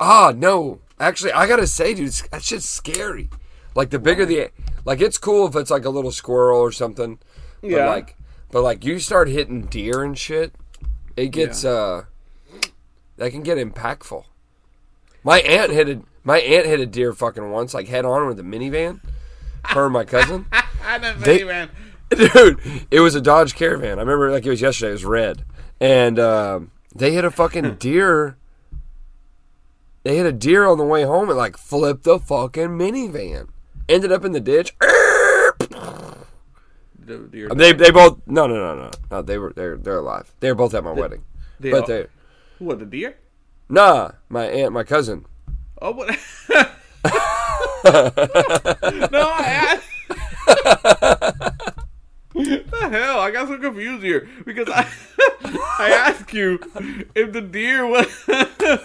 Ah, 0.00 0.32
no. 0.34 0.80
Actually, 0.98 1.32
I 1.32 1.46
gotta 1.46 1.66
say, 1.66 1.92
dude, 1.94 2.06
it's- 2.08 2.26
that 2.30 2.42
shit's 2.42 2.68
scary. 2.68 3.28
Like 3.74 3.90
the 3.90 3.98
bigger 3.98 4.24
the, 4.26 4.48
like 4.84 5.00
it's 5.00 5.18
cool 5.18 5.46
if 5.46 5.54
it's 5.54 5.70
like 5.70 5.84
a 5.84 5.90
little 5.90 6.10
squirrel 6.10 6.58
or 6.58 6.72
something. 6.72 7.18
But 7.60 7.70
Yeah. 7.70 7.88
like, 7.88 8.16
but 8.50 8.62
like 8.62 8.84
you 8.84 8.98
start 8.98 9.28
hitting 9.28 9.66
deer 9.66 10.02
and 10.02 10.18
shit, 10.18 10.54
it 11.16 11.28
gets 11.28 11.64
uh, 11.64 12.04
that 13.18 13.30
can 13.30 13.42
get 13.42 13.58
impactful. 13.58 14.24
My 15.22 15.40
aunt 15.40 15.70
hit 15.70 15.88
a 15.88 16.00
my 16.24 16.38
aunt 16.40 16.66
hit 16.66 16.80
a 16.80 16.86
deer 16.86 17.12
fucking 17.12 17.50
once, 17.50 17.74
like 17.74 17.86
head 17.88 18.04
on 18.06 18.26
with 18.26 18.40
a 18.40 18.42
minivan. 18.42 19.00
Her 19.64 19.84
and 19.86 19.92
my 19.92 20.04
cousin. 20.04 20.46
I 20.84 20.98
know, 20.98 21.14
They- 21.14 21.44
man. 21.44 21.70
Dude, 22.10 22.58
it 22.90 22.98
was 22.98 23.14
a 23.14 23.20
Dodge 23.20 23.54
Caravan. 23.54 23.98
I 23.98 24.02
remember 24.02 24.32
like 24.32 24.44
it 24.44 24.50
was 24.50 24.60
yesterday. 24.60 24.90
It 24.90 24.94
was 24.94 25.04
red, 25.04 25.44
and 25.80 26.18
um, 26.18 26.72
they 26.92 27.12
hit 27.12 27.24
a 27.24 27.30
fucking 27.30 27.74
deer. 27.78 28.36
They 30.02 30.16
hit 30.16 30.26
a 30.26 30.32
deer 30.32 30.66
on 30.66 30.76
the 30.78 30.84
way 30.84 31.04
home 31.04 31.28
and 31.28 31.38
like 31.38 31.56
flipped 31.56 32.02
the 32.02 32.18
fucking 32.18 32.70
minivan. 32.70 33.50
Ended 33.88 34.10
up 34.10 34.24
in 34.24 34.32
the 34.32 34.40
ditch. 34.40 34.74
The. 36.98 37.48
They 37.54 37.72
they 37.72 37.90
both 37.90 38.20
no 38.26 38.46
no 38.46 38.54
no 38.56 38.74
no 38.76 38.90
no 39.10 39.22
they 39.22 39.38
were 39.38 39.52
they're 39.54 39.76
they're 39.76 39.98
alive. 39.98 40.32
They 40.40 40.48
were 40.50 40.54
both 40.56 40.74
at 40.74 40.82
my 40.84 40.92
wedding, 40.92 41.24
they 41.58 41.70
but 41.70 41.86
they 41.86 42.06
what 42.58 42.78
the 42.78 42.86
deer? 42.86 43.16
nah 43.68 44.12
my 44.28 44.46
aunt 44.46 44.72
my 44.72 44.84
cousin. 44.84 45.26
Oh, 45.82 45.92
what? 45.92 46.18
no, 49.10 49.30
I 49.32 49.44
asked. 49.70 49.86
the 52.34 52.88
hell? 52.90 53.20
I 53.20 53.30
got 53.30 53.48
so 53.48 53.58
confused 53.58 54.02
here 54.02 54.28
because 54.44 54.68
I 54.68 54.86
I 55.78 55.90
asked 55.90 56.32
you 56.32 56.58
if 57.14 57.32
the 57.32 57.40
deer 57.40 57.86
was. 57.86 58.06
I 58.28 58.78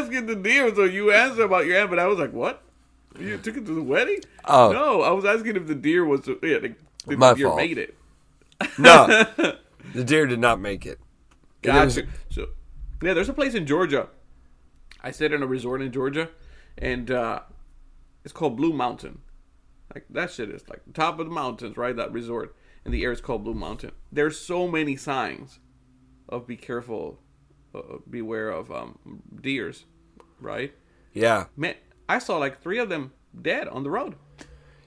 asked 0.00 0.12
if 0.12 0.26
the 0.26 0.36
deer, 0.36 0.74
so 0.74 0.84
you 0.84 1.12
answered 1.12 1.44
about 1.44 1.66
your 1.66 1.78
aunt, 1.78 1.90
but 1.90 1.98
I 1.98 2.06
was 2.06 2.18
like, 2.18 2.32
what? 2.32 2.62
You 3.18 3.36
took 3.38 3.56
it 3.56 3.66
to 3.66 3.74
the 3.74 3.82
wedding? 3.82 4.20
Oh. 4.44 4.72
no, 4.72 5.02
I 5.02 5.10
was 5.10 5.24
asking 5.24 5.56
if 5.56 5.66
the 5.66 5.74
deer 5.74 6.04
was. 6.04 6.26
Yeah, 6.26 6.58
the, 6.58 6.74
the 7.06 7.16
My 7.16 7.34
deer 7.34 7.46
fault. 7.48 7.56
made 7.58 7.78
it. 7.78 7.94
No, 8.78 9.06
the 9.94 10.04
deer 10.04 10.26
did 10.26 10.38
not 10.38 10.60
make 10.60 10.86
it. 10.86 11.00
And 11.64 11.76
it 11.76 11.84
was- 11.84 11.96
Gotcha. 11.96 12.08
So, 12.30 12.46
yeah, 13.02 13.14
there's 13.14 13.28
a 13.28 13.32
place 13.34 13.54
in 13.54 13.66
Georgia. 13.66 14.08
I 15.02 15.10
stayed 15.10 15.32
in 15.32 15.42
a 15.42 15.46
resort 15.46 15.80
in 15.82 15.90
Georgia, 15.92 16.28
and 16.78 17.10
uh, 17.10 17.40
it's 18.24 18.32
called 18.32 18.56
Blue 18.56 18.72
Mountain. 18.72 19.20
Like 19.94 20.04
that 20.10 20.30
shit 20.30 20.50
is 20.50 20.68
like 20.68 20.82
the 20.86 20.92
top 20.92 21.18
of 21.18 21.26
the 21.26 21.32
mountains, 21.32 21.76
right? 21.76 21.94
That 21.96 22.12
resort, 22.12 22.54
and 22.84 22.94
the 22.94 23.02
air 23.02 23.12
is 23.12 23.20
called 23.20 23.44
Blue 23.44 23.54
Mountain. 23.54 23.92
There's 24.12 24.38
so 24.38 24.68
many 24.68 24.96
signs 24.96 25.58
of 26.28 26.46
be 26.46 26.56
careful, 26.56 27.20
uh, 27.74 27.98
beware 28.08 28.50
of 28.50 28.70
um, 28.70 28.98
deers, 29.40 29.84
right? 30.40 30.72
yeah, 31.12 31.46
Man, 31.56 31.74
I 32.08 32.20
saw 32.20 32.36
like 32.38 32.62
three 32.62 32.78
of 32.78 32.88
them 32.88 33.12
dead 33.40 33.66
on 33.66 33.82
the 33.82 33.90
road. 33.90 34.14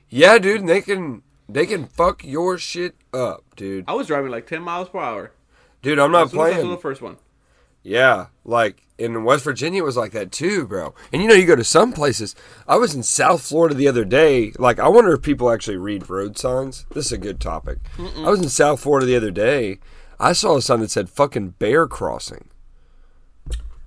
yeah, 0.10 0.38
dude. 0.38 0.62
and 0.62 0.70
They 0.70 0.80
can 0.82 1.22
they 1.50 1.66
can 1.66 1.86
fuck 1.86 2.24
your 2.24 2.58
shit 2.58 2.96
up, 3.14 3.44
dude. 3.58 3.84
I 3.90 3.94
was 3.94 4.08
driving 4.08 4.32
like 4.32 4.48
10 4.48 4.62
miles 4.62 4.88
per 4.88 5.00
hour. 5.00 5.32
Dude, 5.82 6.00
I'm 6.00 6.12
not 6.14 6.26
As 6.28 6.32
soon 6.32 6.40
as 6.40 6.46
I 6.46 6.50
saw 6.52 6.56
playing. 6.62 6.72
the 6.72 6.78
first 6.82 7.02
one. 7.02 7.18
Yeah, 7.84 8.28
like 8.46 8.84
in 8.98 9.24
West 9.26 9.44
Virginia 9.44 9.82
it 9.82 9.86
was 9.86 9.98
like 9.98 10.14
that 10.14 10.32
too, 10.32 10.66
bro. 10.66 10.96
And 11.12 11.22
you 11.22 11.28
know, 11.28 11.34
you 11.34 11.46
go 11.46 11.56
to 11.56 11.64
some 11.64 11.92
places. 11.92 12.36
I 12.68 12.78
was 12.78 12.96
in 12.96 13.04
South 13.04 13.42
Florida 13.42 13.76
the 13.76 13.88
other 13.88 14.06
day. 14.06 14.54
Like, 14.58 14.80
I 14.80 14.88
wonder 14.88 15.12
if 15.14 15.22
people 15.22 15.52
actually 15.52 15.78
read 15.78 16.10
road 16.10 16.38
signs. 16.38 16.86
This 16.94 17.08
is 17.08 17.12
a 17.12 17.18
good 17.18 17.40
topic. 17.42 17.80
I 18.00 18.30
was 18.30 18.42
in 18.42 18.50
South 18.50 18.80
Florida 18.80 19.06
the 19.06 19.18
other 19.18 19.32
day. 19.32 19.80
I 20.20 20.32
saw 20.34 20.56
a 20.58 20.62
sign 20.62 20.80
that 20.80 20.92
said 20.92 21.10
"fucking 21.10 21.50
bear 21.60 21.86
crossing." 21.88 22.50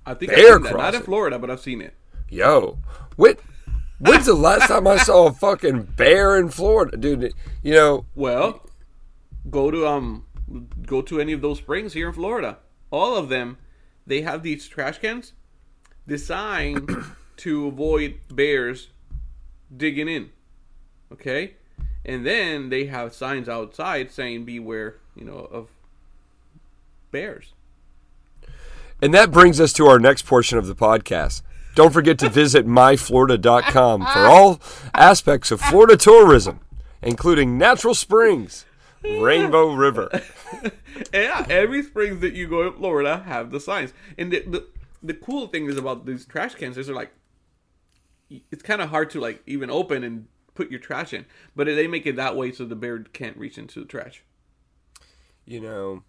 I 0.05 0.13
think 0.13 0.31
Bear 0.31 0.55
I've 0.55 0.61
seen 0.61 0.63
that. 0.63 0.77
Not 0.77 0.95
in. 0.95 1.01
Florida, 1.01 1.39
but 1.39 1.49
I've 1.49 1.59
seen 1.59 1.81
it. 1.81 1.93
Yo, 2.29 2.77
what? 3.15 3.39
When's 3.99 4.25
the 4.27 4.35
last 4.35 4.67
time 4.67 4.87
I 4.87 4.97
saw 4.97 5.27
a 5.27 5.33
fucking 5.33 5.83
bear 5.97 6.37
in 6.37 6.49
Florida, 6.49 6.95
dude? 6.95 7.33
You 7.63 7.73
know, 7.73 8.05
Well, 8.15 8.69
go 9.49 9.71
to 9.71 9.87
um, 9.87 10.25
go 10.85 11.01
to 11.01 11.19
any 11.19 11.33
of 11.33 11.41
those 11.41 11.57
springs 11.57 11.93
here 11.93 12.07
in 12.07 12.13
Florida. 12.13 12.59
All 12.91 13.17
of 13.17 13.27
them, 13.29 13.57
they 14.07 14.21
have 14.21 14.41
these 14.41 14.67
trash 14.67 14.99
cans 14.99 15.33
designed 16.07 16.89
to 17.37 17.67
avoid 17.67 18.15
bears 18.31 18.87
digging 19.75 20.07
in. 20.07 20.31
Okay, 21.11 21.53
and 22.03 22.25
then 22.25 22.69
they 22.69 22.85
have 22.85 23.13
signs 23.13 23.47
outside 23.47 24.11
saying 24.11 24.45
"Beware," 24.45 24.95
you 25.15 25.25
know, 25.25 25.47
of 25.51 25.67
bears. 27.11 27.53
And 29.01 29.13
that 29.13 29.31
brings 29.31 29.61
us 29.61 29.73
to 29.73 29.85
our 29.85 29.99
next 29.99 30.25
portion 30.25 30.57
of 30.57 30.67
the 30.67 30.75
podcast. 30.75 31.43
Don't 31.75 31.93
forget 31.93 32.17
to 32.19 32.29
visit 32.29 32.65
myflorida.com 32.67 34.01
for 34.01 34.19
all 34.25 34.59
aspects 34.93 35.51
of 35.51 35.61
Florida 35.61 35.95
tourism, 35.95 36.61
including 37.01 37.57
natural 37.57 37.93
springs, 37.93 38.65
Rainbow 39.19 39.73
River. 39.73 40.21
yeah, 41.13 41.45
every 41.49 41.83
springs 41.83 42.21
that 42.21 42.33
you 42.33 42.47
go 42.47 42.67
in 42.67 42.73
Florida 42.73 43.23
have 43.25 43.51
the 43.51 43.59
signs. 43.59 43.93
And 44.17 44.31
the 44.31 44.41
the, 44.41 44.67
the 45.03 45.13
cool 45.13 45.47
thing 45.47 45.67
is 45.69 45.77
about 45.77 46.05
these 46.05 46.25
trash 46.25 46.55
cans 46.55 46.77
is 46.77 46.87
they're 46.87 46.95
like 46.95 47.11
it's 48.29 48.63
kind 48.63 48.81
of 48.81 48.89
hard 48.89 49.09
to 49.11 49.21
like 49.21 49.41
even 49.45 49.69
open 49.69 50.03
and 50.03 50.27
put 50.53 50.69
your 50.69 50.79
trash 50.79 51.13
in, 51.13 51.25
but 51.55 51.67
they 51.67 51.87
make 51.87 52.05
it 52.05 52.15
that 52.15 52.35
way 52.35 52.51
so 52.51 52.65
the 52.65 52.75
bear 52.75 52.99
can't 52.99 53.37
reach 53.37 53.57
into 53.57 53.79
the 53.79 53.85
trash. 53.85 54.23
You 55.45 55.61
know, 55.61 56.03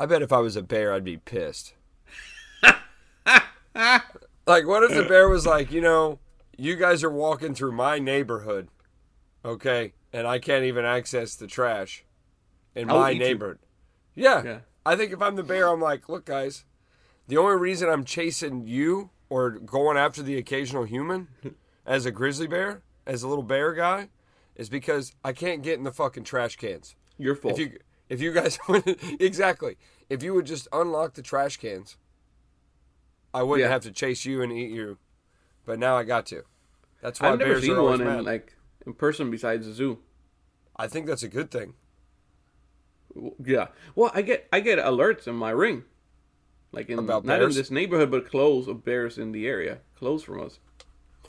I 0.00 0.06
bet 0.06 0.22
if 0.22 0.32
I 0.32 0.38
was 0.38 0.56
a 0.56 0.62
bear, 0.62 0.92
I'd 0.92 1.04
be 1.04 1.18
pissed. 1.18 1.74
Like, 4.46 4.66
what 4.66 4.82
if 4.82 4.94
the 4.94 5.04
bear 5.08 5.28
was 5.28 5.46
like, 5.46 5.70
you 5.70 5.80
know, 5.80 6.18
you 6.56 6.76
guys 6.76 7.04
are 7.04 7.10
walking 7.10 7.54
through 7.54 7.72
my 7.72 7.98
neighborhood, 7.98 8.68
okay, 9.44 9.92
and 10.12 10.26
I 10.26 10.38
can't 10.38 10.64
even 10.64 10.84
access 10.84 11.34
the 11.36 11.46
trash 11.46 12.04
in 12.74 12.90
I'll 12.90 12.98
my 12.98 13.10
you. 13.10 13.18
neighborhood. 13.18 13.58
Yeah. 14.14 14.42
Yeah. 14.44 14.58
I 14.84 14.96
think 14.96 15.12
if 15.12 15.22
I'm 15.22 15.36
the 15.36 15.42
bear, 15.42 15.68
I'm 15.68 15.80
like, 15.80 16.08
look, 16.08 16.24
guys, 16.24 16.64
the 17.28 17.36
only 17.36 17.56
reason 17.56 17.88
I'm 17.88 18.04
chasing 18.04 18.66
you 18.66 19.10
or 19.28 19.50
going 19.50 19.96
after 19.96 20.22
the 20.22 20.36
occasional 20.36 20.84
human 20.84 21.28
as 21.86 22.04
a 22.06 22.10
grizzly 22.10 22.46
bear, 22.46 22.82
as 23.06 23.22
a 23.22 23.28
little 23.28 23.44
bear 23.44 23.72
guy, 23.74 24.08
is 24.56 24.68
because 24.68 25.14
I 25.24 25.32
can't 25.32 25.62
get 25.62 25.78
in 25.78 25.84
the 25.84 25.92
fucking 25.92 26.24
trash 26.24 26.56
cans. 26.56 26.94
Your 27.18 27.34
fault. 27.36 27.54
If 27.54 27.60
you 27.60 27.78
if 28.08 28.20
you 28.20 28.32
guys 28.32 28.58
exactly, 29.20 29.76
if 30.10 30.22
you 30.22 30.34
would 30.34 30.44
just 30.46 30.68
unlock 30.72 31.14
the 31.14 31.22
trash 31.22 31.56
cans, 31.56 31.96
I 33.32 33.42
wouldn't 33.42 33.66
Yeah. 33.66 33.72
have 33.72 33.82
to 33.82 33.92
chase 33.92 34.24
you 34.24 34.42
and 34.42 34.52
eat 34.52 34.70
you. 34.70 34.98
But 35.64 35.78
now 35.78 35.96
I 35.96 36.02
got 36.02 36.26
to. 36.26 36.42
That's 37.00 37.20
why 37.20 37.30
I've 37.30 37.38
never 37.38 37.52
bears 37.52 37.62
seen 37.64 37.72
are 37.76 37.82
one 37.82 38.00
in 38.00 38.24
like 38.24 38.54
in 38.86 38.92
person 38.94 39.30
besides 39.30 39.66
the 39.66 39.72
zoo. 39.72 40.00
I 40.76 40.88
think 40.88 41.06
that's 41.06 41.22
a 41.22 41.28
good 41.28 41.50
thing. 41.50 41.74
Yeah. 43.44 43.68
Well, 43.94 44.10
I 44.14 44.22
get 44.22 44.48
I 44.52 44.60
get 44.60 44.78
alerts 44.78 45.26
in 45.26 45.34
my 45.34 45.50
ring, 45.50 45.84
like 46.72 46.88
in 46.88 46.98
About 46.98 47.24
not 47.24 47.38
bears? 47.38 47.56
in 47.56 47.60
this 47.60 47.70
neighborhood, 47.70 48.10
but 48.10 48.28
close 48.30 48.66
of 48.68 48.84
bears 48.84 49.18
in 49.18 49.32
the 49.32 49.46
area, 49.46 49.78
close 49.96 50.22
from 50.22 50.40
us. 50.42 50.58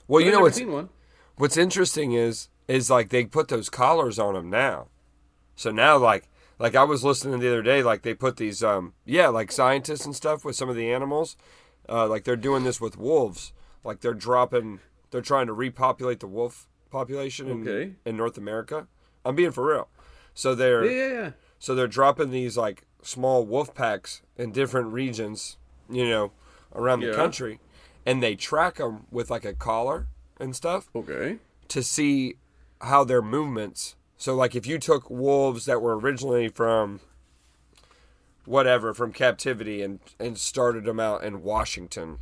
Well, 0.08 0.19
But 0.19 0.26
you 0.26 0.28
I've 0.28 0.34
know 0.34 0.41
what's 0.41 0.58
seen 0.58 0.72
one. 0.72 0.89
what's 1.38 1.58
interesting 1.58 2.13
is 2.13 2.50
is 2.67 2.89
like 2.89 3.10
they 3.10 3.26
put 3.26 3.48
those 3.50 3.69
collars 3.69 4.17
on 4.19 4.34
them 4.36 4.50
now. 4.50 4.88
So 5.56 5.72
now 5.72 5.98
like 5.98 6.30
like 6.60 6.76
I 6.76 6.84
was 6.84 7.04
listening 7.04 7.39
the 7.39 7.48
other 7.50 7.62
day 7.62 7.84
like 7.84 8.04
they 8.04 8.13
put 8.13 8.38
these 8.38 8.63
um 8.63 8.93
yeah, 9.06 9.28
like 9.28 9.52
scientists 9.52 10.06
and 10.06 10.15
stuff 10.15 10.46
with 10.46 10.56
some 10.56 10.69
of 10.69 10.76
the 10.76 10.91
animals 10.91 11.36
uh 11.89 12.08
like 12.08 12.24
they're 12.24 12.36
doing 12.38 12.63
this 12.63 12.80
with 12.80 12.98
wolves. 12.98 13.52
Like 13.84 14.00
they're 14.00 14.13
dropping 14.13 14.80
they're 15.12 15.22
trying 15.22 15.48
to 15.48 15.54
repopulate 15.54 16.22
the 16.22 16.28
wolf 16.28 16.67
population 16.89 17.50
in 17.50 17.62
Okay. 17.67 17.93
in 18.06 18.15
North 18.15 18.38
America. 18.38 18.88
I'm 19.26 19.36
being 19.36 19.52
for 19.52 19.65
real. 19.67 19.89
So 20.34 20.56
they're 20.56 20.84
Yeah, 20.86 20.91
yeah, 21.08 21.13
yeah. 21.24 21.32
So 21.63 21.73
they're 21.73 21.88
dropping 21.88 22.30
these 22.30 22.58
like 22.58 22.84
small 23.04 23.45
wolf 23.45 23.73
packs 23.73 24.21
in 24.38 24.52
different 24.52 24.91
regions, 24.91 25.56
you 25.89 26.04
know, 26.10 26.34
around 26.76 26.99
the 26.99 27.08
Yeah. 27.08 27.13
country, 27.15 27.62
and 28.06 28.21
they 28.21 28.36
track 28.36 28.76
them 28.76 29.06
with 29.12 29.32
like 29.32 29.45
a 29.45 29.54
collar 29.54 30.08
and 30.41 30.54
stuff 30.58 30.89
Okay. 30.93 31.38
to 31.69 31.82
see 31.82 32.36
how 32.82 33.06
their 33.06 33.21
movements. 33.21 33.95
So, 34.17 34.36
like, 34.36 34.56
if 34.56 34.65
you 34.67 34.78
took 34.78 35.10
wolves 35.10 35.63
that 35.65 35.82
were 35.82 35.97
originally 35.97 36.49
from 36.49 36.99
whatever 38.43 38.93
from 38.93 39.13
captivity 39.13 39.82
and 39.82 39.99
and 40.19 40.38
started 40.38 40.84
them 40.84 40.99
out 40.99 41.23
in 41.23 41.43
Washington, 41.43 42.19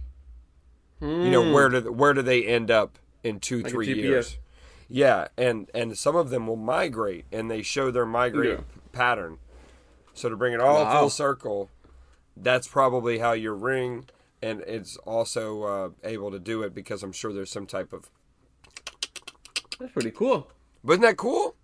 you 1.02 1.32
know 1.32 1.52
where 1.52 1.68
do 1.70 1.92
where 1.92 2.14
do 2.14 2.22
they 2.22 2.46
end 2.46 2.70
up 2.70 3.00
in 3.24 3.40
two 3.40 3.58
Hmm. 3.58 3.64
Like 3.64 3.72
three 3.74 3.94
years? 3.96 4.38
Yeah, 4.88 5.30
and 5.36 5.68
and 5.74 5.98
some 5.98 6.16
of 6.16 6.30
them 6.30 6.46
will 6.46 6.58
migrate, 6.58 7.26
and 7.32 7.50
they 7.50 7.64
show 7.64 7.90
their 7.90 8.06
migrate 8.06 8.60
Yeah. 8.60 8.64
Pattern. 8.92 9.38
So 10.14 10.30
to 10.30 10.36
bring 10.36 10.54
it 10.54 10.60
all 10.60 10.84
Wow. 10.84 11.00
full 11.02 11.10
circle, 11.10 11.70
that's 12.36 12.68
probably 12.68 13.20
how 13.20 13.32
your 13.34 13.54
ring, 13.56 14.06
and 14.42 14.62
it's 14.62 14.98
also 14.98 15.64
uh, 15.64 15.90
able 16.04 16.32
to 16.32 16.40
do 16.40 16.64
it 16.64 16.74
because 16.74 17.04
I'm 17.04 17.12
sure 17.14 17.32
there's 17.34 17.52
some 17.52 17.66
type 17.66 17.94
of 17.94 18.10
That's 19.80 19.92
pretty 19.94 20.12
cool. 20.12 20.50
but 20.84 20.94
isn't 20.94 21.02
that 21.04 21.18
cool? 21.18 21.56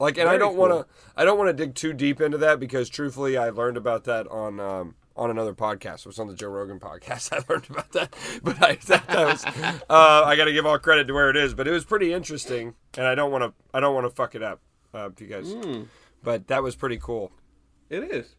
Like, 0.00 0.16
and 0.16 0.28
I 0.28 0.36
don't 0.38 0.56
want 0.56 0.72
to, 0.72 0.86
I 1.16 1.24
don't 1.24 1.36
want 1.38 1.48
to 1.48 1.52
dig 1.52 1.74
too 1.74 1.92
deep 1.92 2.20
into 2.20 2.38
that 2.38 2.60
because, 2.60 2.88
truthfully, 2.88 3.36
I 3.36 3.50
learned 3.50 3.76
about 3.76 4.04
that 4.04 4.28
on 4.28 4.60
um, 4.60 4.94
on 5.16 5.28
another 5.28 5.54
podcast. 5.54 6.00
It 6.00 6.06
was 6.06 6.20
on 6.20 6.28
the 6.28 6.34
Joe 6.34 6.50
Rogan 6.50 6.78
podcast. 6.78 7.32
I 7.36 7.42
learned 7.52 7.66
about 7.68 7.90
that, 7.92 8.14
but 8.44 8.62
I 8.62 8.74
that, 8.86 9.06
that 9.08 9.26
was, 9.26 9.44
uh, 9.90 10.22
I 10.24 10.36
got 10.36 10.44
to 10.44 10.52
give 10.52 10.66
all 10.66 10.78
credit 10.78 11.08
to 11.08 11.14
where 11.14 11.30
it 11.30 11.36
is. 11.36 11.52
But 11.52 11.66
it 11.66 11.72
was 11.72 11.84
pretty 11.84 12.12
interesting, 12.12 12.74
and 12.96 13.08
I 13.08 13.16
don't 13.16 13.32
want 13.32 13.42
to, 13.42 13.52
I 13.74 13.80
don't 13.80 13.92
want 13.92 14.06
to 14.06 14.14
fuck 14.14 14.36
it 14.36 14.42
up, 14.42 14.60
uh, 14.94 15.08
to 15.08 15.24
you 15.24 15.30
guys. 15.30 15.50
Hmm. 15.52 15.82
But 16.22 16.48
that 16.48 16.62
was 16.62 16.76
pretty 16.76 16.98
cool. 16.98 17.32
It 17.90 18.02
is. 18.04 18.34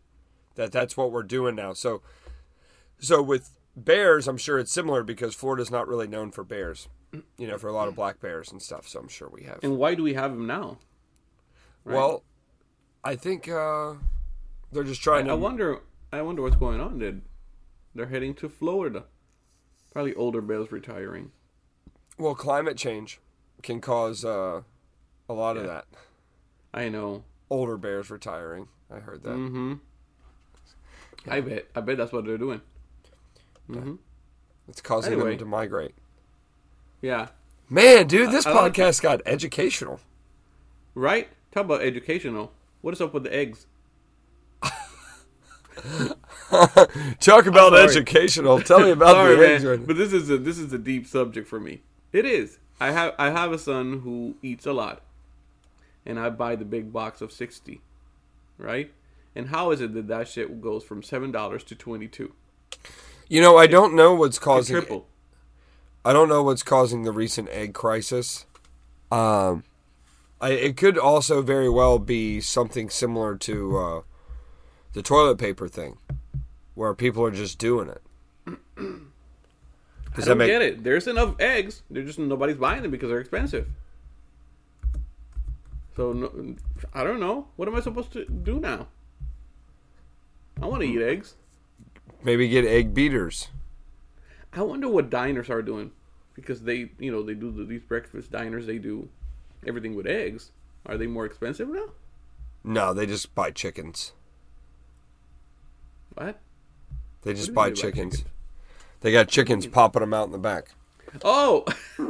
That 0.56 0.72
that's 0.72 0.98
what 0.98 1.12
we're 1.12 1.24
doing 1.24 1.56
now. 1.56 1.74
So, 1.74 2.02
so 3.00 3.22
with 3.22 3.52
bears, 3.76 4.28
I'm 4.28 4.38
sure 4.38 4.60
it's 4.60 4.72
similar 4.72 5.04
because 5.04 5.34
Florida's 5.34 5.72
not 5.72 5.88
really 5.88 6.08
known 6.08 6.32
for 6.32 6.44
bears. 6.44 6.88
You 7.38 7.48
know, 7.48 7.58
for 7.58 7.68
a 7.68 7.74
lot 7.74 7.88
of 7.88 7.96
black 7.96 8.20
bears 8.20 8.52
and 8.52 8.62
stuff. 8.62 8.88
So 8.88 9.00
I'm 9.00 9.08
sure 9.08 9.30
we 9.30 9.44
have. 9.44 9.60
And 9.64 9.78
why 9.78 9.96
do 9.96 10.04
we 10.04 10.14
have 10.14 10.32
them 10.32 10.46
now? 10.46 10.78
Well, 11.86 12.24
I 13.04 13.16
think 13.16 13.48
uh, 13.50 13.94
they're 14.72 14.84
just 14.84 15.02
trying 15.02 15.26
to. 15.26 15.32
I 15.32 15.36
wonder. 15.36 15.80
I 16.12 16.22
wonder 16.22 16.42
what's 16.42 16.56
going 16.58 16.80
on. 16.82 17.00
Did 17.00 17.22
they're 17.96 18.08
heading 18.08 18.36
to 18.36 18.50
Florida? 18.50 19.06
Probably 19.92 20.14
older 20.14 20.42
bears 20.42 20.72
retiring. 20.72 21.32
well, 22.20 22.36
climate 22.36 22.78
change 22.78 23.20
can 23.64 23.82
cause 23.82 24.24
uh, 24.24 24.62
a 25.28 25.34
lot 25.34 25.58
of 25.58 25.66
that. 25.66 25.86
I 26.74 26.90
know. 26.90 27.24
Older 27.50 27.78
bears 27.78 28.10
retiring. 28.12 28.68
I 28.94 29.00
heard 29.00 29.24
that. 29.24 29.36
Mm-hmm. 29.36 29.74
I 31.28 31.42
bet. 31.42 31.68
I 31.76 31.82
bet 31.82 31.98
that's 31.98 32.12
what 32.12 32.26
they're 32.26 32.38
doing. 32.38 32.62
It's 34.68 34.82
causing 34.82 35.14
Anyway. 35.14 35.32
them 35.32 35.40
to 35.40 35.46
migrate. 35.46 35.94
Yeah. 37.02 37.28
Man, 37.70 38.08
dude, 38.08 38.32
this 38.32 38.46
I 38.48 38.52
like 38.54 38.74
podcast 38.74 39.02
got 39.02 39.22
educational. 39.26 40.00
Right. 40.96 41.28
Talk 41.52 41.66
about 41.66 41.82
educational. 41.82 42.52
What 42.82 42.94
is 42.94 43.02
up 43.02 43.14
with 43.14 43.24
the 43.24 43.34
eggs? 43.36 43.68
Talk 47.20 47.46
about 47.46 47.76
educational. 47.78 48.60
Tell 48.62 48.80
me 48.80 48.92
about 48.92 49.12
Sorry, 49.16 49.36
the 49.36 49.48
eggs. 49.50 49.64
man, 49.64 49.86
but 49.86 49.98
this 49.98 50.14
is 50.14 50.30
a 50.30 50.38
this 50.38 50.58
is 50.58 50.74
a 50.74 50.78
deep 50.80 51.06
subject 51.08 51.48
for 51.48 51.60
me. 51.60 51.82
It 52.12 52.26
is. 52.26 52.58
I 52.80 52.92
have 52.92 53.14
I 53.20 53.30
have 53.30 53.52
a 53.52 53.60
son 53.60 54.00
who 54.02 54.36
eats 54.42 54.66
a 54.66 54.74
lot, 54.74 55.02
and 56.10 56.20
I 56.20 56.30
buy 56.32 56.56
the 56.56 56.66
big 56.66 56.92
box 56.92 57.22
of 57.22 57.32
sixty, 57.32 57.82
right? 58.58 58.92
And 59.36 59.50
how 59.50 59.70
is 59.72 59.80
it 59.80 59.94
that 59.94 60.08
that 60.08 60.28
shit 60.28 60.60
goes 60.60 60.84
from 60.84 61.04
seven 61.04 61.32
dollars 61.32 61.64
to 61.66 61.76
twenty 61.76 62.08
two? 62.08 62.34
You 63.30 63.42
know, 63.42 63.58
I 63.58 63.68
don't 63.68 63.94
know 63.94 64.16
what's 64.16 64.40
causing. 64.40 64.76
Triple. 64.76 65.08
I 66.04 66.12
don't 66.12 66.28
know 66.28 66.42
what's 66.42 66.64
causing 66.64 67.04
the 67.04 67.12
recent 67.12 67.48
egg 67.50 67.74
crisis. 67.74 68.46
Um, 69.12 69.64
I, 70.42 70.52
it 70.52 70.78
could 70.78 70.98
also 70.98 71.42
very 71.42 71.70
well 71.70 72.00
be 72.00 72.42
something 72.42 72.90
similar 72.90 73.36
to 73.38 73.78
uh, 73.78 74.02
the 74.94 75.04
toilet 75.04 75.38
paper 75.38 75.68
thing, 75.68 75.98
where 76.74 76.96
people 76.96 77.24
are 77.24 77.32
just 77.32 77.60
doing 77.60 77.90
it. 77.90 78.02
I 80.18 80.22
don't 80.22 80.38
make 80.40 80.48
get 80.48 80.64
it. 80.64 80.84
There's 80.84 81.08
enough 81.08 81.36
eggs. 81.40 81.84
They're 81.92 82.04
just 82.04 82.18
nobody's 82.18 82.58
buying 82.58 82.82
them 82.82 82.90
because 82.90 83.10
they're 83.10 83.20
expensive. 83.20 83.68
So 86.00 86.14
no, 86.14 86.56
I 86.94 87.04
don't 87.04 87.20
know. 87.20 87.50
What 87.58 87.68
am 87.68 87.76
I 87.76 87.82
supposed 87.82 88.14
to 88.14 88.24
do 88.24 88.58
now? 88.58 88.88
I 90.62 90.66
want 90.66 90.82
to 90.82 90.88
eat 90.88 91.02
eggs. 91.02 91.36
maybe 92.24 92.48
get 92.48 92.64
egg 92.64 92.94
beaters? 92.94 93.50
I 94.54 94.62
wonder 94.62 94.88
what 94.88 95.10
diners 95.10 95.50
are 95.50 95.62
doing 95.62 95.92
because 96.36 96.62
they, 96.62 96.92
you 97.00 97.12
know, 97.12 97.22
they 97.22 97.34
do 97.34 97.52
the, 97.52 97.66
these 97.66 97.82
breakfast 97.82 98.32
diners. 98.32 98.66
They 98.66 98.78
do 98.78 99.10
everything 99.68 99.94
with 99.94 100.08
eggs. 100.08 100.52
Are 100.86 100.98
they 100.98 101.06
more 101.06 101.26
expensive 101.26 101.68
now? 101.68 101.88
No, 102.64 102.94
they 102.94 103.06
just 103.06 103.36
buy 103.36 103.52
chickens. 103.52 104.14
What? 106.14 106.40
They 107.24 107.34
just 107.34 107.54
buy 107.54 107.66
they 107.66 107.72
buy 107.72 107.76
chickens. 107.76 108.18
chickens? 108.20 108.34
They 109.02 109.12
got 109.12 109.28
chickens 109.28 109.68
popping 109.68 110.00
them 110.00 110.14
out 110.14 110.28
in 110.28 110.32
the 110.32 110.38
back. 110.38 110.70
Oh, 111.26 111.66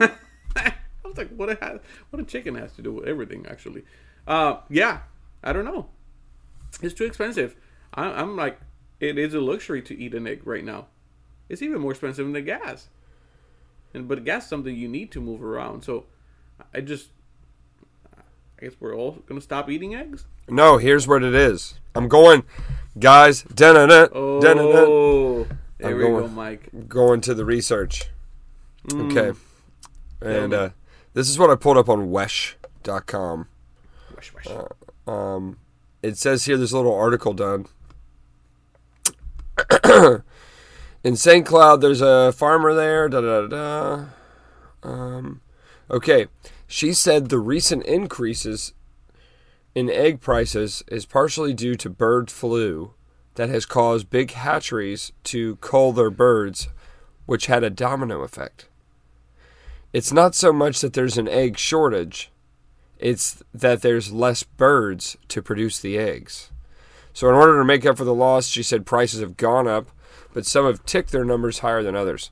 was 1.09 1.17
like, 1.17 1.29
what 1.35 1.49
a 1.49 1.79
what 2.09 2.21
a 2.21 2.25
chicken 2.25 2.55
has 2.55 2.73
to 2.73 2.81
do 2.81 2.93
with 2.93 3.05
everything. 3.07 3.45
Actually, 3.49 3.83
uh, 4.27 4.57
yeah, 4.69 4.99
I 5.43 5.53
don't 5.53 5.65
know. 5.65 5.89
It's 6.81 6.93
too 6.93 7.05
expensive. 7.05 7.55
I, 7.93 8.05
I'm 8.05 8.35
like, 8.35 8.59
it 8.99 9.17
is 9.17 9.33
a 9.33 9.39
luxury 9.41 9.81
to 9.83 9.97
eat 9.97 10.13
an 10.13 10.27
egg 10.27 10.45
right 10.45 10.63
now. 10.63 10.87
It's 11.49 11.61
even 11.61 11.81
more 11.81 11.91
expensive 11.91 12.25
than 12.25 12.33
the 12.33 12.41
gas. 12.41 12.87
And 13.93 14.07
but 14.07 14.23
gas 14.23 14.43
is 14.43 14.49
something 14.49 14.75
you 14.75 14.87
need 14.87 15.11
to 15.13 15.19
move 15.21 15.43
around. 15.43 15.81
So, 15.83 16.05
I 16.75 16.81
just, 16.81 17.09
I 18.15 18.21
guess 18.65 18.73
we're 18.79 18.95
all 18.95 19.13
gonna 19.25 19.41
stop 19.41 19.69
eating 19.69 19.95
eggs. 19.95 20.25
No, 20.47 20.77
here's 20.77 21.07
what 21.07 21.23
it 21.23 21.33
is. 21.33 21.79
I'm 21.95 22.07
going, 22.07 22.43
guys. 22.99 23.41
Dun-dun-dun, 23.43 24.09
Oh, 24.13 25.47
there 25.79 25.89
I'm 25.91 25.97
we 25.97 26.03
going- 26.03 26.21
go, 26.25 26.27
Mike. 26.29 26.69
going 26.87 27.21
to 27.21 27.33
the 27.33 27.45
research. 27.45 28.05
Mm. 28.87 29.11
Okay. 29.11 29.39
And 30.21 30.53
uh, 30.53 30.69
this 31.13 31.29
is 31.29 31.39
what 31.39 31.49
I 31.49 31.55
pulled 31.55 31.77
up 31.77 31.89
on 31.89 32.11
Wesh.com. 32.11 33.47
Wesh, 34.15 34.33
wesh. 34.33 34.47
Um, 35.07 35.57
it 36.01 36.17
says 36.17 36.45
here 36.45 36.57
there's 36.57 36.71
a 36.71 36.77
little 36.77 36.95
article 36.95 37.33
done. 37.33 37.65
In 41.03 41.15
St. 41.15 41.45
Cloud, 41.45 41.81
there's 41.81 42.01
a 42.01 42.31
farmer 42.31 42.73
there. 42.73 43.09
Da 43.09 43.21
da 43.21 43.47
da. 43.47 43.47
da. 43.47 44.05
Um, 44.83 45.41
okay, 45.89 46.27
she 46.67 46.93
said 46.93 47.29
the 47.29 47.39
recent 47.39 47.85
increases 47.85 48.73
in 49.75 49.89
egg 49.89 50.21
prices 50.21 50.83
is 50.87 51.05
partially 51.05 51.53
due 51.53 51.75
to 51.75 51.89
bird 51.89 52.31
flu 52.31 52.93
that 53.35 53.49
has 53.49 53.65
caused 53.65 54.09
big 54.09 54.31
hatcheries 54.31 55.11
to 55.23 55.57
cull 55.57 55.91
their 55.93 56.09
birds 56.09 56.69
which 57.25 57.45
had 57.45 57.63
a 57.63 57.69
domino 57.69 58.21
effect. 58.21 58.68
It's 59.91 60.13
not 60.13 60.35
so 60.35 60.53
much 60.53 60.81
that 60.81 60.93
there's 60.93 61.17
an 61.17 61.27
egg 61.27 61.57
shortage, 61.57 62.31
it's 62.99 63.41
that 63.53 63.81
there's 63.81 64.11
less 64.11 64.43
birds 64.43 65.17
to 65.29 65.41
produce 65.41 65.79
the 65.79 65.97
eggs. 65.97 66.51
So, 67.13 67.27
in 67.27 67.35
order 67.35 67.57
to 67.57 67.65
make 67.65 67.85
up 67.85 67.97
for 67.97 68.03
the 68.03 68.13
loss, 68.13 68.45
she 68.45 68.61
said 68.61 68.85
prices 68.85 69.21
have 69.21 69.35
gone 69.35 69.67
up, 69.67 69.89
but 70.33 70.45
some 70.45 70.65
have 70.65 70.85
ticked 70.85 71.11
their 71.11 71.25
numbers 71.25 71.59
higher 71.59 71.81
than 71.81 71.95
others. 71.95 72.29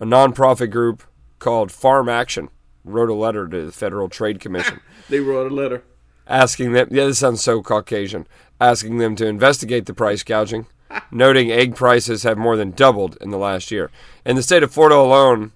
A 0.00 0.04
nonprofit 0.04 0.70
group 0.70 1.04
called 1.38 1.70
Farm 1.70 2.08
Action 2.08 2.48
wrote 2.84 3.08
a 3.08 3.14
letter 3.14 3.46
to 3.46 3.66
the 3.66 3.72
Federal 3.72 4.08
Trade 4.08 4.40
Commission 4.40 4.80
They 5.08 5.20
wrote 5.20 5.50
a 5.50 5.54
letter. 5.54 5.84
asking 6.26 6.72
them, 6.72 6.88
yeah, 6.90 7.06
this 7.06 7.20
sounds 7.20 7.42
so 7.42 7.62
Caucasian, 7.62 8.26
asking 8.60 8.98
them 8.98 9.14
to 9.16 9.26
investigate 9.26 9.86
the 9.86 9.94
price 9.94 10.22
gouging, 10.22 10.66
noting 11.10 11.52
egg 11.52 11.76
prices 11.76 12.24
have 12.24 12.36
more 12.36 12.56
than 12.56 12.72
doubled 12.72 13.16
in 13.20 13.30
the 13.30 13.38
last 13.38 13.70
year. 13.70 13.90
In 14.24 14.34
the 14.34 14.42
state 14.42 14.62
of 14.62 14.72
Florida 14.72 14.96
alone, 14.96 15.52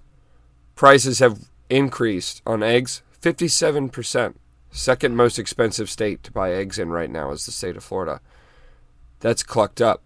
prices 0.81 1.19
have 1.19 1.47
increased 1.69 2.41
on 2.43 2.63
eggs 2.63 3.03
57%. 3.21 4.33
Second 4.71 5.15
most 5.15 5.37
expensive 5.37 5.91
state 5.91 6.23
to 6.23 6.31
buy 6.31 6.53
eggs 6.53 6.79
in 6.79 6.89
right 6.89 7.11
now 7.11 7.29
is 7.29 7.45
the 7.45 7.51
state 7.51 7.77
of 7.77 7.83
Florida. 7.83 8.19
That's 9.19 9.43
clucked 9.43 9.79
up. 9.79 10.01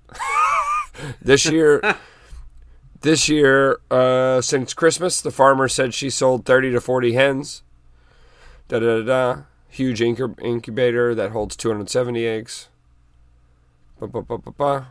this 1.22 1.46
year, 1.46 1.82
this 3.02 3.30
year, 3.30 3.80
uh, 3.90 4.42
since 4.42 4.74
Christmas, 4.74 5.22
the 5.22 5.32
farmer 5.32 5.70
said 5.70 5.94
she 5.94 6.10
sold 6.10 6.44
30 6.44 6.74
to 6.74 6.82
40 6.82 7.14
hens. 7.14 7.64
Da 8.68 8.80
da 8.80 9.00
da 9.00 9.06
da. 9.06 9.42
Huge 9.70 10.02
incub- 10.02 10.44
incubator 10.44 11.16
that 11.16 11.32
holds 11.32 11.56
270 11.56 12.28
eggs. 12.28 12.68
Ba, 14.02 14.08
ba, 14.08 14.22
ba, 14.22 14.38
ba, 14.40 14.52
ba. 14.52 14.88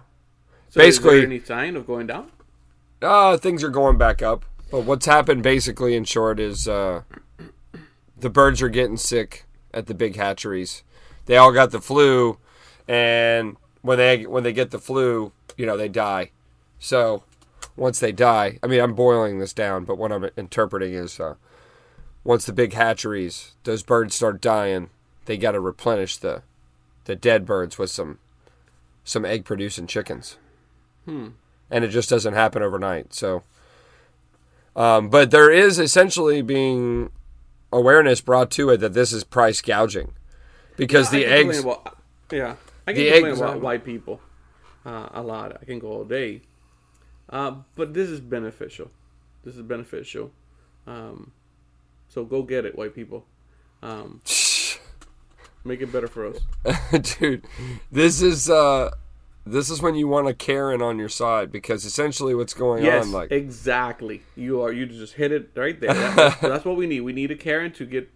So 0.70 0.80
is 0.80 0.96
Basically- 0.96 1.16
there 1.18 1.26
any 1.26 1.40
sign 1.40 1.76
of 1.76 1.86
going 1.86 2.06
down? 2.06 2.30
Uh, 3.02 3.36
things 3.36 3.62
are 3.62 3.68
going 3.68 3.98
back 3.98 4.22
up. 4.22 4.46
But 4.70 4.84
what's 4.84 5.06
happened, 5.06 5.42
basically, 5.42 5.94
in 5.94 6.04
short, 6.04 6.40
is 6.40 6.66
uh, 6.66 7.02
the 8.18 8.30
birds 8.30 8.60
are 8.62 8.68
getting 8.68 8.96
sick 8.96 9.44
at 9.72 9.86
the 9.86 9.94
big 9.94 10.16
hatcheries. 10.16 10.82
They 11.26 11.36
all 11.36 11.52
got 11.52 11.70
the 11.70 11.80
flu, 11.80 12.38
and 12.88 13.56
when 13.82 13.98
they 13.98 14.26
when 14.26 14.42
they 14.42 14.52
get 14.52 14.70
the 14.70 14.78
flu, 14.78 15.32
you 15.56 15.66
know, 15.66 15.76
they 15.76 15.88
die. 15.88 16.30
So 16.78 17.22
once 17.76 18.00
they 18.00 18.12
die, 18.12 18.58
I 18.62 18.66
mean, 18.66 18.80
I'm 18.80 18.94
boiling 18.94 19.38
this 19.38 19.52
down, 19.52 19.84
but 19.84 19.98
what 19.98 20.12
I'm 20.12 20.28
interpreting 20.36 20.94
is 20.94 21.18
uh, 21.18 21.34
once 22.24 22.46
the 22.46 22.52
big 22.52 22.72
hatcheries, 22.72 23.52
those 23.64 23.82
birds 23.82 24.14
start 24.14 24.40
dying, 24.40 24.90
they 25.26 25.36
got 25.36 25.52
to 25.52 25.60
replenish 25.60 26.16
the 26.16 26.42
the 27.04 27.16
dead 27.16 27.46
birds 27.46 27.78
with 27.78 27.90
some 27.90 28.18
some 29.04 29.24
egg 29.24 29.44
producing 29.44 29.86
chickens 29.86 30.36
and 31.70 31.84
it 31.84 31.88
just 31.88 32.08
doesn't 32.08 32.34
happen 32.34 32.62
overnight. 32.62 33.12
So, 33.12 33.42
um, 34.76 35.08
but 35.08 35.30
there 35.30 35.50
is 35.50 35.78
essentially 35.78 36.42
being 36.42 37.10
awareness 37.72 38.20
brought 38.20 38.50
to 38.52 38.70
it 38.70 38.78
that 38.78 38.94
this 38.94 39.12
is 39.12 39.24
price 39.24 39.60
gouging 39.60 40.12
because 40.76 41.12
Yeah, 41.12 41.18
the 41.20 41.26
eggs. 41.26 41.58
About, 41.60 41.98
yeah, 42.30 42.56
I 42.86 42.92
can 42.92 43.02
complain 43.02 43.26
eggs 43.26 43.40
about 43.40 43.60
white 43.60 43.84
people 43.84 44.20
uh, 44.84 45.08
a 45.12 45.22
lot. 45.22 45.56
I 45.60 45.64
can 45.64 45.78
go 45.78 45.88
all 45.88 46.04
day, 46.04 46.42
uh, 47.30 47.56
but 47.74 47.94
this 47.94 48.08
is 48.08 48.20
beneficial. 48.20 48.90
This 49.44 49.56
is 49.56 49.62
beneficial. 49.62 50.32
Um, 50.86 51.32
so 52.08 52.24
go 52.24 52.42
get 52.42 52.64
it, 52.64 52.76
white 52.76 52.94
people. 52.94 53.26
Um, 53.82 54.22
make 55.64 55.80
it 55.80 55.92
better 55.92 56.06
for 56.06 56.26
us. 56.26 56.38
dude 57.18 57.44
this 57.90 58.22
is 58.22 58.48
uh 58.50 58.90
this 59.46 59.68
is 59.70 59.82
when 59.82 59.94
you 59.94 60.08
want 60.08 60.26
a 60.28 60.34
karen 60.34 60.80
on 60.82 60.98
your 60.98 61.08
side 61.08 61.52
because 61.52 61.84
essentially 61.84 62.34
what's 62.34 62.54
going 62.54 62.82
Yes, 62.84 63.04
on 63.06 63.12
like 63.12 63.30
exactly. 63.30 64.22
You 64.36 64.62
are. 64.62 64.72
You 64.72 64.86
just 64.86 65.14
hit 65.14 65.32
it 65.32 65.50
right 65.56 65.78
there. 65.78 65.92
That's, 66.16 66.40
that's 66.40 66.64
what 66.64 66.76
we 66.76 66.86
need. 66.86 67.00
We 67.02 67.12
need 67.12 67.30
a 67.30 67.36
Karen 67.36 67.72
to 67.72 67.84
get 67.86 68.10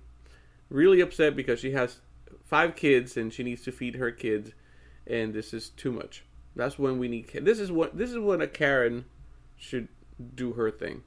really 0.71 1.01
upset 1.01 1.37
because 1.37 1.61
she 1.61 1.73
has 1.73 2.01
five 2.45 2.75
kids 2.77 3.17
and 3.17 3.33
she 3.33 3.43
needs 3.43 3.63
to 3.65 3.73
feed 3.73 3.97
her 3.97 4.11
kids, 4.11 4.53
and 5.07 5.35
this 5.35 5.53
is 5.53 5.69
too 5.71 5.93
much. 5.93 6.25
That's 6.57 6.79
when 6.79 6.99
we 6.99 7.09
need. 7.09 7.29
This 7.33 7.59
is 7.61 7.71
what. 7.71 7.97
This 7.97 8.11
is 8.11 8.19
when 8.19 8.41
a 8.41 8.47
Karen 8.49 9.05
should 9.57 9.89
do 10.35 10.53
her 10.55 10.71
thing. 10.71 11.03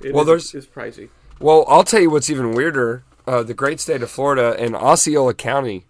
It 0.00 0.14
Well, 0.14 0.22
is- 0.22 0.26
there's- 0.26 0.54
it's 0.54 0.66
pricey. 0.66 1.08
well 1.40 1.64
i'll 1.68 1.84
tell 1.84 2.00
you 2.00 2.08
what's 2.10 2.30
even 2.30 2.52
weirder 2.52 3.02
uh, 3.26 3.42
the 3.42 3.52
great 3.54 3.80
state 3.80 4.02
of 4.02 4.10
florida 4.10 4.54
and 4.58 4.74
osceola 4.76 5.32
county 5.34 5.84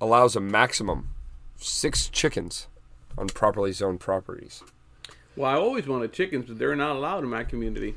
allows 0.00 0.34
a 0.36 0.40
maximum 0.40 1.08
six 1.56 2.08
chickens 2.08 2.66
on 3.16 3.26
properly 3.28 3.72
zoned 3.72 4.00
properties 4.00 4.62
Well, 5.36 5.50
I 5.50 5.54
always 5.54 5.86
wanted 5.86 6.12
chickens, 6.12 6.46
but 6.46 6.58
they're 6.58 6.76
not 6.76 6.96
allowed 6.96 7.24
in 7.24 7.30
my 7.30 7.44
community. 7.44 7.96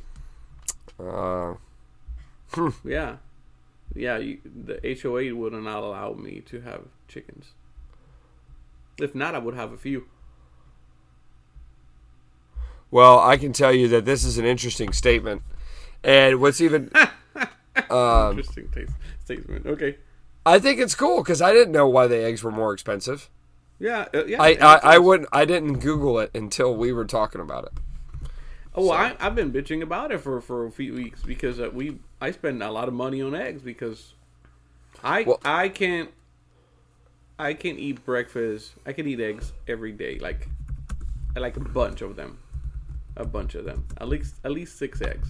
uh 1.00 1.56
Yeah, 2.84 3.18
yeah. 3.94 4.18
You, 4.18 4.40
the 4.46 4.80
HOA 5.02 5.36
would 5.36 5.54
not 5.54 5.84
allow 5.84 6.14
me 6.14 6.42
to 6.48 6.62
have 6.62 6.84
chickens. 7.08 7.54
If 9.00 9.14
not, 9.14 9.36
I 9.36 9.40
would 9.40 9.54
have 9.56 9.72
a 9.74 9.78
few. 9.78 10.06
Well, 12.90 13.20
I 13.20 13.38
can 13.38 13.54
tell 13.54 13.74
you 13.74 13.88
that 13.90 14.06
this 14.06 14.24
is 14.24 14.38
an 14.38 14.46
interesting 14.46 14.94
statement. 14.94 15.42
And 16.04 16.40
what's 16.40 16.62
even 16.62 16.90
Um, 17.92 18.32
Interesting 18.32 18.70
taste, 18.70 18.94
statement. 19.24 19.66
Okay. 19.68 19.98
I 20.46 20.58
think 20.58 20.80
it's 20.80 20.96
cool 20.96 21.24
cuz 21.24 21.42
I 21.42 21.54
didn't 21.54 21.74
know 21.74 21.88
why 21.88 22.08
the 22.08 22.18
eggs 22.18 22.44
were 22.44 22.52
more 22.52 22.74
expensive. 22.74 23.30
Yeah, 23.80 24.06
uh, 24.14 24.26
yeah. 24.26 24.42
I 24.42 24.50
I, 24.62 24.80
I 24.84 24.98
wouldn't 24.98 25.30
I 25.32 25.46
didn't 25.46 25.80
google 25.80 26.20
it 26.20 26.32
until 26.34 26.76
we 26.76 26.92
were 26.92 27.06
talking 27.06 27.42
about 27.42 27.66
it. 27.66 27.74
Oh, 28.76 28.84
well, 28.88 28.92
I, 28.92 29.16
I've 29.20 29.34
been 29.34 29.52
bitching 29.52 29.82
about 29.82 30.12
it 30.12 30.20
for, 30.22 30.40
for 30.40 30.68
a 30.68 30.72
few 30.72 30.94
weeks 30.94 31.24
because 31.24 31.60
uh, 31.60 31.70
we 31.74 31.98
I 32.22 32.32
spend 32.32 32.62
a 32.62 32.70
lot 32.72 32.88
of 32.88 32.94
money 32.94 33.22
on 33.22 33.34
eggs 33.34 33.62
because 33.62 34.14
I 35.04 35.24
Well- 35.24 35.40
I 35.44 35.70
can't 35.70 36.12
I 37.40 37.54
can 37.54 37.78
eat 37.78 38.04
breakfast. 38.06 38.74
I 38.86 38.94
can 38.94 39.08
eat 39.08 39.20
eggs 39.20 39.54
every 39.68 39.92
day, 39.92 40.18
like 40.20 40.48
like 41.36 41.56
a 41.58 41.60
bunch 41.60 42.02
of 42.02 42.16
them, 42.16 42.40
a 43.16 43.26
bunch 43.26 43.54
of 43.54 43.64
them, 43.66 43.86
at 44.00 44.08
least 44.08 44.36
at 44.44 44.52
least 44.52 44.78
six 44.78 45.02
eggs, 45.02 45.30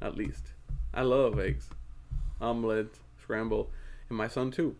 at 0.00 0.16
least. 0.16 0.48
I 0.94 1.02
love 1.02 1.38
eggs, 1.38 1.68
omelet, 2.40 2.94
scramble, 3.22 3.70
and 4.08 4.18
my 4.18 4.26
son 4.28 4.50
too. 4.50 4.74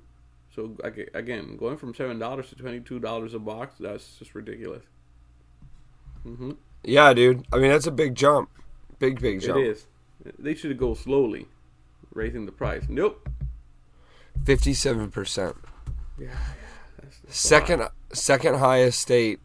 So 0.54 0.76
again, 0.84 1.56
going 1.56 1.76
from 1.78 1.94
seven 1.94 2.18
dollars 2.18 2.48
to 2.50 2.56
twenty 2.56 2.80
two 2.80 2.98
dollars 2.98 3.34
a 3.34 3.38
box, 3.38 3.76
that's 3.80 4.18
just 4.18 4.34
ridiculous. 4.34 4.82
hmm 6.22 6.52
Yeah, 6.84 7.12
dude. 7.14 7.46
I 7.52 7.56
mean, 7.58 7.70
that's 7.70 7.86
a 7.86 7.90
big 7.92 8.14
jump. 8.14 8.50
Big 8.98 9.20
big 9.20 9.36
It 9.42 9.46
jump. 9.46 9.58
is. 9.60 9.86
They 10.38 10.54
should 10.54 10.76
go 10.78 10.94
slowly, 10.94 11.48
raising 12.14 12.46
the 12.46 12.52
price. 12.52 12.84
Nope. 12.88 13.28
57%. 14.44 15.54
Yeah, 16.18 16.28
that's, 17.00 17.18
that's 17.18 17.36
Second 17.38 17.88
second 18.12 18.56
highest 18.58 19.00
state 19.00 19.40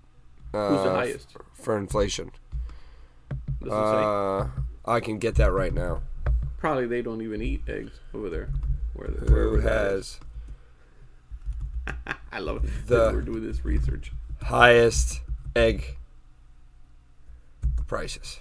uh, 0.53 0.69
Who's 0.69 0.83
the 0.83 0.91
highest? 0.91 1.29
for 1.53 1.77
inflation. 1.77 2.31
It? 3.61 3.69
Uh, 3.71 4.47
I 4.85 4.99
can 4.99 5.17
get 5.19 5.35
that 5.35 5.51
right 5.51 5.73
now. 5.73 6.01
Probably 6.57 6.85
they 6.87 7.01
don't 7.01 7.21
even 7.21 7.41
eat 7.41 7.61
eggs 7.67 7.99
over 8.13 8.29
there. 8.29 8.49
Where 8.93 9.07
the, 9.09 9.31
Who 9.31 9.61
that 9.61 9.91
is. 9.93 10.17
has 10.17 10.19
I 12.31 12.39
love 12.39 12.63
it. 12.63 12.69
the- 12.87 13.11
we're 13.13 13.21
doing 13.21 13.43
this 13.45 13.63
research. 13.65 14.11
highest 14.41 15.21
egg 15.55 15.97
prices. 17.87 18.39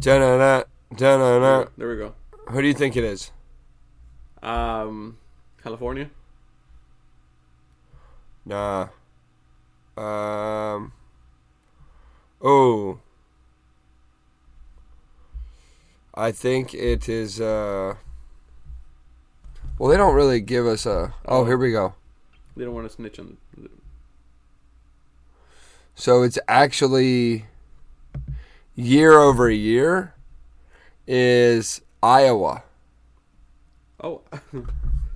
Da-na-na, 0.00 0.64
da-na-na. 0.94 1.66
There 1.76 1.88
we 1.88 1.96
go. 1.96 2.14
Who 2.50 2.60
do 2.60 2.68
you 2.68 2.74
think 2.74 2.96
it 2.96 3.04
is? 3.04 3.32
Um, 4.42 5.16
California. 5.62 6.10
Nah. 8.44 8.88
Um. 9.96 10.92
Oh. 12.40 12.98
I 16.14 16.30
think 16.30 16.74
it 16.74 17.08
is. 17.08 17.40
Uh. 17.40 17.94
Well, 19.78 19.90
they 19.90 19.96
don't 19.96 20.14
really 20.14 20.40
give 20.40 20.66
us 20.66 20.86
a. 20.86 21.14
Oh, 21.26 21.44
here 21.44 21.58
we 21.58 21.72
go. 21.72 21.94
They 22.56 22.64
don't 22.64 22.74
want 22.74 22.88
to 22.88 22.94
snitch 22.94 23.18
on. 23.18 23.36
The, 23.56 23.68
So 25.94 26.22
it's 26.22 26.38
actually 26.48 27.46
year 28.74 29.18
over 29.18 29.50
year 29.50 30.14
is 31.06 31.80
Iowa. 32.02 32.62
oh, 34.02 34.22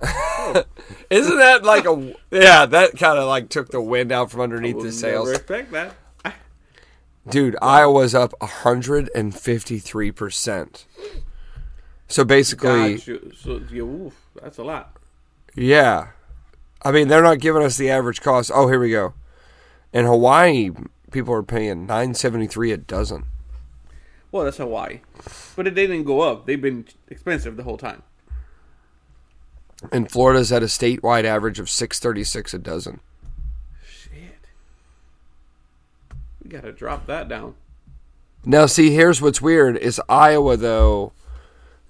Isn't 1.09 1.37
that 1.37 1.63
like 1.63 1.85
a 1.85 2.15
yeah? 2.31 2.65
That 2.65 2.97
kind 2.97 3.17
of 3.19 3.27
like 3.27 3.49
took 3.49 3.69
the 3.69 3.81
wind 3.81 4.11
out 4.11 4.31
from 4.31 4.41
underneath 4.41 4.81
the 4.81 4.91
sails, 4.91 5.27
Never 5.27 5.37
expect 5.39 5.71
that. 5.71 5.95
dude. 7.29 7.55
Iowa's 7.61 8.15
up 8.15 8.33
hundred 8.41 9.09
and 9.15 9.37
fifty 9.37 9.79
three 9.79 10.11
percent. 10.11 10.85
So 12.07 12.25
basically, 12.25 12.97
so 12.97 13.61
yeah, 13.71 13.83
oof, 13.83 14.13
that's 14.39 14.57
a 14.57 14.63
lot. 14.63 14.97
Yeah. 15.55 16.09
I 16.83 16.91
mean, 16.91 17.07
they're 17.07 17.21
not 17.21 17.39
giving 17.39 17.63
us 17.63 17.77
the 17.77 17.89
average 17.89 18.21
cost. 18.21 18.51
Oh, 18.53 18.67
here 18.67 18.79
we 18.79 18.91
go. 18.91 19.13
In 19.93 20.05
Hawaii, 20.05 20.71
people 21.11 21.33
are 21.33 21.43
paying 21.43 21.87
9.73 21.87 22.73
a 22.73 22.77
dozen. 22.77 23.25
Well, 24.31 24.45
that's 24.45 24.57
Hawaii. 24.57 25.01
But 25.55 25.67
it, 25.67 25.75
didn't 25.75 26.05
go 26.05 26.21
up. 26.21 26.45
They've 26.45 26.61
been 26.61 26.85
expensive 27.09 27.57
the 27.57 27.63
whole 27.63 27.77
time. 27.77 28.03
And 29.91 30.09
Florida's 30.09 30.51
at 30.51 30.63
a 30.63 30.67
statewide 30.67 31.25
average 31.25 31.59
of 31.59 31.65
6.36 31.65 32.53
a 32.53 32.57
dozen. 32.59 32.99
Shit. 33.85 34.47
We 36.43 36.49
got 36.49 36.63
to 36.63 36.71
drop 36.71 37.07
that 37.07 37.27
down. 37.27 37.55
Now, 38.45 38.65
see, 38.65 38.91
here's 38.91 39.21
what's 39.21 39.41
weird 39.41 39.77
is 39.77 40.01
Iowa 40.07 40.57
though, 40.57 41.13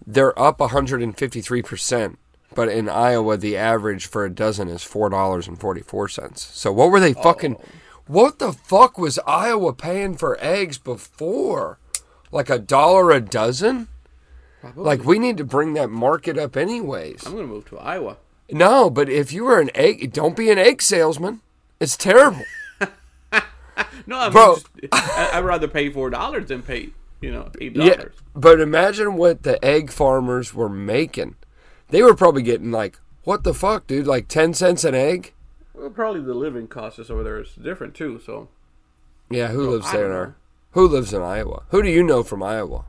they're 0.06 0.38
up 0.40 0.58
153%. 0.58 2.16
But 2.54 2.70
in 2.70 2.90
Iowa, 2.90 3.38
the 3.38 3.56
average 3.56 4.08
for 4.08 4.26
a 4.26 4.30
dozen 4.30 4.68
is 4.68 4.84
four 4.84 5.10
dollars 5.10 5.48
and 5.48 5.60
forty 5.60 5.82
four 5.82 6.08
cents. 6.08 6.42
So 6.54 6.72
what 6.72 6.92
were 6.92 7.00
they 7.00 7.14
fucking? 7.14 7.58
Oh. 7.60 7.66
What 8.08 8.40
the 8.40 8.52
fuck 8.52 8.98
was 8.98 9.20
Iowa 9.26 9.74
paying 9.74 10.18
for 10.18 10.38
eggs 10.42 10.78
before? 10.78 11.80
Like 12.32 12.50
a 12.50 12.60
dollar 12.60 13.12
a 13.12 13.22
dozen? 13.22 13.88
Probably. 14.60 14.84
Like 14.84 15.06
we 15.06 15.18
need 15.18 15.38
to 15.38 15.46
bring 15.46 15.74
that 15.74 15.90
market 15.90 16.38
up, 16.38 16.58
anyways. 16.58 17.26
I'm 17.26 17.34
gonna 17.36 17.48
move 17.48 17.66
to 17.70 17.80
Iowa. 17.80 18.18
No, 18.52 18.90
but 18.90 19.08
if 19.10 19.32
you 19.32 19.46
were 19.46 19.62
an 19.62 19.72
egg, 19.74 20.12
don't 20.12 20.36
be 20.36 20.52
an 20.52 20.58
egg 20.58 20.82
salesman. 20.82 21.42
It's 21.80 21.96
terrible. 21.96 22.44
No, 24.06 24.18
I'm 24.18 24.32
Bro. 24.32 24.56
Just, 24.56 24.68
I, 24.92 25.32
I'd 25.34 25.46
rather 25.46 25.68
pay 25.68 25.90
four 25.90 26.10
dollars 26.10 26.48
than 26.48 26.62
pay 26.62 26.90
you 27.22 27.32
know 27.32 27.50
eight 27.60 27.74
dollars. 27.74 27.96
Yeah, 27.98 28.06
but 28.36 28.60
imagine 28.60 29.16
what 29.16 29.44
the 29.44 29.64
egg 29.64 29.92
farmers 29.92 30.54
were 30.54 30.70
making. 30.70 31.36
They 31.92 32.02
were 32.02 32.16
probably 32.16 32.42
getting 32.42 32.72
like, 32.72 33.00
what 33.24 33.44
the 33.44 33.54
fuck, 33.54 33.88
dude? 33.88 34.08
Like 34.08 34.28
ten 34.28 34.54
cents 34.54 34.84
an 34.84 34.96
egg? 34.96 35.34
Well, 35.74 35.90
probably 35.90 36.22
the 36.22 36.34
living 36.34 36.68
costs 36.68 37.10
over 37.10 37.24
there 37.24 37.40
is 37.40 37.54
different 37.54 37.94
too. 37.96 38.20
So 38.26 38.50
Yeah, 39.30 39.50
who 39.50 39.70
lives 39.70 39.88
I 39.88 39.98
there? 39.98 40.06
in 40.08 40.12
our- 40.12 40.36
Who 40.72 40.88
lives 40.88 41.14
in 41.14 41.22
Iowa? 41.22 41.64
Who 41.70 41.82
do 41.84 41.90
you 41.90 42.04
know 42.04 42.24
from 42.24 42.44
Iowa? 42.44 42.86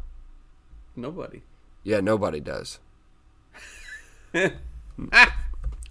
nobody. 0.94 1.42
Yeah, 1.84 2.00
nobody 2.00 2.38
does. 2.40 2.78
I'm 4.34 4.52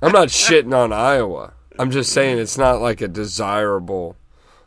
not 0.01 0.29
shitting 0.29 0.73
on 0.75 0.93
Iowa. 0.93 1.53
I'm 1.79 1.91
just 1.91 2.11
saying 2.13 2.37
it's 2.39 2.57
not 2.57 2.81
like 2.81 3.01
a 3.01 3.07
desirable. 3.07 4.15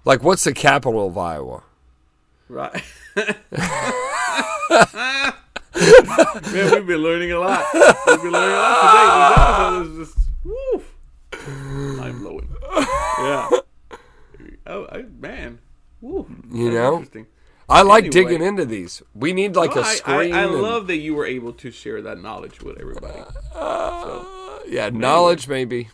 Like, 0.05 0.23
what's 0.23 0.45
the 0.45 0.53
capital 0.53 1.07
of 1.07 1.17
Iowa? 1.17 1.63
Right. 2.49 2.83
Man, 5.75 6.71
we've 6.73 6.87
been 6.87 6.99
learning 6.99 7.33
a 7.33 7.39
lot. 7.41 7.65
We've 7.75 8.23
been 8.23 8.31
learning 8.33 8.57
a 8.57 8.61
lot 8.61 9.81
today. 9.81 9.89
These 9.89 9.89
episodes 9.91 9.99
is 9.99 10.15
just 10.15 10.29
woof. 10.45 10.95
Mind 11.99 12.19
blowing. 12.21 12.49
Yeah. 13.19 13.49
Oh, 14.67 14.87
I, 14.91 15.03
man. 15.21 15.59
Woo. 16.01 16.27
You 16.53 16.65
That's 16.71 16.75
know? 16.75 16.93
Interesting. 16.95 17.27
I 17.69 17.83
like 17.83 18.05
Anyway. 18.05 18.13
digging 18.31 18.43
into 18.47 18.65
these. 18.67 19.03
We 19.15 19.33
need 19.33 19.57
like 19.57 19.75
No, 19.75 19.83
a 19.83 19.85
I, 19.85 19.89
I, 19.89 19.95
screen. 19.95 20.35
I 20.35 20.43
and- 20.45 20.55
love 20.63 20.87
that 20.89 20.97
you 20.99 21.15
were 21.15 21.25
able 21.27 21.53
to 21.55 21.71
share 21.71 22.03
that 22.03 22.21
knowledge 22.21 22.61
with 22.63 22.79
everybody. 22.79 23.21
So, 23.53 24.61
yeah, 24.69 24.91
knowledge 24.91 25.49
maybe. 25.49 25.89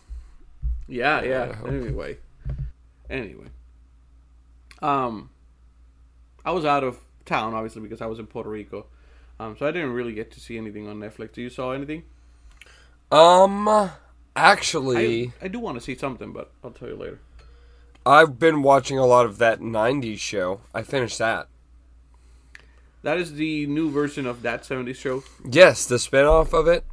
yeah, 0.88 1.22
yeah. 1.22 1.56
Anyway, 1.66 2.18
anyway, 3.08 3.46
um, 4.82 5.30
I 6.44 6.50
was 6.52 6.64
out 6.64 6.82
of 6.84 6.98
town 7.24 7.54
obviously 7.54 7.82
because 7.82 8.00
I 8.00 8.06
was 8.06 8.18
in 8.18 8.26
Puerto 8.26 8.48
Rico, 8.50 8.86
um, 9.40 9.56
so 9.56 9.66
I 9.66 9.70
didn't 9.70 9.92
really 9.92 10.12
get 10.12 10.30
to 10.32 10.40
see 10.40 10.58
anything 10.58 10.86
on 10.86 11.00
Netflix. 11.00 11.32
Do 11.32 11.40
you 11.40 11.48
saw 11.48 11.72
anything? 11.72 12.02
Um, 13.10 13.90
actually, 14.36 15.32
I, 15.40 15.46
I 15.46 15.48
do 15.48 15.58
want 15.58 15.78
to 15.78 15.80
see 15.80 15.96
something, 15.96 16.32
but 16.32 16.52
I'll 16.62 16.72
tell 16.72 16.88
you 16.88 16.96
later. 16.96 17.20
I've 18.04 18.38
been 18.38 18.62
watching 18.62 18.98
a 18.98 19.06
lot 19.06 19.24
of 19.24 19.38
that 19.38 19.60
'90s 19.60 20.18
show. 20.18 20.60
I 20.74 20.82
finished 20.82 21.18
that. 21.18 21.48
That 23.02 23.16
is 23.16 23.34
the 23.34 23.66
new 23.66 23.90
version 23.90 24.26
of 24.26 24.42
that 24.42 24.62
'70s 24.62 24.96
show. 24.96 25.24
Yes, 25.50 25.86
the 25.86 25.96
spinoff 25.96 26.52
of 26.52 26.68
it. 26.68 26.84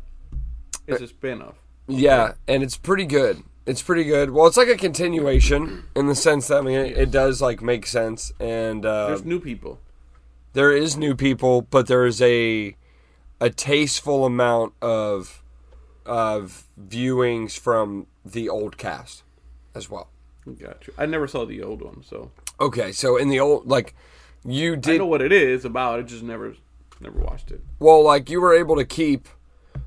It's 0.88 1.02
a 1.02 1.08
spin-off. 1.08 1.56
Yeah, 1.86 2.36
and 2.48 2.64
it's 2.64 2.78
pretty 2.78 3.06
good. 3.06 3.44
It's 3.66 3.82
pretty 3.82 4.06
good. 4.06 4.32
Well, 4.32 4.48
it's 4.48 4.56
like 4.56 4.70
a 4.70 4.78
continuation 4.78 5.84
in 5.98 6.08
the 6.08 6.16
sense 6.16 6.48
that 6.48 6.60
I 6.60 6.62
mean 6.62 6.80
it, 6.80 6.98
it 6.98 7.12
does 7.12 7.42
like 7.42 7.62
make 7.62 7.86
sense, 7.86 8.32
and 8.40 8.86
uh, 8.86 9.08
There's 9.08 9.26
new 9.26 9.42
people. 9.42 9.82
There 10.58 10.76
is 10.76 10.98
new 10.98 11.14
people, 11.14 11.62
but 11.62 11.86
there 11.86 12.04
is 12.08 12.20
a 12.20 12.76
a 13.40 13.52
tasteful 13.52 14.26
amount 14.26 14.74
of 14.82 15.44
of 16.04 16.64
viewings 16.82 17.56
from 17.60 18.08
the 18.26 18.50
old 18.50 18.76
cast 18.76 19.22
as 19.76 19.88
well. 19.88 20.10
Got 20.60 20.88
you. 20.88 20.94
I 20.98 21.06
never 21.06 21.28
saw 21.28 21.46
the 21.46 21.62
old 21.62 21.84
one, 21.84 22.04
so 22.04 22.32
Okay, 22.60 22.92
so 22.92 23.18
in 23.18 23.30
the 23.30 23.40
old 23.40 23.68
like 23.68 23.94
you 24.44 24.74
I 24.74 24.78
did 24.78 24.98
know 24.98 25.06
what 25.06 25.22
it 25.22 25.32
is 25.32 25.64
about. 25.64 26.00
I 26.00 26.02
just 26.02 26.24
never, 26.24 26.56
never 27.00 27.20
watched 27.20 27.52
it. 27.52 27.62
well 27.78 28.04
like 28.04 28.28
you 28.28 28.42
were 28.42 28.56
able 28.56 28.78
to 28.78 28.86
keep 28.86 29.28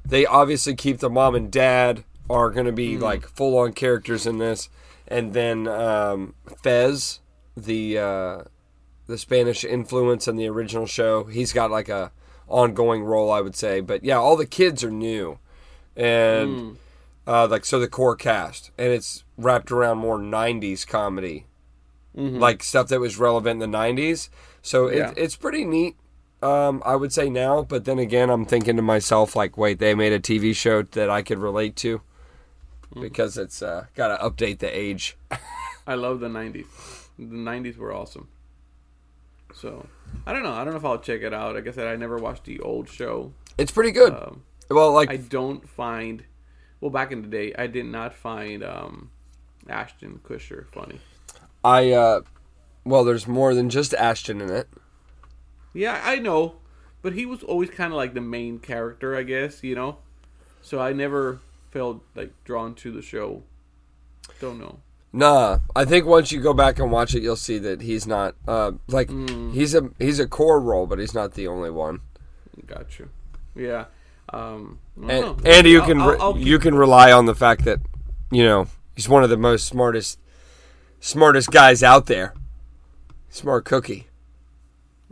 they 0.04 0.24
obviously 0.24 0.76
keep 0.76 0.98
the 0.98 1.10
mom 1.10 1.34
and 1.34 1.50
dad 1.50 2.04
are 2.28 2.48
going 2.48 2.66
to 2.66 2.72
be 2.72 2.96
like 2.96 3.26
full 3.26 3.58
on 3.58 3.72
characters 3.72 4.24
in 4.24 4.38
this 4.38 4.68
and 5.08 5.32
then 5.32 5.66
um 5.66 6.34
Fez 6.62 7.18
the 7.56 7.98
uh 7.98 8.42
the 9.10 9.18
Spanish 9.18 9.64
influence 9.64 10.26
in 10.26 10.36
the 10.36 10.48
original 10.48 10.86
show. 10.86 11.24
He's 11.24 11.52
got 11.52 11.70
like 11.70 11.88
a 11.88 12.12
ongoing 12.48 13.04
role 13.04 13.30
I 13.30 13.40
would 13.40 13.54
say. 13.56 13.80
But 13.80 14.02
yeah 14.04 14.16
all 14.16 14.36
the 14.36 14.46
kids 14.46 14.82
are 14.82 14.90
new. 14.90 15.38
And 15.96 16.78
uh 17.26 17.46
like 17.48 17.64
so 17.64 17.78
the 17.78 17.88
core 17.88 18.16
cast. 18.16 18.70
And 18.78 18.88
it's 18.92 19.24
wrapped 19.36 19.70
around 19.70 19.98
more 19.98 20.18
90s 20.18 20.86
comedy. 20.86 21.46
Like 22.14 22.62
stuff 22.62 22.88
that 22.88 23.00
was 23.00 23.18
relevant 23.18 23.62
in 23.62 23.70
the 23.70 23.78
90s 23.78 24.28
so 24.62 24.88
it, 24.88 24.98
Yeah. 24.98 25.12
it's 25.16 25.36
pretty 25.36 25.64
neat 25.64 25.96
um, 26.42 26.82
I 26.86 26.96
would 26.96 27.12
say 27.12 27.28
now, 27.28 27.62
but 27.62 27.84
then 27.84 27.98
again, 27.98 28.30
I'm 28.30 28.46
thinking 28.46 28.74
to 28.76 28.80
myself, 28.82 29.36
like, 29.36 29.58
wait, 29.58 29.78
they 29.78 29.94
made 29.94 30.14
a 30.14 30.18
TV 30.18 30.56
show 30.56 30.80
that 30.80 31.10
I 31.10 31.20
could 31.20 31.36
relate 31.36 31.76
to? 31.76 32.00
Because 32.98 33.36
it's 33.36 33.60
uh, 33.60 33.88
got 33.94 34.08
to 34.16 34.24
update 34.24 34.58
the 34.60 34.68
age. 34.74 35.18
I 35.86 35.96
love 35.96 36.20
the 36.20 36.28
'90s. 36.28 36.64
The 37.18 37.24
'90s 37.36 37.76
were 37.76 37.92
awesome. 37.92 38.28
So 39.54 39.86
I 40.26 40.32
don't 40.32 40.42
know. 40.42 40.52
I 40.52 40.64
don't 40.64 40.72
know 40.72 40.78
if 40.78 40.84
I'll 40.84 40.98
check 40.98 41.22
it 41.22 41.34
out. 41.34 41.54
Like 41.54 41.66
I 41.66 41.70
said, 41.72 41.86
I 41.86 41.96
never 41.96 42.18
watched 42.18 42.44
the 42.44 42.60
old 42.60 42.88
show. 42.88 43.32
It's 43.58 43.70
pretty 43.70 43.90
good. 43.90 44.12
Um, 44.12 44.42
well, 44.70 44.92
like, 44.92 45.10
I 45.10 45.16
don't 45.16 45.68
find. 45.68 46.24
Well, 46.80 46.90
back 46.90 47.12
in 47.12 47.22
the 47.22 47.28
day, 47.28 47.52
I 47.58 47.66
did 47.66 47.86
not 47.86 48.14
find 48.14 48.64
um, 48.64 49.10
Ashton 49.68 50.20
Kutcher 50.24 50.66
funny. 50.72 51.00
I, 51.62 51.90
uh, 51.92 52.20
well, 52.84 53.04
there's 53.04 53.26
more 53.28 53.54
than 53.54 53.68
just 53.68 53.92
Ashton 53.92 54.40
in 54.40 54.50
it. 54.50 54.68
Yeah, 55.74 56.00
I 56.02 56.16
know, 56.16 56.54
but 57.02 57.12
he 57.12 57.26
was 57.26 57.42
always 57.42 57.70
kind 57.70 57.92
of 57.92 57.96
like 57.96 58.14
the 58.14 58.22
main 58.22 58.58
character, 58.58 59.14
I 59.14 59.24
guess. 59.24 59.62
You 59.62 59.74
know, 59.74 59.98
so 60.62 60.80
I 60.80 60.92
never 60.92 61.40
felt 61.70 62.02
like 62.14 62.32
drawn 62.44 62.74
to 62.76 62.90
the 62.90 63.02
show. 63.02 63.42
Don't 64.40 64.58
know. 64.58 64.80
Nah, 65.12 65.58
I 65.74 65.84
think 65.84 66.06
once 66.06 66.30
you 66.30 66.40
go 66.40 66.54
back 66.54 66.78
and 66.78 66.90
watch 66.92 67.14
it, 67.16 67.22
you'll 67.22 67.34
see 67.36 67.58
that 67.58 67.80
he's 67.82 68.06
not 68.06 68.36
uh, 68.46 68.72
like 68.86 69.10
he's 69.52 69.74
a 69.74 69.90
he's 69.98 70.20
a 70.20 70.26
core 70.28 70.60
role, 70.60 70.86
but 70.86 70.98
he's 71.00 71.14
not 71.14 71.34
the 71.34 71.48
only 71.48 71.70
one. 71.70 72.00
Got 72.66 72.98
you. 72.98 73.08
Yeah. 73.56 73.86
Um, 74.32 74.78
And, 75.08 75.44
and 75.44 75.66
you 75.66 75.80
I'll- 75.80 75.86
can 75.86 76.00
I'll- 76.00 76.22
I'll 76.22 76.38
you 76.38 76.58
can 76.60 76.74
rely 76.76 77.10
on 77.10 77.26
the 77.26 77.34
fact 77.34 77.64
that 77.64 77.80
you 78.30 78.44
know 78.44 78.68
he's 78.94 79.08
one 79.08 79.24
of 79.24 79.30
the 79.30 79.36
most 79.36 79.66
smartest 79.66 80.20
smartest 81.00 81.50
guys 81.50 81.82
out 81.82 82.06
there. 82.06 82.32
Smart 83.30 83.64
cookie. 83.64 84.06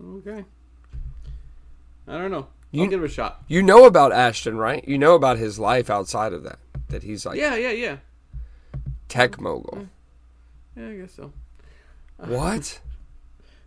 Okay. 0.00 0.44
I 2.06 2.12
don't 2.18 2.30
know. 2.30 2.46
You- 2.70 2.84
I'll 2.84 2.90
give 2.90 3.02
it 3.02 3.06
a 3.06 3.08
shot. 3.12 3.42
You 3.48 3.62
know 3.62 3.84
about 3.86 4.12
Ashton, 4.12 4.56
right? 4.58 4.86
You 4.86 4.98
know 4.98 5.14
about 5.16 5.38
his 5.38 5.58
life 5.58 5.90
outside 5.90 6.32
of 6.32 6.44
that. 6.44 6.58
That 6.90 7.02
he's 7.02 7.26
like 7.26 7.38
Yeah, 7.38 7.56
yeah, 7.56 7.70
yeah. 7.72 7.96
Tech 9.08 9.40
mogul. 9.40 9.78
Mm. 9.78 9.88
Yeah, 10.76 10.88
I 10.88 10.96
guess 10.96 11.14
so. 11.14 11.32
What? 12.18 12.80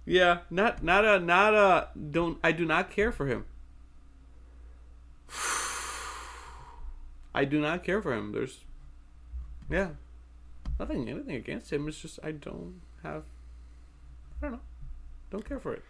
Yeah, 0.06 0.40
not 0.50 0.84
not 0.84 1.06
a 1.06 1.20
not 1.20 1.54
a 1.54 1.90
don't 1.96 2.40
I 2.44 2.52
do 2.52 2.66
not 2.66 2.90
care 2.90 3.12
for 3.12 3.28
him. 3.28 3.46
I 7.34 7.46
do 7.46 7.62
not 7.62 7.84
care 7.84 8.02
for 8.02 8.14
him. 8.14 8.34
There's 8.34 8.60
yeah. 9.70 9.90
Nothing 10.80 11.08
anything 11.08 11.36
against 11.36 11.72
him. 11.72 11.88
It's 11.88 12.02
just 12.02 12.20
I 12.24 12.32
don't 12.32 12.82
have 13.04 13.24
I 14.42 14.46
don't 14.46 14.54
know. 14.54 14.60
Don't 15.30 15.48
care 15.48 15.60
for 15.60 15.76
it. 15.76 15.84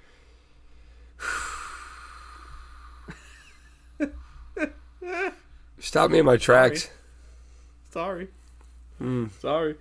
Stop 5.79 6.11
me 6.11 6.19
in 6.19 6.25
my 6.25 6.37
tracks. 6.37 6.89
Sorry. 7.89 8.27
Hmm. 9.01 9.25
Sorry. 9.39 9.75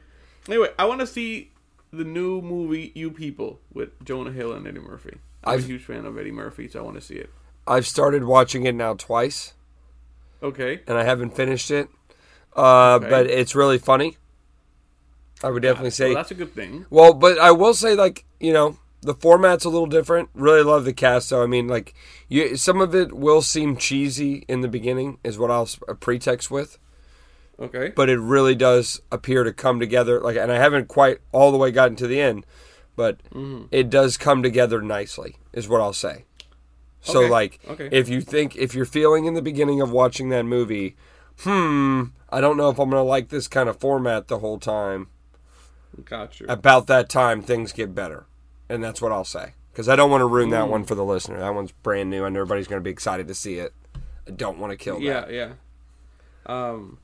Anyway, 0.48 0.68
I 0.78 0.86
want 0.86 1.00
to 1.00 1.06
see 1.06 1.50
the 1.92 2.04
new 2.04 2.40
movie 2.40 2.92
You 2.94 3.10
People 3.10 3.60
with 3.72 4.02
Jonah 4.04 4.32
Hill 4.32 4.52
and 4.52 4.66
Eddie 4.66 4.80
Murphy. 4.80 5.18
I'm 5.44 5.54
I've- 5.54 5.62
a 5.64 5.66
huge 5.66 5.82
fan 5.84 6.06
of 6.06 6.16
Eddie 6.18 6.30
Murphy, 6.32 6.68
so 6.68 6.80
I 6.80 6.82
want 6.82 6.96
to 6.96 7.00
see 7.02 7.14
it. 7.16 7.30
I've 7.66 7.86
started 7.86 8.24
watching 8.24 8.64
it 8.64 8.74
now 8.74 8.94
twice, 8.94 9.52
Okay. 10.42 10.80
and 10.86 10.96
I 10.96 11.04
haven't 11.04 11.36
finished 11.36 11.70
it. 11.70 11.88
Uh, 12.56 12.94
Okay. 13.00 13.10
But 13.10 13.26
it's 13.26 13.54
really 13.54 13.78
funny. 13.78 14.16
I 15.42 15.50
would 15.50 15.62
definitely 15.62 15.90
say 15.90 16.06
Well, 16.08 16.14
that's 16.16 16.30
a 16.30 16.34
good 16.34 16.54
thing. 16.54 16.86
Well, 16.90 17.14
but 17.14 17.38
I 17.38 17.50
will 17.52 17.74
say, 17.74 17.94
like 17.94 18.24
you 18.40 18.52
know, 18.52 18.78
the 19.02 19.14
format's 19.14 19.64
a 19.64 19.68
little 19.70 19.86
different. 19.86 20.30
Really 20.34 20.62
love 20.62 20.84
the 20.84 20.92
cast, 20.92 21.30
though. 21.30 21.42
I 21.42 21.46
mean, 21.46 21.68
like 21.68 21.94
you, 22.28 22.56
some 22.56 22.80
of 22.80 22.94
it 22.94 23.12
will 23.12 23.40
seem 23.42 23.76
cheesy 23.76 24.44
in 24.48 24.60
the 24.62 24.68
beginning, 24.68 25.18
is 25.24 25.38
what 25.38 25.50
I'll 25.50 25.68
pretext 26.00 26.50
with, 26.50 26.78
Okay. 27.61 27.92
but 27.94 28.08
it 28.08 28.18
really 28.18 28.54
does 28.54 29.00
appear 29.12 29.44
to 29.44 29.52
come 29.52 29.78
together. 29.80 30.18
Like, 30.20 30.36
and 30.36 30.50
I 30.50 30.56
haven't 30.56 30.88
quite 30.88 31.18
all 31.32 31.52
the 31.52 31.58
way 31.58 31.70
gotten 31.70 31.96
to 31.96 32.06
the 32.06 32.20
end, 32.20 32.46
but 32.96 33.18
Mm-hmm. 33.34 33.66
it 33.70 33.90
does 33.90 34.16
come 34.16 34.42
together 34.42 34.80
nicely, 34.80 35.36
is 35.52 35.68
what 35.68 35.80
I'll 35.80 35.92
say. 35.92 36.24
So, 37.02 37.20
Okay, 37.20 37.30
like, 37.30 37.61
okay. 37.68 37.88
if 37.92 38.08
you 38.08 38.20
think 38.20 38.56
if 38.56 38.74
you're 38.74 38.84
feeling 38.86 39.24
in 39.26 39.34
the 39.34 39.42
beginning 39.42 39.80
of 39.80 39.90
watching 39.92 40.28
that 40.30 40.44
movie, 40.44 40.96
hmm, 41.40 42.04
I 42.30 42.40
don't 42.40 42.56
know 42.56 42.68
if 42.70 42.78
I'm 42.78 42.90
gonna 42.90 43.02
like 43.02 43.28
this 43.28 43.48
kind 43.48 43.68
of 43.68 43.78
format 43.78 44.28
the 44.28 44.38
whole 44.40 44.58
time 44.58 45.08
Got 46.04 46.40
you. 46.40 46.46
about 46.48 46.86
that 46.86 47.08
time 47.08 47.42
things 47.42 47.72
get 47.72 47.94
better 47.94 48.26
and 48.68 48.82
that's 48.82 49.02
what 49.02 49.11
i'll 49.12 49.24
say 49.24 49.54
because 49.72 49.88
i 49.88 49.96
don't 49.96 50.11
want 50.11 50.20
to 50.20 50.26
ruin 50.26 50.50
that 50.50 50.66
Mm. 50.66 50.70
one 50.70 50.84
for 50.84 50.94
the 50.94 51.04
listener 51.04 51.38
that 51.40 51.52
one's 51.54 51.72
brand 51.72 52.08
new 52.11 52.24
and 52.24 52.36
everybody's 52.36 52.68
going 52.68 52.78
to 52.80 52.84
be 52.84 52.90
excited 52.90 53.26
to 53.28 53.34
see 53.34 53.56
it 53.56 53.72
i 54.26 54.30
don't 54.30 54.58
want 54.58 54.70
to 54.70 54.76
kill 54.76 55.00
Yeah, 55.00 55.22
that 55.22 55.32
yeah. 55.32 55.52
Yeah. 56.48 56.68
Um, 56.70 56.98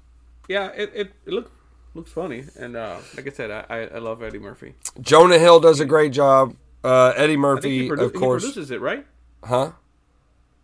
yeah. 0.49 0.68
It 0.74 0.92
it, 0.94 1.12
it 1.26 1.32
look, 1.32 1.51
looks 1.94 2.11
funny, 2.12 2.44
and 2.59 2.76
uh, 2.76 2.99
like 3.16 3.26
I 3.26 3.30
said, 3.30 3.51
I, 3.51 3.88
I 3.94 3.99
love 3.99 4.22
Eddie 4.22 4.38
Murphy. 4.38 4.74
jonah 5.01 5.38
hill 5.38 5.61
does 5.61 5.80
a 5.80 5.84
great 5.84 6.12
job 6.12 6.55
uh, 6.84 7.12
eddie 7.16 7.36
murphy 7.36 7.88
produ- 7.88 8.03
of 8.03 8.12
course 8.14 8.42
produces 8.44 8.70
it, 8.70 8.80
right? 8.80 9.07
huh 9.44 9.72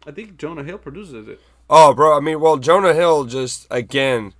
I 0.06 0.10
think 0.10 0.36
Jonah 0.36 0.64
Hill 0.64 0.78
produces 0.78 1.28
it. 1.28 1.38
oh 1.70 1.94
bro 1.94 2.16
i 2.16 2.20
mean 2.20 2.40
well 2.40 2.56
jonah 2.56 2.92
hill 2.94 3.24
just 3.24 3.66
again 3.70 4.34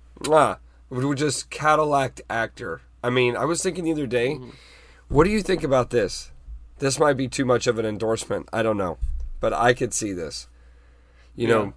was 0.89 1.15
just 1.15 1.49
cadillac 1.49 2.19
actor 2.29 2.81
i 3.03 3.09
mean 3.09 3.35
i 3.37 3.45
was 3.45 3.61
thinking 3.63 3.83
the 3.85 3.91
other 3.93 4.05
day 4.07 4.35
Mm-hmm. 4.35 4.49
what 5.09 5.23
do 5.23 5.29
you 5.31 5.41
think 5.41 5.63
about 5.63 5.89
this 5.89 6.31
this 6.79 6.99
might 6.99 7.13
be 7.13 7.27
too 7.27 7.45
much 7.45 7.65
of 7.67 7.79
an 7.79 7.85
endorsement 7.85 8.47
i 8.53 8.61
don't 8.61 8.77
know 8.77 8.97
but 9.39 9.53
i 9.53 9.73
could 9.73 9.93
see 9.93 10.11
this 10.13 10.47
you 11.35 11.47
Yeah. 11.47 11.53
know 11.55 11.73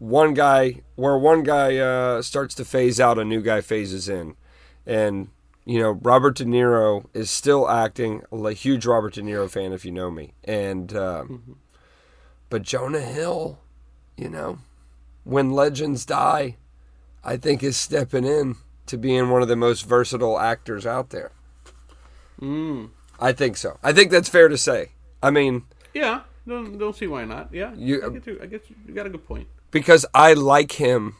one 0.00 0.34
guy 0.34 0.80
where 0.96 1.16
one 1.16 1.42
guy 1.44 1.76
uh, 1.76 2.20
starts 2.22 2.54
to 2.56 2.64
phase 2.64 2.98
out 2.98 3.18
a 3.18 3.24
new 3.24 3.40
guy 3.42 3.60
phases 3.60 4.08
in 4.08 4.34
and 4.86 5.28
you 5.66 5.78
know 5.78 5.90
robert 6.02 6.36
de 6.36 6.44
niro 6.44 7.04
is 7.12 7.30
still 7.30 7.68
acting 7.68 8.22
a 8.32 8.52
huge 8.52 8.86
robert 8.86 9.12
de 9.14 9.20
niro 9.22 9.48
fan 9.48 9.72
if 9.74 9.84
you 9.84 9.92
know 9.92 10.10
me 10.10 10.32
and 10.44 10.94
uh, 10.94 11.22
but 12.48 12.62
jonah 12.62 13.00
hill 13.02 13.58
you 14.16 14.28
know 14.28 14.58
when 15.24 15.50
legends 15.50 16.06
die 16.06 16.56
i 17.22 17.36
think 17.36 17.62
is 17.62 17.76
stepping 17.76 18.24
in 18.24 18.56
to 18.86 18.96
being 18.96 19.28
one 19.28 19.42
of 19.42 19.48
the 19.48 19.54
most 19.56 19.82
versatile 19.86 20.38
actors 20.40 20.84
out 20.86 21.10
there 21.10 21.30
Mm. 22.40 22.88
i 23.20 23.32
think 23.32 23.58
so 23.58 23.78
i 23.82 23.92
think 23.92 24.10
that's 24.10 24.30
fair 24.30 24.48
to 24.48 24.56
say 24.56 24.92
i 25.22 25.30
mean 25.30 25.64
Yeah. 25.92 26.22
Don't 26.48 26.78
don't 26.78 26.96
see 26.96 27.06
why 27.06 27.26
not. 27.26 27.52
Yeah. 27.52 27.74
You- 27.76 28.02
I 28.02 28.08
get 28.08 28.26
you. 28.26 28.38
I 28.42 28.46
get 28.46 28.70
you. 28.70 28.76
You 28.86 28.94
got 28.94 29.04
a 29.06 29.10
good 29.10 29.26
point. 29.26 29.46
Because 29.70 30.04
I 30.14 30.32
like 30.32 30.72
him. 30.72 31.16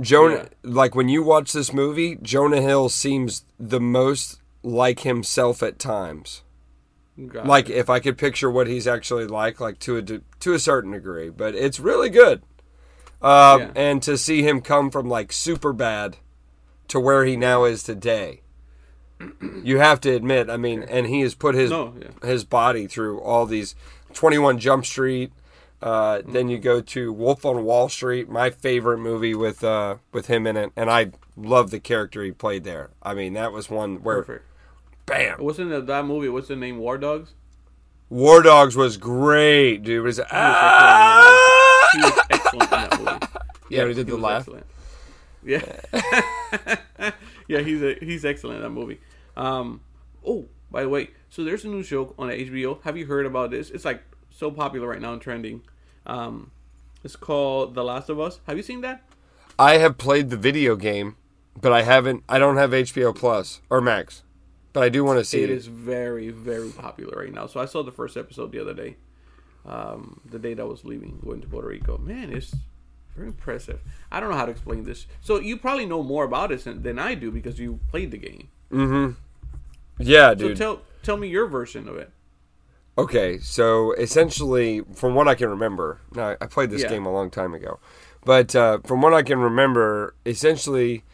Jonah, 0.00 0.34
Yeah. 0.34 0.48
like 0.62 0.94
when 0.94 1.08
you 1.08 1.22
watch 1.22 1.52
this 1.52 1.72
movie, 1.72 2.16
Jonah 2.22 2.62
Hill 2.62 2.88
seems 2.88 3.44
the 3.58 3.80
most 3.80 4.40
like 4.62 5.00
himself 5.00 5.62
at 5.62 5.78
times. 5.78 6.42
Got 7.28 7.46
Like 7.46 7.68
it. 7.68 7.76
if 7.76 7.90
I 7.90 8.00
could 8.00 8.16
picture 8.16 8.50
what 8.50 8.66
he's 8.66 8.86
actually 8.86 9.26
like, 9.26 9.60
like 9.60 9.78
to 9.80 9.96
a 9.98 10.02
de- 10.02 10.22
to 10.40 10.54
a 10.54 10.58
certain 10.58 10.92
degree, 10.92 11.28
but 11.28 11.54
it's 11.54 11.78
really 11.78 12.08
good. 12.08 12.42
Um, 13.20 13.60
Yeah. 13.60 13.70
And 13.76 14.02
to 14.04 14.16
see 14.16 14.42
him 14.42 14.62
come 14.62 14.90
from 14.90 15.06
like 15.08 15.28
Superbad 15.30 16.14
to 16.88 16.98
where 16.98 17.26
he 17.26 17.36
now 17.36 17.64
is 17.64 17.82
today, 17.82 18.40
you 19.62 19.78
have 19.78 20.00
to 20.00 20.10
admit. 20.14 20.48
I 20.48 20.56
mean, 20.56 20.82
and 20.82 21.06
he 21.06 21.20
has 21.20 21.34
put 21.34 21.54
his 21.54 21.70
No, 21.70 21.92
yeah. 22.00 22.26
his 22.26 22.44
body 22.44 22.86
through 22.86 23.20
all 23.20 23.44
these 23.44 23.74
Twenty 24.14 24.38
One 24.38 24.58
Jump 24.58 24.86
Street. 24.86 25.30
Uh, 25.82 26.20
Then 26.26 26.48
you 26.48 26.58
go 26.58 26.80
to 26.80 27.12
Wolf 27.12 27.44
on 27.46 27.64
Wall 27.64 27.88
Street, 27.88 28.28
my 28.28 28.50
favorite 28.50 28.98
movie 28.98 29.34
with 29.34 29.64
uh, 29.64 29.96
with 30.12 30.26
him 30.26 30.46
in 30.46 30.56
it, 30.56 30.72
and 30.76 30.90
I 30.90 31.12
love 31.36 31.70
the 31.70 31.80
character 31.80 32.22
he 32.22 32.32
played 32.32 32.64
there. 32.64 32.90
I 33.02 33.14
mean, 33.14 33.32
that 33.34 33.52
was 33.52 33.70
one 33.70 34.02
where 34.02 34.22
Perfect. 34.22 34.44
bam, 35.06 35.42
Wasn't 35.42 35.70
that, 35.70 35.86
that 35.86 36.04
movie? 36.04 36.28
What's 36.28 36.48
the 36.48 36.56
name? 36.56 36.78
War 36.78 36.98
Dogs. 36.98 37.32
War 38.10 38.42
Dogs 38.42 38.76
was 38.76 38.96
great, 38.98 39.82
dude. 39.84 39.98
It 39.98 40.00
was, 40.00 40.16
He 40.18 40.22
ah! 40.32 41.90
was 41.94 42.20
excellent 42.30 42.62
in 42.64 42.70
that 42.70 42.98
movie. 42.98 43.26
Yeah, 43.70 43.86
he 43.86 43.94
did 43.94 44.08
the 44.08 44.16
laugh. 44.16 44.40
excellent. 44.40 44.66
Yeah. 45.44 45.62
yeah, 47.48 47.60
he's 47.60 47.82
a, 47.82 47.94
he's 48.00 48.24
excellent 48.24 48.56
in 48.56 48.62
that 48.62 48.70
movie. 48.70 48.98
Um, 49.36 49.80
oh, 50.26 50.46
by 50.72 50.82
the 50.82 50.88
way, 50.88 51.10
so 51.30 51.44
there's 51.44 51.64
a 51.64 51.68
new 51.68 51.82
show 51.84 52.14
on 52.18 52.28
HBO. 52.30 52.82
Have 52.82 52.96
you 52.96 53.06
heard 53.06 53.26
about 53.26 53.50
this? 53.52 53.70
It's 53.70 53.84
like 53.84 54.02
so 54.40 54.50
popular 54.50 54.88
right 54.88 55.00
now 55.00 55.12
and 55.12 55.22
trending. 55.22 55.60
Um, 56.06 56.50
it's 57.04 57.14
called 57.14 57.74
The 57.74 57.84
Last 57.84 58.08
of 58.08 58.18
Us. 58.18 58.40
Have 58.46 58.56
you 58.56 58.62
seen 58.62 58.80
that? 58.80 59.02
I 59.58 59.76
have 59.76 59.98
played 59.98 60.30
the 60.30 60.36
video 60.36 60.74
game, 60.74 61.16
but 61.60 61.72
I 61.72 61.82
haven't. 61.82 62.24
I 62.28 62.38
don't 62.38 62.56
have 62.56 62.70
HBO 62.70 63.14
Plus 63.14 63.60
or 63.70 63.80
Max, 63.82 64.22
but 64.72 64.82
I 64.82 64.88
do 64.88 65.04
want 65.04 65.18
to 65.18 65.24
see 65.24 65.42
It 65.42 65.50
it. 65.50 65.56
is 65.56 65.66
very, 65.66 66.30
very 66.30 66.70
popular 66.70 67.18
right 67.22 67.32
now. 67.32 67.46
So 67.46 67.60
I 67.60 67.66
saw 67.66 67.82
the 67.82 67.92
first 67.92 68.16
episode 68.16 68.50
the 68.52 68.58
other 68.60 68.72
day, 68.74 68.96
um, 69.66 70.20
the 70.24 70.38
day 70.38 70.54
that 70.54 70.62
I 70.62 70.66
was 70.66 70.84
leaving, 70.84 71.20
going 71.24 71.42
to 71.42 71.46
Puerto 71.46 71.68
Rico. 71.68 71.98
Man, 71.98 72.32
it's 72.32 72.54
very 73.14 73.28
impressive. 73.28 73.80
I 74.10 74.20
don't 74.20 74.30
know 74.30 74.36
how 74.36 74.46
to 74.46 74.52
explain 74.52 74.84
this. 74.84 75.06
So 75.20 75.38
you 75.38 75.58
probably 75.58 75.84
know 75.84 76.02
more 76.02 76.24
about 76.24 76.50
it 76.52 76.64
than, 76.82 76.98
I 76.98 77.14
do 77.14 77.30
because 77.30 77.58
you 77.58 77.78
played 77.90 78.10
the 78.10 78.18
game. 78.18 78.48
Hmm. 78.70 79.10
Yeah, 79.98 80.30
So 80.30 80.34
dude. 80.36 80.56
tell 80.56 80.80
tell 81.02 81.18
me 81.18 81.28
your 81.28 81.46
version 81.46 81.86
of 81.88 81.96
it. 81.98 82.10
Okay, 82.98 83.38
so 83.38 83.92
essentially, 83.92 84.82
from 84.94 85.14
what 85.14 85.26
I 85.28 85.34
can 85.34 85.48
remember, 85.48 86.00
now 86.14 86.36
I 86.40 86.46
played 86.46 86.70
this 86.70 86.82
Yeah. 86.82 86.88
game 86.90 87.06
a 87.06 87.12
long 87.12 87.30
time 87.30 87.54
ago, 87.54 87.78
but 88.24 88.54
uh, 88.54 88.78
from 88.84 89.00
what 89.00 89.14
I 89.14 89.22
can 89.22 89.38
remember, 89.38 90.14
essentially, 90.26 91.04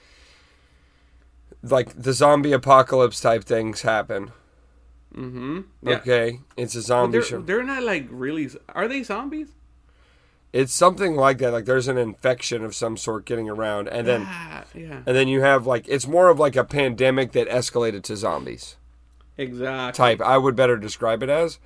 like 1.63 1.91
the 2.01 2.13
zombie 2.13 2.53
apocalypse 2.53 3.21
type 3.21 3.45
things 3.45 3.83
happen. 3.83 4.33
Mm-hmm. 5.15 5.61
Yeah. 5.83 5.95
Okay, 5.97 6.41
it's 6.57 6.75
a 6.75 6.83
zombie 6.83 7.19
they're, 7.19 7.23
show. 7.27 7.41
they're 7.41 7.63
not 7.63 7.83
like 7.83 8.07
really. 8.11 8.49
Are 8.71 8.89
they 8.89 9.03
zombies? 9.03 9.49
It's 10.53 10.73
something 10.73 11.17
like 11.17 11.39
that. 11.39 11.53
Like 11.53 11.65
there's 11.67 11.89
an 11.89 11.99
infection 11.99 12.65
of 12.65 12.75
some 12.75 12.97
sort 12.97 13.25
getting 13.27 13.49
around, 13.49 13.89
and 13.89 14.07
then 14.07 14.23
Ah, 14.27 14.65
yeah. 14.75 15.03
and 15.07 15.17
then 15.17 15.29
you 15.29 15.41
have 15.43 15.67
like 15.67 15.87
it's 15.89 16.07
more 16.07 16.29
of 16.29 16.39
like 16.39 16.57
a 16.57 16.65
pandemic 16.65 17.33
that 17.33 17.49
escalated 17.49 18.03
to 18.05 18.17
zombies. 18.17 18.77
Exactly. 19.39 19.97
type 19.97 20.21
I 20.21 20.39
would 20.39 20.57
better 20.57 20.77
describe 20.77 21.23
it 21.23 21.29
as. 21.29 21.59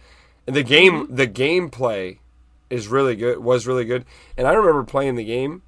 And 0.47 0.57
the 0.57 0.63
game 0.63 1.07
the 1.15 1.27
gameplay 1.29 2.19
is 2.69 2.89
really 2.89 3.15
good 3.17 3.39
was 3.39 3.67
really 3.67 3.85
good. 3.85 4.05
And 4.37 4.47
I 4.47 4.53
remember 4.53 4.83
playing 4.85 5.17
the 5.17 5.25
game 5.25 5.63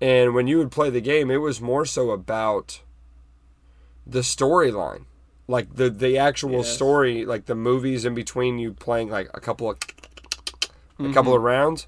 and 0.00 0.34
when 0.34 0.46
you 0.46 0.58
would 0.58 0.70
play 0.70 0.90
the 0.90 1.00
game 1.00 1.30
it 1.30 1.38
was 1.38 1.60
more 1.60 1.84
so 1.84 2.10
about 2.10 2.80
the 4.06 4.20
storyline. 4.20 5.04
Like 5.46 5.74
the 5.76 5.88
the 5.88 6.18
actual 6.18 6.58
Yes. 6.58 6.74
story, 6.74 7.24
like 7.24 7.46
the 7.46 7.54
movies 7.54 8.04
in 8.04 8.14
between 8.14 8.58
you 8.58 8.72
playing 8.74 9.08
like 9.08 9.30
a 9.34 9.40
couple 9.40 9.70
of 9.70 9.78
a 11.00 11.12
couple 11.12 11.34
of 11.34 11.42
rounds 11.42 11.86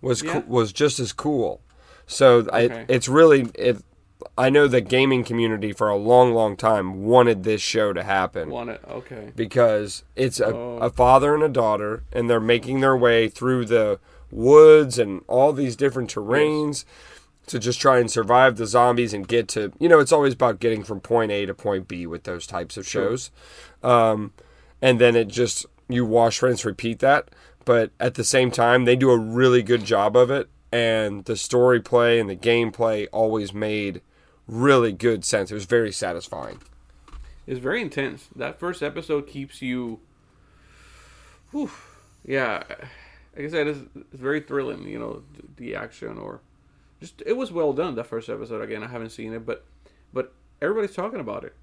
was 0.00 0.22
Mm-hmm. 0.22 0.28
Yeah. 0.36 0.40
co- 0.42 0.48
was 0.48 0.72
just 0.72 0.98
as 1.00 1.12
cool. 1.12 1.60
So 2.06 2.36
Okay. 2.38 2.72
I, 2.80 2.84
it's 2.88 3.08
really 3.08 3.48
it 3.54 3.82
I 4.38 4.48
know 4.48 4.66
the 4.66 4.80
gaming 4.80 5.24
community 5.24 5.72
for 5.72 5.88
a 5.88 5.96
long 5.96 6.32
long 6.32 6.56
time 6.56 7.04
wanted 7.04 7.42
this 7.44 7.60
show 7.60 7.92
to 7.92 8.02
happen 8.02 8.48
Want 8.48 8.70
it? 8.70 8.80
Okay. 8.90 9.30
because 9.36 10.04
it's 10.16 10.40
a, 10.40 10.46
Oh. 10.54 10.78
a 10.80 10.88
father 10.90 11.34
and 11.34 11.42
a 11.42 11.48
daughter, 11.48 12.04
and 12.12 12.30
they're 12.30 12.40
making 12.40 12.80
their 12.80 12.96
way 12.96 13.28
through 13.28 13.66
the 13.66 13.98
woods 14.30 14.98
and 14.98 15.22
all 15.28 15.52
these 15.52 15.76
different 15.76 16.14
terrains 16.14 16.84
to 17.46 17.58
just 17.58 17.78
try 17.80 17.98
and 17.98 18.10
survive 18.10 18.56
the 18.56 18.66
zombies 18.66 19.12
and 19.12 19.28
get 19.28 19.48
to 19.48 19.72
you 19.78 19.88
know 19.88 19.98
it's 19.98 20.12
always 20.12 20.32
about 20.32 20.60
getting 20.60 20.82
from 20.82 21.00
point 21.00 21.30
A 21.30 21.44
to 21.44 21.52
point 21.52 21.86
B 21.88 22.06
with 22.06 22.24
those 22.24 22.46
types 22.46 22.76
of 22.78 22.86
Sure. 22.86 23.10
shows, 23.10 23.30
um, 23.82 24.32
and 24.80 24.98
then 24.98 25.14
it 25.16 25.28
just 25.28 25.66
you 25.88 26.06
wash 26.06 26.40
rinse 26.40 26.64
repeat 26.64 27.00
that. 27.00 27.28
But 27.66 27.90
at 28.00 28.14
the 28.14 28.24
same 28.24 28.50
time, 28.50 28.86
they 28.86 28.96
do 28.96 29.10
a 29.10 29.18
really 29.18 29.62
good 29.62 29.84
job 29.84 30.16
of 30.16 30.30
it, 30.30 30.48
and 30.72 31.24
the 31.26 31.36
story 31.36 31.80
play 31.80 32.18
and 32.18 32.30
the 32.30 32.36
gameplay 32.36 33.06
always 33.12 33.52
made 33.52 34.00
really 34.52 34.92
good 34.92 35.24
sense. 35.24 35.50
It 35.50 35.54
was 35.54 35.64
very 35.64 35.92
satisfying. 35.92 36.58
It's 37.46 37.58
very 37.58 37.80
intense. 37.80 38.28
That 38.36 38.60
first 38.60 38.82
episode 38.82 39.26
keeps 39.26 39.62
you. 39.62 40.00
Whew, 41.50 41.70
yeah, 42.24 42.62
like 43.36 43.46
I 43.46 43.48
said, 43.48 43.66
it's, 43.66 43.80
it's 43.96 44.20
very 44.20 44.40
thrilling. 44.40 44.86
You 44.86 44.98
know, 44.98 45.22
the 45.56 45.74
action 45.74 46.18
or 46.18 46.40
just 47.00 47.22
it 47.26 47.36
was 47.36 47.50
well 47.50 47.72
done. 47.72 47.94
That 47.94 48.06
first 48.06 48.28
episode. 48.28 48.62
Again, 48.62 48.84
I 48.84 48.88
haven't 48.88 49.10
seen 49.10 49.32
it, 49.32 49.44
but 49.44 49.64
but 50.12 50.34
everybody's 50.60 50.94
talking 50.94 51.20
about 51.20 51.44
it. 51.44 51.54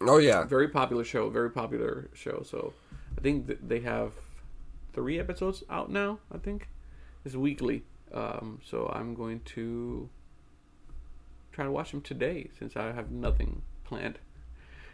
Oh 0.00 0.18
yeah, 0.18 0.44
Very 0.44 0.68
popular 0.68 1.04
show. 1.04 1.30
Very 1.30 1.50
popular 1.50 2.10
show. 2.12 2.44
So 2.48 2.74
I 3.18 3.20
think 3.22 3.46
th- 3.46 3.60
they 3.66 3.80
have 3.80 4.12
three 4.92 5.18
episodes 5.18 5.64
out 5.70 5.90
now. 5.90 6.18
I 6.32 6.38
think 6.38 6.68
it's 7.24 7.34
weekly. 7.34 7.82
Um, 8.12 8.60
so 8.64 8.90
I'm 8.94 9.14
going 9.14 9.40
to 9.56 10.08
try 11.56 11.64
to 11.64 11.70
watch 11.72 11.90
them 11.90 12.02
today 12.02 12.50
since 12.58 12.76
I 12.76 12.92
have 12.92 13.10
nothing 13.10 13.62
planned. 13.82 14.18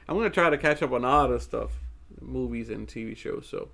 I'm 0.08 0.16
gonna 0.16 0.30
try 0.30 0.48
to 0.48 0.56
catch 0.56 0.80
up 0.80 0.92
on 0.92 1.04
all 1.04 1.26
the 1.28 1.40
stuff, 1.40 1.72
movies 2.20 2.68
and 2.70 2.86
TV 2.86 3.16
shows. 3.16 3.48
So, 3.50 3.68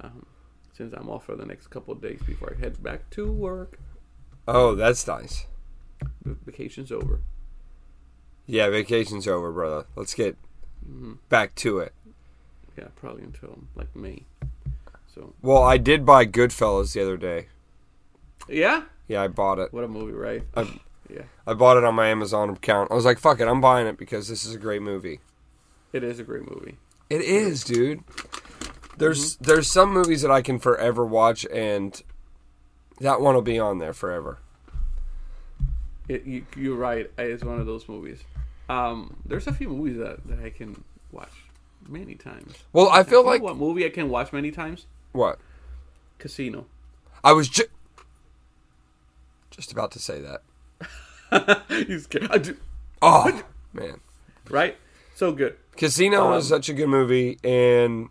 um, 0.00 0.24
since 0.72 0.94
I'm 0.94 1.10
off 1.10 1.26
for 1.26 1.36
the 1.36 1.44
next 1.44 1.66
couple 1.68 1.92
of 1.92 2.00
days 2.00 2.20
before 2.26 2.54
I 2.56 2.60
head 2.60 2.82
back 2.82 3.10
to 3.10 3.30
work, 3.30 3.78
Oh, 4.48 4.74
that's 4.74 5.06
nice. 5.06 5.46
vacation's 6.24 6.90
over. 6.90 7.20
Yeah, 8.46 8.70
vacation's 8.70 9.28
over, 9.28 9.52
brother. 9.52 9.86
Let's 9.94 10.14
get 10.14 10.36
Mm-hmm. 10.88 11.12
back 11.28 11.54
to 11.56 11.78
it. 11.78 11.92
Yeah, 12.76 12.88
probably 12.96 13.22
until 13.22 13.58
like 13.76 13.94
May. 13.94 14.24
So 15.14 15.34
Well, 15.42 15.62
I 15.62 15.76
did 15.76 16.04
buy 16.06 16.24
Goodfellas 16.26 16.94
the 16.94 17.02
other 17.02 17.16
day. 17.18 17.46
yeah, 18.48 18.84
Yeah, 19.06 19.22
I 19.22 19.28
bought 19.28 19.58
it. 19.60 19.72
what 19.72 19.84
a 19.84 19.88
movie, 19.88 20.12
right? 20.14 20.42
I, 20.56 20.66
Yeah, 21.12 21.24
I 21.46 21.54
bought 21.54 21.76
it 21.76 21.84
on 21.84 21.94
my 21.94 22.08
Amazon 22.08 22.50
account. 22.50 22.90
I 22.90 22.94
was 22.94 23.04
like, 23.04 23.18
"Fuck 23.18 23.40
it, 23.40 23.48
I'm 23.48 23.60
buying 23.60 23.86
it 23.86 23.98
because 23.98 24.28
this 24.28 24.44
is 24.44 24.54
a 24.54 24.58
great 24.58 24.82
movie." 24.82 25.20
it 25.92 26.02
is 26.02 26.18
a 26.18 26.24
great 26.24 26.48
movie. 26.50 26.76
It 27.10 27.20
is, 27.20 27.64
dude. 27.64 28.02
There's 28.96 29.36
there's 29.36 29.70
some 29.70 29.92
movies 29.92 30.22
that 30.22 30.30
I 30.30 30.42
can 30.42 30.58
forever 30.58 31.04
watch, 31.04 31.46
and 31.46 32.00
that 33.00 33.20
one 33.20 33.34
will 33.34 33.42
be 33.42 33.58
on 33.58 33.78
there 33.78 33.92
forever. 33.92 34.38
It, 36.08 36.24
you, 36.24 36.46
you're 36.56 36.76
right. 36.76 37.10
It's 37.18 37.44
one 37.44 37.60
of 37.60 37.66
those 37.66 37.88
movies. 37.88 38.20
Um, 38.68 39.16
there's 39.24 39.46
a 39.46 39.52
few 39.52 39.68
movies 39.68 39.98
that, 39.98 40.26
that 40.28 40.44
I 40.44 40.50
can 40.50 40.82
watch 41.10 41.32
many 41.88 42.14
times. 42.14 42.54
Well, 42.72 42.88
I 42.88 43.02
feel 43.02 43.22
know 43.22 43.30
like 43.30 43.42
what 43.42 43.56
movie 43.56 43.84
I 43.84 43.90
can 43.90 44.08
watch 44.08 44.32
many 44.32 44.50
times? 44.50 44.86
what 45.12 45.38
Casino. 46.18 46.66
I 47.22 47.32
was 47.32 47.48
just 47.48 47.68
just 49.50 49.72
about 49.72 49.90
to 49.92 49.98
say 49.98 50.20
that. 50.20 50.42
He's 51.68 52.04
scared. 52.04 52.28
I 52.30 52.38
do- 52.38 52.56
Oh 53.00 53.42
man, 53.72 54.00
right? 54.50 54.76
So 55.14 55.32
good. 55.32 55.56
Casino 55.76 56.28
was 56.30 56.50
Um, 56.52 56.56
such 56.58 56.68
a 56.68 56.74
good 56.74 56.88
movie, 56.88 57.38
and 57.42 58.08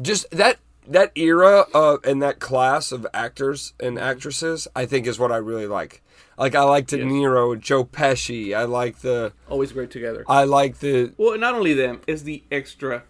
just 0.00 0.30
that 0.30 0.58
that 0.88 1.12
era 1.14 1.66
of 1.72 2.04
and 2.04 2.20
that 2.22 2.40
class 2.40 2.92
of 2.92 3.06
actors 3.14 3.72
and 3.80 3.98
actresses, 3.98 4.66
I 4.74 4.86
think, 4.86 5.06
is 5.06 5.18
what 5.18 5.30
I 5.32 5.36
really 5.36 5.66
like. 5.66 6.02
Like 6.36 6.54
I 6.56 6.62
like 6.64 6.88
De 6.88 6.98
Yes. 6.98 7.06
Niro, 7.06 7.58
Joe 7.58 7.84
Pesci. 7.84 8.54
I 8.56 8.64
like 8.64 8.98
the 9.00 9.32
Always 9.48 9.70
great 9.72 9.90
together. 9.90 10.24
I 10.28 10.44
like 10.44 10.80
the 10.80 11.12
Well, 11.16 11.38
not 11.38 11.54
only 11.54 11.74
them, 11.74 12.00
it's 12.08 12.22
the 12.22 12.42
extra 12.50 13.04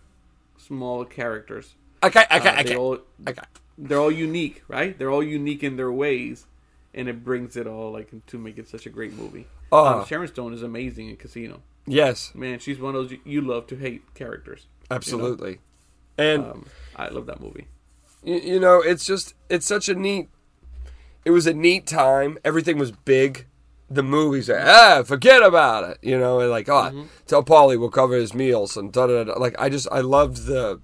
small 0.59 1.05
characters. 1.05 1.74
okay 2.02 2.24
okay 2.30 2.48
Uh, 2.50 2.62
they 2.62 2.76
all 2.76 2.98
okay. 3.28 3.42
they're 3.78 3.98
all 3.98 4.12
unique, 4.12 4.62
right? 4.68 4.98
They're 4.98 5.11
all 5.11 5.22
unique 5.22 5.62
in 5.64 5.76
their 5.76 5.90
ways, 5.92 6.46
and 6.95 7.09
it 7.09 7.24
brings 7.24 7.57
it 7.57 7.66
all 7.66 7.90
like 7.92 8.11
to 8.26 8.38
make 8.38 8.57
it 8.59 8.68
such 8.68 8.86
a 8.86 8.90
great 8.90 9.12
movie. 9.14 9.47
Oh. 9.72 10.01
Um, 10.01 10.07
Sharon 10.07 10.28
Stone 10.28 10.55
is 10.55 10.62
amazing 10.62 11.09
in 11.11 11.16
Casino. 11.16 11.62
Yes, 11.86 12.32
Man, 12.34 12.59
she's 12.61 12.78
one 12.78 12.95
of 12.95 13.03
those 13.03 13.11
you, 13.12 13.20
you 13.24 13.40
love 13.42 13.66
to 13.68 13.76
hate 13.76 14.14
characters. 14.14 14.66
absolutely. 14.90 15.59
And 16.16 16.42
Um, 16.45 16.66
I 16.97 17.09
love 17.09 17.26
that 17.26 17.40
movie. 17.40 17.66
you, 18.22 18.36
you 18.36 18.61
know 18.61 18.80
it's 18.80 19.05
just 19.05 19.34
it's 19.51 19.66
such 19.66 19.88
a 19.88 19.95
neat 19.95 20.28
it 21.24 21.30
was 21.30 21.47
a 21.47 21.53
neat 21.53 21.86
time 21.86 22.38
everything 22.45 22.78
was 22.78 22.90
big 22.92 23.47
the 23.90 24.03
movies 24.03 24.49
are 24.49 24.62
ah 24.64 25.03
forget 25.03 25.42
about 25.42 25.82
it 25.90 25.99
you 26.03 26.18
know 26.18 26.40
and 26.40 26.51
like 26.51 26.68
oh 26.68 26.90
Mm-hmm. 26.90 27.03
tell 27.26 27.42
Paulie 27.45 27.78
we'll 27.78 27.90
cover 27.90 28.14
his 28.14 28.32
meals 28.32 28.76
and 28.78 28.92
da 28.92 29.07
da 29.09 29.24
da 29.24 29.32
like 29.38 29.55
i 29.59 29.68
just 29.68 29.88
i 29.92 30.01
loved 30.01 30.47
the 30.47 30.80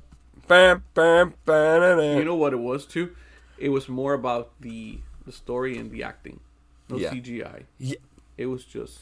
bam 0.48 0.82
bam 0.94 1.34
bam 1.46 2.18
You 2.18 2.24
know 2.24 2.34
what 2.34 2.52
it 2.52 2.58
was 2.58 2.84
too? 2.84 3.14
It 3.56 3.68
was 3.70 3.88
more 3.88 4.14
about 4.14 4.50
the 4.60 4.98
the 5.26 5.32
story 5.32 5.76
and 5.78 5.90
the 5.90 6.02
acting, 6.02 6.40
no 6.88 6.96
Yeah. 6.96 7.10
CGI. 7.12 7.64
Yeah. 7.78 7.96
It 8.36 8.46
was 8.46 8.64
just 8.64 9.00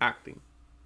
acting. 0.00 0.40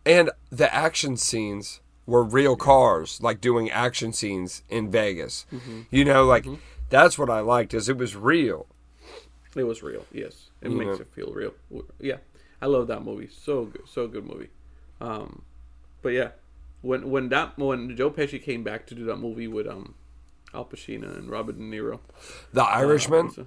and 0.07 0.31
the 0.51 0.73
action 0.75 1.17
scenes 1.17 1.81
were 2.07 2.23
real 2.25 2.57
cars 2.57 3.21
like 3.21 3.41
doing 3.41 3.71
action 3.71 4.13
scenes 4.13 4.63
in 4.71 4.91
vegas 4.91 5.45
Mm-hmm. 5.53 5.81
you 5.91 6.05
know 6.05 6.25
like 6.25 6.47
that's 6.89 7.19
what 7.19 7.29
i 7.29 7.41
liked 7.41 7.75
is 7.75 7.89
it 7.89 7.99
was 7.99 8.17
real 8.17 8.67
It 9.57 9.65
was 9.65 9.83
real. 9.83 10.05
Yes, 10.13 10.51
it 10.63 10.71
You 10.71 10.77
makes 10.77 10.87
know. 10.99 11.03
it 11.05 11.09
feel 11.15 11.33
real. 11.33 11.53
Yeah, 12.01 12.19
I 12.63 12.67
love 12.67 12.87
that 12.89 13.03
movie. 13.03 13.29
So 13.29 13.65
good, 13.67 13.83
so 13.89 14.07
good 14.07 14.25
movie. 14.25 14.51
Um, 15.01 15.43
but 16.03 16.11
yeah, 16.11 16.31
when 16.81 17.11
when 17.11 17.29
that 17.31 17.59
when 17.59 17.97
Joe 17.97 18.11
Pesci 18.11 18.41
came 18.43 18.63
back 18.63 18.87
to 18.87 18.95
do 18.95 19.05
that 19.07 19.17
movie 19.17 19.49
with 19.49 19.67
um 19.67 19.95
Al 20.55 20.65
Pacino 20.65 21.09
and 21.19 21.29
Robert 21.29 21.57
De 21.59 21.63
Niro, 21.63 21.99
the 22.53 22.63
irishman 22.63 23.31
uh, 23.37 23.45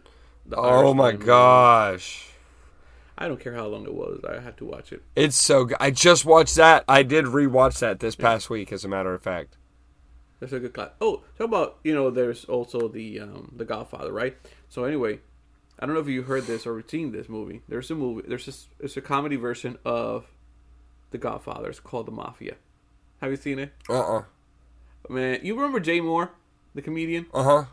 oh 0.53 0.93
my 0.93 1.11
gosh 1.11 2.31
I 3.21 3.27
don't 3.27 3.39
care 3.39 3.53
how 3.53 3.67
long 3.67 3.85
it 3.85 3.93
was. 3.93 4.19
I 4.27 4.39
had 4.39 4.57
to 4.57 4.65
watch 4.65 4.91
it. 4.91 5.03
It's 5.15 5.35
so 5.35 5.65
good. 5.65 5.77
I 5.79 5.91
just 5.91 6.25
watched 6.25 6.55
that. 6.55 6.83
I 6.87 7.03
did 7.03 7.25
rewatch 7.25 7.77
that 7.77 7.99
this 7.99 8.15
past 8.15 8.49
week, 8.49 8.71
as 8.71 8.83
a 8.83 8.87
matter 8.87 9.13
of 9.13 9.21
fact. 9.21 9.57
That's 10.39 10.53
a 10.53 10.59
good 10.59 10.73
class. 10.73 10.89
Oh, 10.99 11.23
talk 11.37 11.45
about 11.45 11.77
you 11.83 11.93
know. 11.93 12.09
There's 12.09 12.45
also 12.45 12.87
the 12.87 13.19
um, 13.19 13.53
the 13.55 13.63
Godfather, 13.63 14.11
right? 14.11 14.35
So 14.69 14.85
anyway, 14.85 15.19
I 15.79 15.85
don't 15.85 15.93
know 15.93 16.01
if 16.01 16.07
you 16.07 16.23
heard 16.23 16.47
this 16.47 16.65
or 16.65 16.83
seen 16.87 17.11
this 17.11 17.29
movie. 17.29 17.61
There's 17.67 17.91
a 17.91 17.95
movie. 17.95 18.23
There's 18.27 18.47
this. 18.47 18.67
It's 18.79 18.97
a 18.97 19.01
comedy 19.01 19.35
version 19.35 19.77
of 19.85 20.25
the 21.11 21.19
Godfather. 21.19 21.69
It's 21.69 21.79
called 21.79 22.07
The 22.07 22.11
Mafia. 22.11 22.55
Have 23.19 23.29
you 23.29 23.37
seen 23.37 23.59
it? 23.59 23.71
Uh 23.87 24.17
uh 24.17 24.23
Man, 25.09 25.41
you 25.43 25.53
remember 25.53 25.79
Jay 25.79 25.99
Mohr, 25.99 26.29
the 26.73 26.81
comedian? 26.81 27.27
Uh 27.31 27.43
huh. 27.43 27.65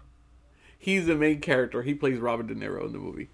He's 0.78 1.06
the 1.06 1.14
main 1.16 1.40
character. 1.40 1.82
He 1.82 1.92
plays 1.94 2.18
Robert 2.18 2.46
De 2.46 2.54
Niro 2.54 2.86
in 2.86 2.92
the 2.92 2.98
movie. 2.98 3.28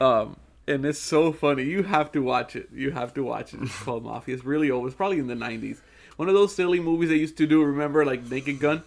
Um, 0.00 0.36
and 0.66 0.84
it's 0.84 0.98
so 0.98 1.32
funny. 1.32 1.62
You 1.62 1.84
have 1.84 2.10
to 2.12 2.20
watch 2.20 2.56
it. 2.56 2.68
You 2.74 2.90
have 2.90 3.14
to 3.14 3.22
watch 3.22 3.54
it. 3.54 3.62
It's 3.62 3.82
called 3.82 4.04
Mafia. 4.04 4.34
It's 4.34 4.44
really 4.44 4.70
old. 4.70 4.86
It's 4.86 4.96
probably 4.96 5.18
in 5.18 5.28
the 5.28 5.34
'90s. 5.34 5.78
One 6.16 6.28
of 6.28 6.34
those 6.34 6.54
silly 6.54 6.80
movies 6.80 7.08
they 7.10 7.16
used 7.16 7.36
to 7.38 7.46
do. 7.46 7.62
Remember, 7.62 8.04
like 8.04 8.28
Naked 8.30 8.58
Gun, 8.58 8.82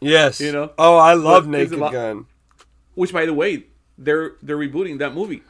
Yes. 0.00 0.40
You 0.40 0.50
know? 0.52 0.72
Oh, 0.78 0.96
I 0.96 1.12
love 1.14 1.44
is 1.44 1.48
Naked 1.48 1.74
about- 1.74 1.92
Gun. 1.92 2.26
which, 2.94 3.12
by 3.12 3.26
the 3.26 3.34
way, 3.34 3.64
they're 3.98 4.32
they're 4.42 4.56
rebooting 4.56 4.98
that 4.98 5.14
movie. 5.14 5.42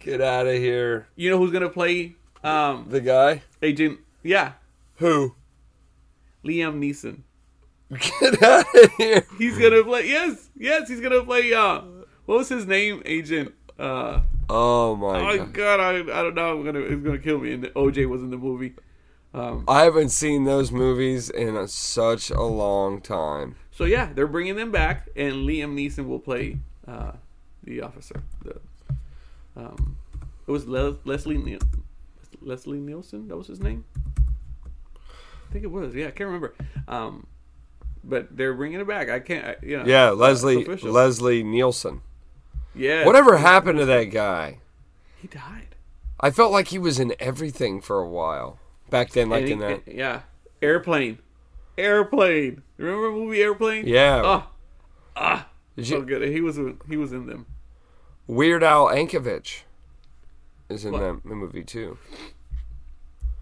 Get 0.00 0.20
out 0.20 0.46
of 0.46 0.54
here. 0.54 1.08
You 1.16 1.30
know 1.30 1.38
who's 1.38 1.50
gonna 1.52 1.68
play 1.70 2.14
um, 2.44 2.86
The 2.90 3.00
guy? 3.00 3.42
Agent? 3.62 3.98
Yeah, 4.22 4.52
Who? 4.96 5.34
Liam 6.44 6.78
Neeson. 6.78 7.22
Get 7.90 8.42
out 8.42 8.66
of 8.74 8.92
here. 8.98 9.26
He's 9.38 9.56
gonna 9.58 9.82
play. 9.82 10.08
Yes, 10.08 10.50
yes, 10.56 10.88
he's 10.88 11.00
gonna 11.00 11.24
play. 11.24 11.52
Uh, 11.54 11.80
what 12.26 12.38
was 12.38 12.48
his 12.48 12.66
name? 12.66 13.02
Agent. 13.04 13.54
Uh, 13.78 14.20
Oh 14.50 14.96
my 14.96 15.20
oh 15.20 15.36
god. 15.38 15.52
God, 15.52 15.80
I, 15.80 15.90
I 16.00 16.22
don't 16.22 16.34
know. 16.34 16.58
I'm 16.58 16.64
gonna 16.64 16.80
it's 16.80 17.02
gonna 17.02 17.18
kill 17.18 17.38
me. 17.38 17.52
And 17.52 17.64
OJ 17.66 18.08
was 18.08 18.22
in 18.22 18.30
the 18.30 18.36
movie. 18.38 18.74
Um, 19.34 19.64
I 19.68 19.84
haven't 19.84 20.08
seen 20.08 20.44
those 20.44 20.72
movies 20.72 21.28
in 21.28 21.54
a, 21.54 21.68
such 21.68 22.30
a 22.30 22.40
long 22.42 23.00
time. 23.02 23.56
so 23.70 23.84
yeah, 23.84 24.10
they're 24.14 24.26
bringing 24.26 24.56
them 24.56 24.70
back, 24.72 25.08
and 25.16 25.46
Liam 25.46 25.74
Neeson 25.74 26.06
will 26.08 26.18
play 26.18 26.58
uh, 26.86 27.12
the 27.62 27.82
officer. 27.82 28.22
The 28.42 28.58
um, 29.54 29.96
it 30.46 30.50
was 30.50 30.66
Le- 30.66 30.96
Leslie 31.04 31.36
Niel- 31.36 31.60
Leslie 32.40 32.80
Nielsen. 32.80 33.28
That 33.28 33.36
was 33.36 33.48
his 33.48 33.60
name. 33.60 33.84
I 34.96 35.52
think 35.52 35.64
it 35.64 35.70
was. 35.70 35.94
Yeah, 35.94 36.06
I 36.06 36.10
can't 36.10 36.26
remember. 36.28 36.54
Um, 36.86 37.26
but 38.04 38.36
they're 38.36 38.54
bringing 38.54 38.80
it 38.80 38.86
back. 38.86 39.08
I 39.10 39.20
can't. 39.20 39.44
I, 39.46 39.56
you 39.62 39.78
know, 39.78 39.84
Yeah, 39.86 40.10
Leslie 40.10 40.62
official. 40.62 40.92
Leslie 40.92 41.42
Nielsen. 41.42 42.02
Yeah. 42.74 43.04
Whatever 43.06 43.38
happened 43.38 43.78
to 43.78 43.86
that 43.86 44.04
guy? 44.04 44.58
He 45.20 45.28
died. 45.28 45.74
I 46.20 46.30
felt 46.30 46.52
like 46.52 46.68
he 46.68 46.78
was 46.78 46.98
in 47.00 47.14
everything 47.20 47.80
for 47.80 47.98
a 48.00 48.08
while 48.08 48.58
back 48.90 49.10
then, 49.10 49.28
like 49.28 49.44
he- 49.46 49.52
in 49.52 49.58
that. 49.60 49.82
yeah, 49.86 50.22
airplane, 50.62 51.18
airplane. 51.76 52.62
Remember 52.76 53.06
the 53.10 53.12
movie 53.16 53.40
Airplane? 53.42 53.86
Yeah. 53.86 54.44
Oh, 55.16 55.44
Did 55.76 55.86
so 55.86 55.96
you, 55.98 56.04
good. 56.04 56.28
He 56.28 56.40
was 56.40 56.58
he 56.88 56.96
was 56.96 57.12
in 57.12 57.26
them. 57.26 57.46
Weird 58.26 58.62
Al 58.62 58.86
Yankovic 58.88 59.62
is 60.68 60.84
in 60.84 60.92
What? 60.92 61.00
that 61.00 61.24
movie 61.24 61.64
too. 61.64 61.98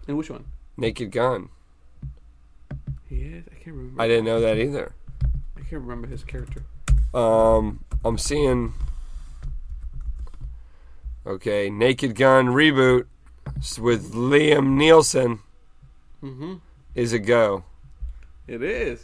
And 0.07 0.17
which 0.17 0.29
one? 0.29 0.45
Naked 0.77 1.11
Gun. 1.11 1.49
He 3.09 3.15
is. 3.21 3.45
I 3.51 3.55
can't 3.55 3.75
remember. 3.75 4.01
I 4.01 4.07
didn't 4.07 4.25
know 4.25 4.41
that 4.41 4.57
either. 4.57 4.93
I 5.55 5.61
can't 5.61 5.81
remember 5.81 6.07
his 6.07 6.23
character. 6.23 6.63
Um, 7.13 7.83
I'm 8.05 8.17
seeing. 8.17 8.73
Okay, 11.25 11.69
Naked 11.69 12.15
Gun 12.15 12.47
reboot 12.47 13.05
with 13.79 14.13
Liam 14.13 14.75
Nielsen 14.77 15.39
Mm-hmm. 16.23 16.55
is 16.95 17.13
a 17.13 17.19
go. 17.19 17.63
It 18.47 18.63
is, 18.63 19.01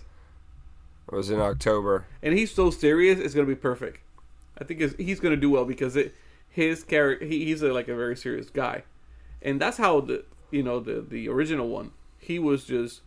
It 1.11 1.13
was 1.15 1.29
in 1.29 1.39
October. 1.39 2.05
and 2.23 2.33
he's 2.37 2.51
so 2.51 2.71
serious. 2.71 3.19
It's 3.19 3.33
gonna 3.35 3.45
be 3.45 3.55
perfect. 3.55 3.99
I 4.57 4.63
think 4.63 4.97
he's 4.99 5.19
gonna 5.19 5.35
do 5.37 5.49
well 5.51 5.65
because 5.65 5.95
it 5.95 6.15
his 6.49 6.83
character. 6.83 7.25
He, 7.25 7.45
he's 7.45 7.61
a, 7.61 7.71
like 7.73 7.87
a 7.87 7.95
very 7.95 8.15
serious 8.15 8.49
guy, 8.49 8.83
and 9.41 9.59
that's 9.61 9.77
how 9.77 9.99
the 10.01 10.25
you 10.49 10.63
know 10.63 10.79
the 10.79 11.01
the 11.01 11.27
original 11.29 11.67
one. 11.69 11.91
He 12.17 12.39
was 12.39 12.63
just 12.65 13.01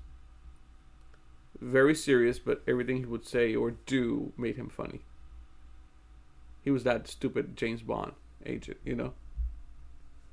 very 1.61 1.95
serious, 1.95 2.39
but 2.39 2.63
everything 2.67 2.99
he 2.99 3.05
would 3.07 3.27
say 3.27 3.55
or 3.55 3.73
do 3.87 4.33
made 4.37 4.57
him 4.57 4.69
funny. 4.69 5.03
He 6.63 6.71
was 6.71 6.85
that 6.85 7.09
stupid 7.09 7.57
James 7.57 7.81
Bond 7.83 8.13
agent, 8.45 8.79
you 8.85 8.95
know. 8.95 9.15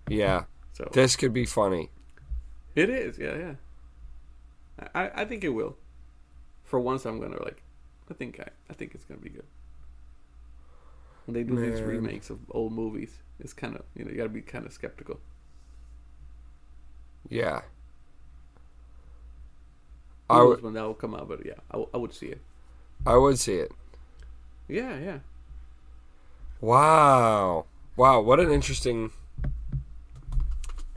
Yeah, 0.08 0.46
So 0.74 0.90
this 0.92 1.16
could 1.16 1.34
be 1.34 1.46
funny. 1.46 1.90
it 2.76 2.90
is, 2.90 3.18
yeah, 3.18 3.36
yeah. 3.38 3.56
I, 4.96 5.22
I 5.22 5.26
think 5.26 5.44
it 5.44 5.50
will. 5.50 5.78
For 6.64 6.80
once, 6.80 7.06
I'm 7.06 7.20
gonna 7.20 7.42
like. 7.44 7.64
I 8.10 8.14
think 8.14 8.40
I, 8.40 8.50
I 8.70 8.74
think 8.74 8.96
it's 8.96 9.06
gonna 9.06 9.20
be 9.22 9.30
good. 9.30 9.46
When 11.26 11.34
they 11.34 11.44
do 11.44 11.58
these 11.60 11.82
remakes 11.82 12.30
of 12.30 12.40
old 12.52 12.72
movies, 12.74 13.22
it's 13.40 13.54
kind 13.54 13.76
of 13.76 13.84
you 13.96 14.06
know 14.06 14.12
you 14.12 14.18
gotta 14.18 14.30
be 14.30 14.42
kind 14.42 14.66
of 14.66 14.74
skeptical. 14.74 15.20
Yeah. 17.30 17.62
Who 20.30 20.36
I 20.36 20.38
knows 20.40 20.48
would 20.50 20.64
when 20.64 20.74
that 20.74 20.84
will 20.84 20.94
come 20.94 21.14
out, 21.16 21.28
but 21.28 21.46
yeah, 21.46 21.54
I, 21.70 21.74
w- 21.74 21.90
I 21.94 21.98
would 21.98 22.14
see 22.14 22.28
it. 22.28 22.42
I 23.06 23.18
would 23.18 23.38
see 23.40 23.56
it. 23.56 23.72
Yeah, 24.68 24.98
yeah. 24.98 25.20
Wow. 26.62 27.66
Wow, 27.96 28.22
what 28.22 28.40
an 28.40 28.52
interesting 28.52 29.12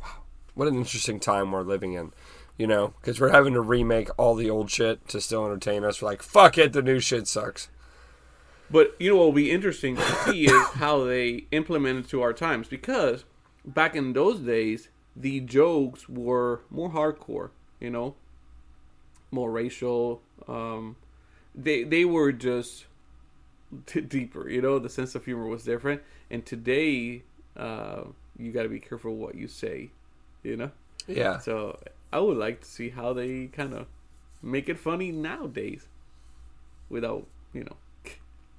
wow, 0.01 0.22
what 0.55 0.68
an 0.68 0.77
interesting 0.77 1.20
time 1.20 1.53
we're 1.53 1.62
living 1.62 1.93
in. 1.95 2.12
You 2.57 2.66
know, 2.66 2.95
cuz 3.03 3.20
we're 3.20 3.33
having 3.33 3.53
to 3.55 3.61
remake 3.61 4.09
all 4.16 4.35
the 4.35 4.49
old 4.49 4.70
shit 4.70 5.07
to 5.09 5.20
still 5.20 5.45
entertain 5.45 5.85
us. 5.85 6.01
We're 6.01 6.09
like, 6.09 6.22
fuck 6.22 6.57
it, 6.57 6.72
the 6.72 6.83
new 6.83 7.01
shit 7.01 7.27
sucks. 7.29 7.68
But 8.70 8.95
you 8.99 9.11
know 9.11 9.16
what 9.16 9.24
will 9.27 9.33
be 9.33 9.51
interesting 9.51 9.97
to 9.97 10.03
see 10.24 10.47
is 10.47 10.66
how 10.74 11.05
they 11.05 11.47
implement 11.51 12.07
it 12.07 12.09
to 12.11 12.22
our 12.22 12.33
times 12.33 12.68
because 12.68 13.24
back 13.64 13.95
in 13.95 14.12
those 14.12 14.41
days 14.41 14.89
the 15.14 15.41
jokes 15.41 16.09
were 16.09 16.61
more 16.70 16.91
hardcore, 16.91 17.51
you 17.81 17.91
know, 17.91 18.14
more 19.37 19.51
racial. 19.51 20.22
Um, 20.49 20.97
they 21.55 21.84
they 21.84 22.05
were 22.05 22.32
just 22.32 22.87
t- 23.87 24.01
deeper, 24.01 24.49
you 24.49 24.61
know. 24.61 24.78
The 24.80 24.89
sense 24.89 25.14
of 25.14 25.24
humor 25.24 25.47
was 25.47 25.62
different, 25.62 26.03
and 26.30 26.45
today 26.45 27.22
uh, 27.57 28.05
you 28.39 28.51
got 28.51 28.64
to 28.64 28.68
be 28.68 28.80
careful 28.80 29.14
what 29.14 29.37
you 29.37 29.47
say, 29.47 29.91
you 30.43 30.57
know. 30.57 30.70
Yeah. 31.07 31.39
So 31.39 31.78
I 32.12 32.18
would 32.18 32.39
like 32.39 32.62
to 32.62 32.66
see 32.66 32.89
how 32.89 33.12
they 33.12 33.47
kind 33.47 33.74
of 33.74 33.87
make 34.43 34.68
it 34.68 34.78
funny 34.78 35.12
nowadays, 35.12 35.87
without 36.89 37.26
you 37.53 37.64
know 37.64 37.76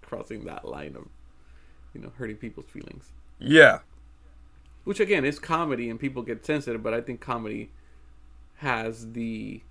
crossing 0.01 0.45
that 0.45 0.63
line 0.63 0.95
of 0.95 1.07
you 1.93 2.01
know 2.01 2.11
hurting 2.17 2.37
people's 2.37 2.67
feelings. 2.67 3.11
Yeah. 3.39 3.79
Which 4.83 4.99
again 5.01 5.25
is 5.25 5.39
comedy, 5.39 5.89
and 5.89 5.99
people 5.99 6.21
get 6.21 6.45
sensitive, 6.45 6.81
but 6.81 6.93
I 6.93 7.01
think 7.01 7.19
comedy 7.19 7.71
has 8.57 9.11
the 9.11 9.61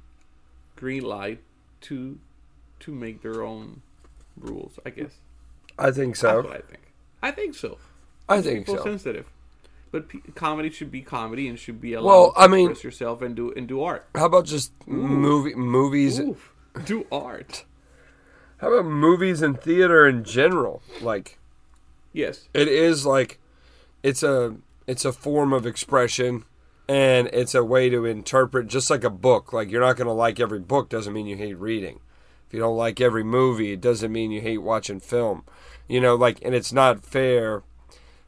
green 0.77 1.03
light 1.03 1.41
to 1.83 2.18
to 2.81 2.93
make 2.93 3.22
their 3.22 3.43
own 3.43 3.83
rules. 4.37 4.79
I 4.85 4.91
guess 4.91 5.12
I 5.79 5.91
think 5.91 6.16
so. 6.16 6.41
I 6.49 6.61
think. 6.61 6.93
I 7.22 7.31
think 7.31 7.55
so. 7.55 7.79
I 8.29 8.41
think 8.43 8.66
People 8.66 8.79
so. 8.79 8.85
sensitive. 8.85 9.27
But 9.93 10.09
p- 10.09 10.20
comedy 10.35 10.70
should 10.70 10.91
be 10.91 11.01
comedy 11.01 11.49
and 11.49 11.59
should 11.59 11.81
be 11.81 11.95
allowed 11.95 12.07
Well, 12.11 12.33
to 12.33 12.39
I 12.41 12.47
mean- 12.49 12.70
express 12.70 12.85
yourself 12.85 13.22
and 13.22 13.35
do 13.37 13.53
and 13.53 13.66
do 13.68 13.83
art. 13.83 14.07
How 14.14 14.27
about 14.27 14.45
just 14.47 14.72
movie 14.87 15.55
movies? 15.55 16.18
Oof, 16.20 16.53
do 16.85 17.07
art. 17.11 17.64
How 18.59 18.72
about 18.72 18.91
movies 18.91 19.43
and 19.43 19.61
theater 19.61 20.07
in 20.07 20.24
general? 20.24 20.83
Like 21.01 21.39
Yes. 22.12 22.49
it 22.55 22.68
is 22.68 23.05
like 23.07 23.39
it's 24.03 24.22
a 24.22 24.57
it's 24.87 25.05
a 25.05 25.12
form 25.12 25.53
of 25.53 25.66
expression 25.66 26.45
and 26.89 27.28
it's 27.32 27.55
a 27.55 27.64
way 27.64 27.89
to 27.89 28.05
interpret 28.05 28.68
just 28.68 28.91
like 28.91 29.05
a 29.05 29.11
book 29.11 29.53
like 29.53 29.70
you're 29.70 29.80
not 29.80 29.97
going 29.97 30.07
to 30.07 30.12
like 30.12 30.39
every 30.39 30.61
book 30.61 30.89
doesn't 30.89 31.12
mean 31.12 31.26
you 31.26 31.37
hate 31.37 31.59
reading. 31.59 32.01
If 32.47 32.55
you 32.55 32.61
don't 32.61 32.76
like 32.76 33.01
every 33.01 33.24
movie 33.24 33.72
it 33.72 33.80
doesn't 33.80 34.12
mean 34.12 34.30
you 34.30 34.41
hate 34.41 34.59
watching 34.59 35.01
film. 35.01 35.45
You 35.89 36.01
know 36.01 36.14
like 36.14 36.39
and 36.43 36.55
it's 36.55 36.72
not 36.72 37.05
fair 37.05 37.62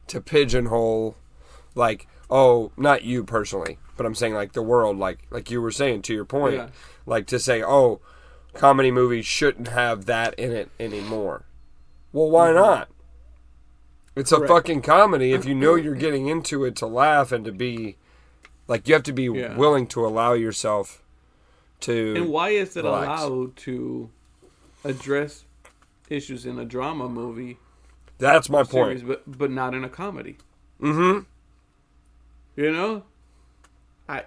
to 0.07 0.21
pigeonhole 0.21 1.15
like 1.75 2.07
oh 2.29 2.71
not 2.75 3.03
you 3.03 3.23
personally 3.23 3.77
but 3.95 4.05
i'm 4.05 4.15
saying 4.15 4.33
like 4.33 4.53
the 4.53 4.61
world 4.61 4.97
like 4.97 5.19
like 5.29 5.51
you 5.51 5.61
were 5.61 5.71
saying 5.71 6.01
to 6.01 6.13
your 6.13 6.25
point 6.25 6.55
Yeah. 6.55 6.69
like 7.05 7.27
to 7.27 7.39
say 7.39 7.63
oh 7.63 8.01
comedy 8.53 8.91
movies 8.91 9.25
shouldn't 9.25 9.69
have 9.69 10.05
that 10.05 10.33
in 10.35 10.51
it 10.51 10.69
anymore. 10.79 11.45
Well 12.11 12.29
why 12.29 12.47
mm-hmm. 12.47 12.57
not? 12.57 12.89
It's 14.15 14.31
a 14.31 14.45
fucking 14.45 14.81
comedy 14.81 15.31
if 15.31 15.45
you 15.45 15.55
know 15.55 15.75
you're 15.75 15.95
getting 15.95 16.27
into 16.27 16.65
it 16.65 16.75
to 16.77 16.87
laugh 16.87 17.31
and 17.31 17.45
to 17.45 17.51
be 17.51 17.97
like 18.69 18.87
you 18.87 18.93
have 18.93 19.03
to 19.03 19.11
be 19.13 19.23
Yeah. 19.23 19.57
willing 19.57 19.85
to 19.87 20.05
allow 20.05 20.31
yourself 20.33 21.03
to 21.81 22.13
And 22.15 22.29
why 22.29 22.49
is 22.51 22.77
it 22.77 22.83
Relax. 22.85 23.21
allowed 23.23 23.55
to 23.57 24.09
address 24.85 25.43
issues 26.09 26.45
in 26.45 26.57
a 26.57 26.65
drama 26.65 27.09
movie 27.09 27.57
that's 28.17 28.49
my 28.49 28.63
series, 28.63 29.01
point 29.01 29.07
but 29.25 29.37
but 29.39 29.51
not 29.51 29.73
in 29.73 29.83
a 29.83 29.89
comedy? 29.89 30.37
mm-hmm 30.81 31.19
You 32.55 32.71
know, 32.71 33.03
I 34.07 34.23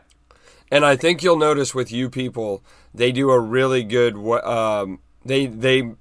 and 0.71 0.85
i 0.85 0.97
think 0.97 1.23
you'll 1.23 1.37
notice 1.39 1.75
with 1.75 1.91
you 1.93 2.09
people 2.11 2.63
they 2.95 3.13
do 3.13 3.31
a 3.31 3.39
really 3.41 3.85
good 3.85 4.15
um 4.45 5.01
they 5.25 5.47
they 5.47 5.93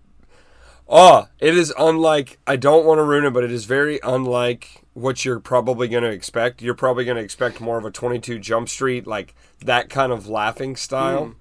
oh 0.87 1.27
it 1.39 1.55
is 1.57 1.73
unlike 1.77 2.39
i 2.47 2.55
don't 2.55 2.85
want 2.85 2.97
to 2.99 3.03
ruin 3.03 3.25
it 3.25 3.31
but 3.33 3.43
it 3.43 3.51
is 3.51 3.65
very 3.65 3.99
unlike 4.03 4.80
what 4.93 5.23
you're 5.23 5.39
probably 5.39 5.87
going 5.87 6.03
to 6.03 6.09
expect 6.09 6.61
you're 6.61 6.73
probably 6.73 7.05
going 7.05 7.17
to 7.17 7.23
expect 7.23 7.61
more 7.61 7.77
of 7.77 7.85
a 7.85 7.91
22 7.91 8.39
jump 8.39 8.67
street 8.67 9.07
like 9.07 9.33
that 9.63 9.89
kind 9.89 10.11
of 10.11 10.27
laughing 10.27 10.75
style 10.75 11.35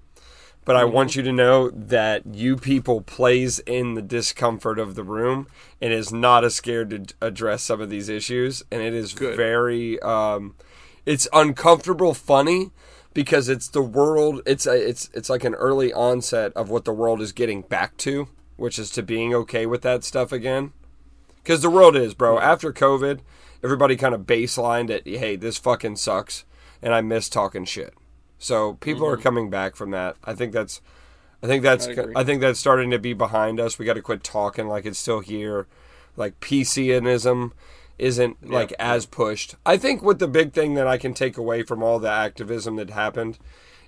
but 0.63 0.75
I 0.75 0.83
want 0.83 1.15
you 1.15 1.23
to 1.23 1.31
know 1.31 1.69
that 1.71 2.23
you 2.25 2.55
people 2.55 3.01
plays 3.01 3.59
in 3.59 3.95
the 3.95 4.01
discomfort 4.01 4.77
of 4.77 4.93
the 4.93 5.03
room 5.03 5.47
and 5.81 5.91
is 5.91 6.13
not 6.13 6.43
as 6.43 6.55
scared 6.55 6.89
to 6.91 7.15
address 7.19 7.63
some 7.63 7.81
of 7.81 7.89
these 7.89 8.09
issues, 8.09 8.63
and 8.71 8.81
it 8.81 8.93
is 8.93 9.13
Good. 9.13 9.35
very, 9.35 9.99
um, 10.01 10.55
it's 11.05 11.27
uncomfortable 11.33 12.13
funny 12.13 12.69
because 13.13 13.49
it's 13.49 13.69
the 13.69 13.81
world. 13.81 14.41
It's 14.45 14.67
a, 14.67 14.73
it's 14.73 15.09
it's 15.13 15.29
like 15.31 15.43
an 15.43 15.55
early 15.55 15.91
onset 15.91 16.53
of 16.53 16.69
what 16.69 16.85
the 16.85 16.93
world 16.93 17.21
is 17.21 17.31
getting 17.31 17.63
back 17.63 17.97
to, 17.97 18.27
which 18.55 18.77
is 18.77 18.91
to 18.91 19.01
being 19.01 19.33
okay 19.33 19.65
with 19.65 19.81
that 19.81 20.03
stuff 20.03 20.31
again. 20.31 20.73
Because 21.43 21.61
the 21.61 21.69
world 21.69 21.95
is, 21.95 22.13
bro. 22.13 22.39
After 22.39 22.71
COVID, 22.71 23.19
everybody 23.63 23.95
kind 23.95 24.13
of 24.13 24.21
baselined 24.21 24.89
it. 24.89 25.07
Hey, 25.07 25.35
this 25.35 25.57
fucking 25.57 25.97
sucks, 25.97 26.45
and 26.81 26.93
I 26.93 27.01
miss 27.01 27.29
talking 27.29 27.65
shit. 27.65 27.93
So 28.37 28.73
people 28.75 29.05
are 29.07 29.13
mm-hmm. 29.13 29.23
coming 29.23 29.49
back 29.49 29.75
from 29.75 29.91
that. 29.91 30.15
I 30.23 30.33
think 30.33 30.51
that's, 30.51 30.81
I 31.43 31.47
think 31.47 31.63
that's, 31.63 31.87
I. 31.87 32.07
I, 32.15 32.23
think 32.23 32.41
that's 32.41 32.59
starting 32.59 32.89
to 32.91 32.99
be 32.99 33.13
behind 33.13 33.59
us. 33.59 33.77
We 33.77 33.85
got 33.85 33.93
to 33.93 34.01
quit 34.01 34.23
talking 34.23 34.67
like 34.67 34.85
it's 34.85 34.99
still 34.99 35.19
here, 35.19 35.67
like 36.17 36.39
PCism 36.39 37.51
isn't 37.99 38.49
like 38.49 38.73
as 38.79 39.05
pushed. 39.05 39.55
I 39.63 39.77
think 39.77 40.01
what 40.01 40.17
the 40.17 40.27
big 40.27 40.53
thing 40.53 40.73
that 40.73 40.87
I 40.87 40.97
can 40.97 41.13
take 41.13 41.37
away 41.37 41.61
from 41.61 41.83
all 41.83 41.99
the 41.99 42.09
activism 42.09 42.75
that 42.77 42.89
happened 42.89 43.37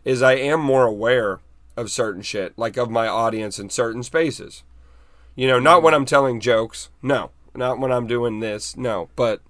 is 0.06 0.22
I 0.22 0.34
am 0.34 0.60
more 0.60 0.86
aware 0.86 1.40
of 1.76 1.90
certain 1.90 2.22
shit, 2.22 2.54
like 2.56 2.78
of 2.78 2.92
my 2.92 3.08
audience 3.08 3.58
in 3.58 3.72
certain 3.72 4.04
spaces. 4.04 4.62
You 5.36 5.48
know, 5.48 5.60
not 5.60 5.78
mm-hmm. 5.78 5.86
when 5.86 5.94
I'm 5.96 6.06
telling 6.06 6.40
jokes, 6.40 6.90
no, 7.02 7.32
not 7.56 7.80
when 7.80 7.92
I'm 7.92 8.08
doing 8.08 8.40
this, 8.40 8.76
no, 8.78 9.10
but 9.16 9.42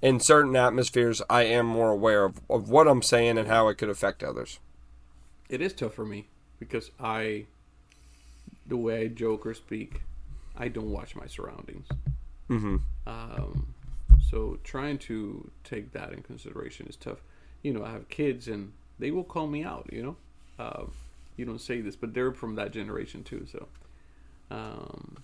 in 0.00 0.20
certain 0.20 0.54
atmospheres, 0.56 1.20
I 1.28 1.42
am 1.44 1.66
more 1.66 1.90
aware 1.90 2.24
of, 2.24 2.40
of 2.48 2.70
what 2.70 2.86
I'm 2.86 3.02
saying 3.02 3.38
and 3.38 3.48
how 3.48 3.68
it 3.68 3.78
could 3.78 3.88
affect 3.88 4.22
others. 4.22 4.60
it 5.48 5.60
is 5.60 5.72
tough 5.72 5.94
for 5.94 6.04
me 6.04 6.28
because 6.58 6.90
I, 7.00 7.46
the 8.66 8.76
way 8.76 9.02
I 9.02 9.08
joke 9.08 9.46
or 9.46 9.54
speak, 9.54 10.02
I 10.56 10.68
don't 10.68 10.90
watch 10.90 11.16
my 11.16 11.26
surroundings. 11.26 11.88
Mm-hmm. 12.50 12.76
Um, 13.06 13.74
so 14.30 14.58
trying 14.64 14.98
to 14.98 15.50
take 15.64 15.92
that 15.92 16.12
in 16.12 16.22
consideration 16.22 16.86
is 16.86 16.96
tough. 16.96 17.18
You 17.62 17.72
know, 17.72 17.84
I 17.84 17.92
have 17.92 18.08
kids 18.08 18.48
and 18.48 18.72
they 18.98 19.10
will 19.10 19.24
call 19.24 19.46
me 19.46 19.64
out. 19.64 19.88
You 19.92 20.02
know, 20.02 20.16
uh, 20.58 20.84
you 21.36 21.44
don't 21.44 21.60
say 21.60 21.80
this, 21.80 21.96
but 21.96 22.14
they're 22.14 22.32
from 22.32 22.56
that 22.56 22.72
generation 22.72 23.22
too. 23.24 23.46
So 23.50 23.68
um, 24.50 25.16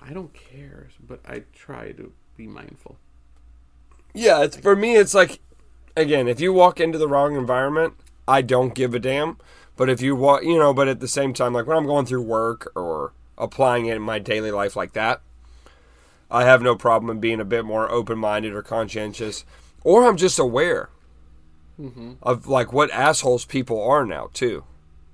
I 0.00 0.12
don't 0.12 0.32
care, 0.32 0.88
but 1.06 1.20
I 1.26 1.42
try 1.52 1.92
to 1.92 2.12
be 2.36 2.46
mindful. 2.46 2.96
Yeah, 4.14 4.42
it's 4.42 4.56
for 4.56 4.76
me. 4.76 4.96
It's 4.96 5.14
like, 5.14 5.40
again, 5.96 6.28
if 6.28 6.40
you 6.40 6.52
walk 6.52 6.80
into 6.80 6.98
the 6.98 7.08
wrong 7.08 7.36
environment, 7.36 7.94
I 8.26 8.42
don't 8.42 8.74
give 8.74 8.94
a 8.94 8.98
damn. 8.98 9.38
But 9.76 9.90
if 9.90 10.00
you 10.00 10.16
walk, 10.16 10.42
you 10.42 10.58
know, 10.58 10.72
but 10.72 10.88
at 10.88 11.00
the 11.00 11.08
same 11.08 11.34
time, 11.34 11.52
like 11.52 11.66
when 11.66 11.76
I'm 11.76 11.86
going 11.86 12.06
through 12.06 12.22
work 12.22 12.72
or 12.74 13.12
applying 13.36 13.86
it 13.86 13.96
in 13.96 14.02
my 14.02 14.18
daily 14.18 14.50
life 14.50 14.74
like 14.74 14.94
that, 14.94 15.20
I 16.30 16.44
have 16.44 16.62
no 16.62 16.76
problem 16.76 17.10
in 17.10 17.20
being 17.20 17.40
a 17.40 17.44
bit 17.44 17.64
more 17.64 17.90
open 17.90 18.18
minded 18.18 18.54
or 18.54 18.62
conscientious, 18.62 19.44
or 19.84 20.06
I'm 20.06 20.16
just 20.16 20.38
aware 20.38 20.88
mm-hmm. 21.80 22.14
of 22.22 22.48
like 22.48 22.72
what 22.72 22.90
assholes 22.90 23.44
people 23.44 23.82
are 23.82 24.06
now 24.06 24.30
too. 24.32 24.64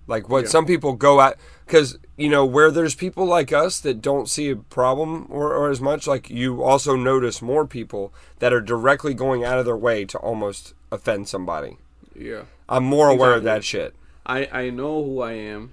Like 0.07 0.29
what 0.29 0.45
Yeah. 0.45 0.49
some 0.51 0.67
people 0.67 0.95
go 0.95 1.21
at, 1.21 1.37
because 1.65 1.99
you 2.17 2.29
know 2.29 2.45
where 2.45 2.71
there's 2.71 2.95
people 2.95 3.25
like 3.25 3.53
us 3.53 3.81
that 3.81 4.03
don't 4.03 4.29
see 4.29 4.51
a 4.51 4.57
problem 4.57 5.27
or, 5.31 5.55
or 5.55 5.71
as 5.71 5.81
much. 5.81 6.07
Like 6.07 6.29
you 6.29 6.63
also 6.63 6.97
notice 6.97 7.41
more 7.41 7.67
people 7.67 8.13
that 8.41 8.53
are 8.53 8.61
directly 8.61 9.15
going 9.15 9.45
out 9.45 9.59
of 9.59 9.65
their 9.65 9.77
way 9.77 10.05
to 10.07 10.19
almost 10.19 10.75
offend 10.91 11.29
somebody. 11.29 11.79
Yeah, 12.15 12.43
I'm 12.69 12.85
more 12.85 13.09
aware 13.09 13.35
of 13.35 13.45
that 13.45 13.63
shit. 13.65 13.95
I 14.27 14.49
I 14.53 14.71
know 14.71 15.03
who 15.05 15.21
I 15.23 15.33
am. 15.33 15.73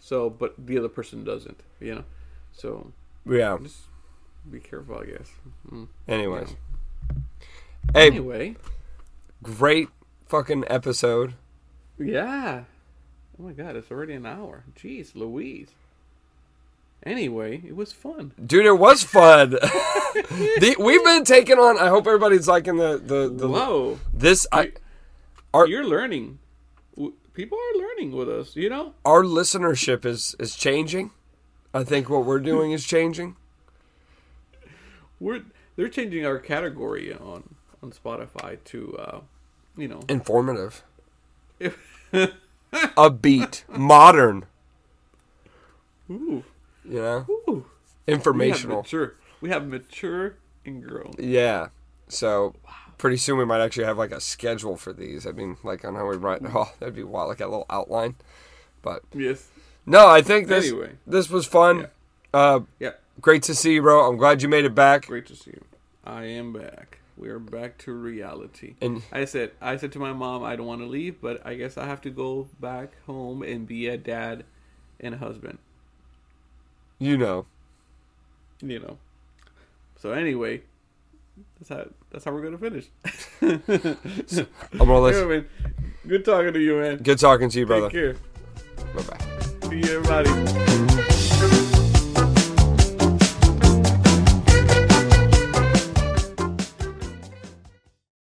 So, 0.00 0.28
but 0.30 0.54
the 0.58 0.78
other 0.78 0.88
person 0.88 1.22
doesn't. 1.24 1.60
You 1.80 1.94
know, 1.96 2.04
so 2.52 2.92
Yeah. 3.24 3.56
just 3.62 3.82
be 4.50 4.58
careful, 4.60 4.98
I 4.98 5.04
guess. 5.06 5.30
Mm. 5.70 5.88
Anyways, 6.08 6.56
hey, 7.94 8.06
Anyway, 8.08 8.56
great 9.42 9.88
fucking 10.26 10.64
episode. 10.68 11.34
yeah. 11.98 12.64
Oh 13.38 13.44
my 13.44 13.52
god, 13.52 13.76
it's 13.76 13.90
already 13.90 14.14
an 14.14 14.26
hour. 14.26 14.64
Jeez, 14.76 15.14
Louise. 15.14 15.68
Anyway, 17.04 17.62
it 17.64 17.76
was 17.76 17.92
fun. 17.92 18.32
Dude, 18.44 18.66
it 18.66 18.78
was 18.78 19.04
fun. 19.04 19.50
the, 19.52 20.74
we've 20.80 21.04
been 21.04 21.24
taking 21.24 21.56
on. 21.58 21.78
I 21.78 21.88
hope 21.88 22.06
everybody's 22.06 22.48
liking 22.48 22.76
the 22.76 22.98
the, 22.98 23.28
the 23.28 23.48
Whoa, 23.48 24.00
this. 24.12 24.46
I, 24.52 24.72
Are- 25.54 25.66
you're 25.68 25.86
learning. 25.86 26.40
People 27.34 27.56
are 27.56 27.78
learning 27.78 28.10
with 28.12 28.28
us. 28.28 28.56
You 28.56 28.68
know. 28.68 28.94
our 29.04 29.22
listenership 29.22 30.04
is 30.04 30.34
is 30.40 30.56
changing. 30.56 31.12
I 31.72 31.84
think 31.84 32.10
what 32.10 32.24
we're 32.24 32.40
doing 32.40 32.72
is 32.72 32.84
changing. 32.84 33.36
we're 35.20 35.42
they're 35.76 35.88
changing 35.88 36.26
our 36.26 36.38
category 36.38 37.14
on 37.14 37.54
on 37.80 37.92
Spotify 37.92 38.58
to 38.64 38.96
uh, 38.98 39.20
you 39.76 39.86
know 39.86 40.00
Informative, 40.08 40.82
upbeat, 42.72 43.64
modern. 43.76 44.46
ooh, 46.10 46.44
You 46.84 46.94
know, 47.02 47.26
ooh. 47.28 47.66
We 48.06 48.14
informational. 48.14 48.78
mature. 48.82 49.14
We 49.40 49.50
have 49.50 49.66
mature 49.66 50.34
and 50.64 50.82
grown. 50.82 51.14
Yeah. 51.18 51.68
So 52.08 52.54
pretty 52.96 53.16
soon 53.18 53.38
we 53.38 53.44
might 53.44 53.60
actually 53.60 53.84
have 53.84 53.98
like 53.98 54.12
a 54.12 54.20
schedule 54.20 54.76
for 54.76 54.92
these. 54.92 55.26
I 55.26 55.32
mean, 55.32 55.56
like 55.62 55.84
on 55.84 55.94
how 55.94 56.06
we 56.08 56.16
write. 56.16 56.40
Oh, 56.54 56.72
that'd 56.80 56.94
be 56.94 57.02
wild, 57.04 57.28
like 57.28 57.40
a 57.40 57.46
little 57.46 57.66
outline. 57.70 58.16
But 58.82 59.02
Yes. 59.14 59.48
no, 59.86 60.08
I 60.08 60.22
think 60.22 60.48
this 60.48 60.68
Anyway. 60.68 60.92
this 61.06 61.28
was 61.28 61.46
fun. 61.46 61.80
Yeah. 61.80 61.86
Uh, 62.32 62.60
Yeah. 62.78 62.92
great 63.20 63.42
to 63.44 63.54
see 63.54 63.74
you, 63.74 63.82
bro. 63.82 64.08
I'm 64.08 64.16
glad 64.16 64.42
you 64.42 64.48
made 64.48 64.64
it 64.64 64.74
back. 64.74 65.06
Great 65.06 65.26
to 65.26 65.36
see 65.36 65.50
you. 65.52 65.64
I 66.04 66.24
am 66.24 66.52
back. 66.54 66.97
We 67.18 67.28
are 67.30 67.38
back 67.40 67.78
to 67.78 67.92
reality. 67.92 68.76
And 68.80 69.02
I 69.10 69.24
said 69.24 69.50
I 69.60 69.76
said 69.76 69.90
to 69.92 69.98
my 69.98 70.12
mom 70.12 70.44
I 70.44 70.54
don't 70.56 70.66
want 70.66 70.80
to 70.82 70.86
leave, 70.86 71.20
but 71.20 71.44
I 71.44 71.54
guess 71.54 71.76
I 71.76 71.86
have 71.86 72.00
to 72.02 72.10
go 72.10 72.48
back 72.60 72.92
home 73.06 73.42
and 73.42 73.66
be 73.66 73.88
a 73.88 73.96
dad 73.96 74.44
and 75.00 75.14
a 75.14 75.18
husband. 75.18 75.58
you 76.98 77.16
know, 77.16 77.46
You 78.60 78.78
know. 78.80 78.98
So 79.96 80.12
anyway, 80.12 80.62
that's 81.58 81.68
how 81.70 81.88
that's 82.10 82.24
how 82.24 82.32
we're 82.32 82.42
gonna 82.42 82.58
finish. 82.58 82.86
I'm 83.42 83.60
gonna 84.78 85.00
listen. 85.00 85.22
Anyway, 85.30 85.44
good 86.06 86.24
talking 86.24 86.52
to 86.52 86.60
you, 86.60 86.76
man. 86.76 86.98
Good 86.98 87.18
talking 87.18 87.48
to 87.50 87.58
you, 87.58 87.66
brother. 87.66 87.90
Take 87.90 87.92
care. 87.92 88.16
Bye 88.94 89.02
bye. 89.02 89.68
See 89.68 89.76
you, 89.78 89.98
everybody. 89.98 90.67